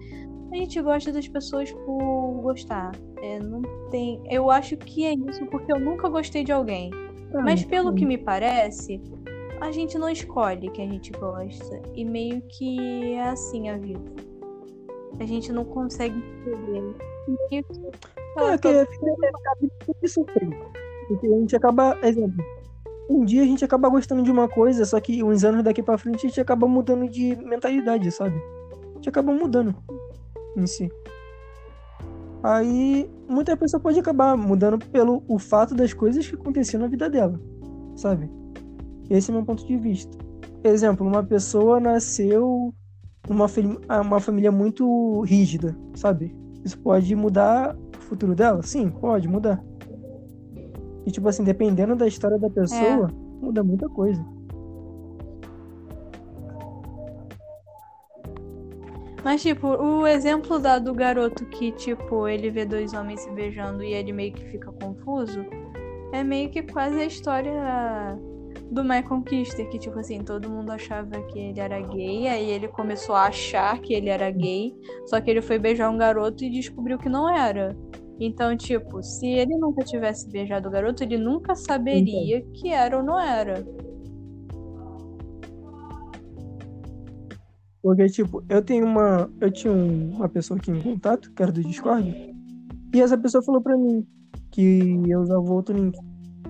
[0.52, 2.92] A gente gosta das pessoas por gostar.
[3.22, 6.90] É, não tem, eu acho que é isso porque eu nunca gostei de alguém.
[7.32, 9.00] Mas pelo que me parece,
[9.60, 11.82] a gente não escolhe quem a gente gosta.
[11.94, 14.00] E meio que é assim a vida.
[15.18, 16.82] A gente não consegue escolher.
[17.26, 17.56] Meio que
[18.38, 18.86] É, que a.
[21.08, 22.44] Porque a gente acaba, exemplo,
[23.08, 25.96] um dia a gente acaba gostando de uma coisa, só que uns anos daqui pra
[25.96, 28.36] frente a gente acaba mudando de mentalidade, sabe?
[28.36, 29.74] A gente acaba mudando
[30.56, 30.90] em si.
[32.42, 37.10] Aí muita pessoa pode acabar mudando pelo o fato das coisas que aconteciam na vida
[37.10, 37.40] dela,
[37.96, 38.30] sabe?
[39.10, 40.16] Esse é o meu ponto de vista.
[40.64, 42.74] exemplo, uma pessoa nasceu
[43.28, 43.46] numa
[44.00, 46.34] uma família muito rígida, sabe?
[46.64, 48.62] Isso pode mudar o futuro dela?
[48.62, 49.62] Sim, pode mudar.
[51.04, 53.08] E, tipo assim, dependendo da história da pessoa,
[53.40, 54.24] muda muita coisa.
[59.26, 63.82] Mas, tipo, o exemplo da, do garoto que, tipo, ele vê dois homens se beijando
[63.82, 65.44] e ele meio que fica confuso,
[66.12, 68.16] é meio que quase a história
[68.70, 72.68] do Michael Kister, que, tipo assim, todo mundo achava que ele era gay, aí ele
[72.68, 74.72] começou a achar que ele era gay,
[75.06, 77.76] só que ele foi beijar um garoto e descobriu que não era.
[78.20, 83.02] Então, tipo, se ele nunca tivesse beijado o garoto, ele nunca saberia que era ou
[83.02, 83.66] não era.
[87.86, 89.30] Porque, tipo, eu tenho uma.
[89.40, 92.34] Eu tinha um- uma pessoa aqui em contato, que era do Discord,
[92.92, 94.04] e essa pessoa falou pra mim
[94.50, 95.96] que eu usava outro link.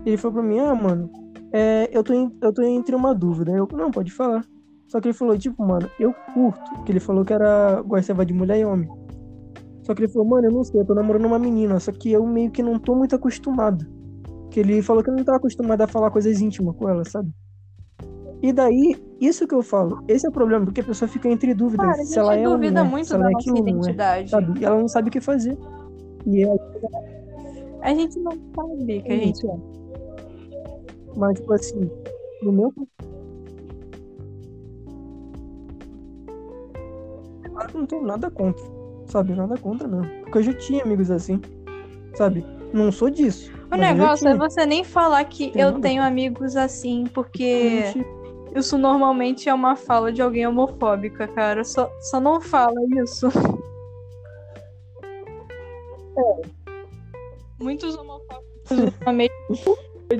[0.06, 1.10] Ele falou pra mim, ah, mano,
[1.52, 3.52] é, eu, tô em- eu tô entre uma dúvida.
[3.52, 4.46] Eu, não, pode falar.
[4.88, 6.82] Só que ele falou, tipo, mano, eu curto.
[6.84, 7.82] Que ele falou que era.
[7.82, 8.88] gostava de mulher e homem.
[9.82, 12.10] Só que ele falou, mano, eu não sei, eu tô namorando uma menina, só que
[12.12, 13.84] eu meio que não tô muito acostumado.
[14.50, 17.30] Que ele falou que eu não tava acostumado a falar coisas íntimas com ela, sabe?
[18.42, 21.54] E daí, isso que eu falo, esse é o problema, porque a pessoa fica entre
[21.54, 23.56] dúvidas Cara, se ela é ou duvida não é, muito se da ela é aquilo
[23.58, 24.30] ou não é, identidade.
[24.30, 24.60] sabe?
[24.60, 25.56] E ela não sabe o que fazer.
[26.26, 26.56] E é,
[27.82, 29.56] A gente não sabe que a gente é.
[31.16, 31.90] mas, tipo assim,
[32.42, 32.72] no meu
[37.50, 38.64] Claro que não tenho nada contra,
[39.06, 39.32] sabe?
[39.34, 40.02] Nada contra, não.
[40.22, 41.40] Porque eu já tinha amigos assim,
[42.14, 42.44] sabe?
[42.72, 43.50] Não sou disso.
[43.72, 45.80] O negócio é você nem falar que eu nada.
[45.80, 48.06] tenho amigos assim, porque Gente,
[48.59, 51.65] isso normalmente é uma fala de alguém homofóbica, cara.
[51.65, 53.28] Só, só não fala isso.
[57.61, 59.33] Muitos homofóbicos ultimamente.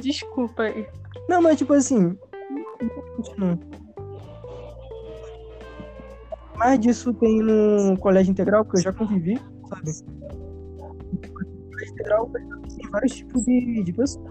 [0.01, 0.87] Desculpa aí.
[1.29, 2.19] Não, mas tipo assim.
[3.39, 3.59] Não.
[6.57, 9.39] Mais disso tem no colégio integral, que eu já convivi,
[9.69, 9.93] sabe?
[11.13, 14.27] No colégio integral tem vários tipos de, de pessoas.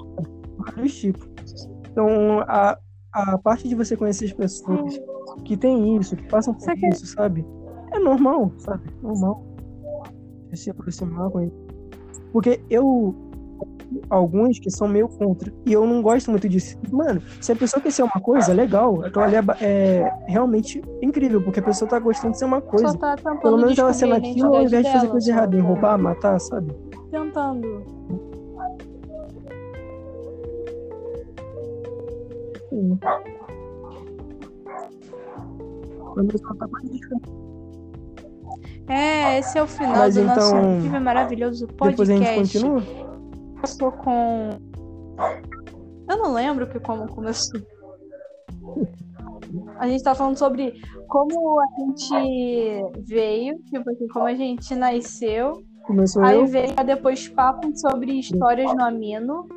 [0.58, 1.70] Vários tipos.
[1.92, 2.78] Então, a,
[3.16, 5.00] a parte de você conhecer as pessoas
[5.46, 7.46] que tem isso, que passam por que- isso, sabe?
[7.94, 8.84] É normal, sabe?
[9.02, 9.42] Normal.
[10.50, 11.56] Você se aproximar com isso.
[12.34, 13.16] Porque eu
[14.10, 15.54] alguns que são meio contra.
[15.66, 16.78] E eu não gosto muito disso.
[16.92, 19.02] Mano, se a pessoa quer ser uma coisa, legal.
[19.06, 22.90] Aquilo ali é, é realmente incrível, porque a pessoa tá gostando de ser uma coisa.
[22.90, 26.40] Só tá Pelo menos ela sendo aquilo ao invés de fazer coisa errada, roubar, matar,
[26.42, 26.74] sabe?
[27.12, 27.84] Tentando.
[36.14, 37.46] Quando tá diferente.
[38.88, 42.20] É, esse é o final Mas do nosso então, incrível e maravilhoso Depois a gente
[42.20, 42.60] podcast.
[42.60, 42.84] continua?
[43.56, 44.50] Começou com.
[46.08, 47.60] Eu não lembro que como começou.
[49.78, 50.74] A gente tá falando sobre
[51.08, 55.64] como a gente veio, tipo assim, como a gente nasceu.
[55.88, 56.48] Começou Aí eu.
[56.48, 59.48] veio depois papo sobre histórias no Amino.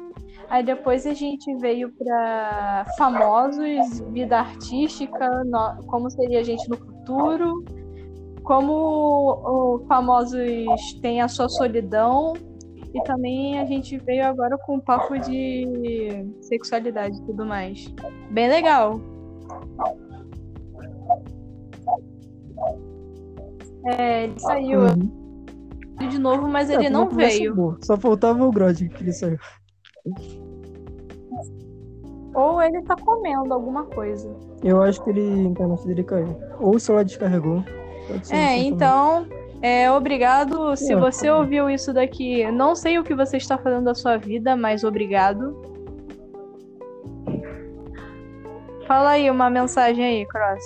[0.50, 6.76] Aí depois a gente veio pra famosos, vida artística, no- como seria a gente no
[6.76, 7.62] futuro,
[8.42, 10.40] como o famosos
[11.02, 12.32] têm a sua solidão.
[12.94, 17.84] E também a gente veio agora com um papo de sexualidade e tudo mais.
[18.30, 18.98] Bem legal.
[23.86, 26.08] É, ele saiu Uhum.
[26.08, 27.76] de novo, mas É, ele foi não veio.
[27.82, 29.38] Só faltava o Grod que ele saiu.
[32.34, 34.30] Ou ele tá comendo alguma coisa.
[34.62, 36.36] Eu acho que ele, a internet dele caiu.
[36.60, 37.64] Ou o celular descarregou.
[38.30, 39.26] É, então,
[39.60, 40.76] é, obrigado.
[40.76, 44.56] Se você ouviu isso daqui, não sei o que você está fazendo da sua vida,
[44.56, 45.60] mas obrigado.
[48.86, 50.64] Fala aí uma mensagem aí, Cross.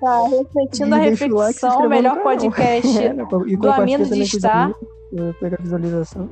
[0.00, 4.34] Tá, refletindo a E reflexão, o melhor podcast É, né, e do também com os
[4.34, 4.62] está.
[4.64, 4.80] amigos,
[5.14, 6.28] pra pegar visualização.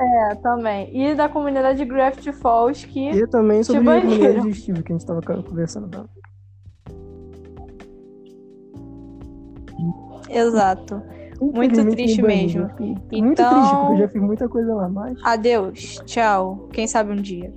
[0.00, 0.96] É, também.
[0.96, 4.96] E da comunidade Graft Falls, que E também sobre a comunidade de Steve, que a
[4.96, 5.88] gente tava conversando.
[5.88, 6.04] Tá?
[10.28, 11.02] Exato.
[11.40, 12.68] Muito triste mesmo.
[12.78, 15.18] Muito Então- triste, porque eu já fiz muita coisa lá, mas.
[15.24, 16.00] Adeus.
[16.04, 16.68] Tchau.
[16.72, 17.52] Quem sabe um dia.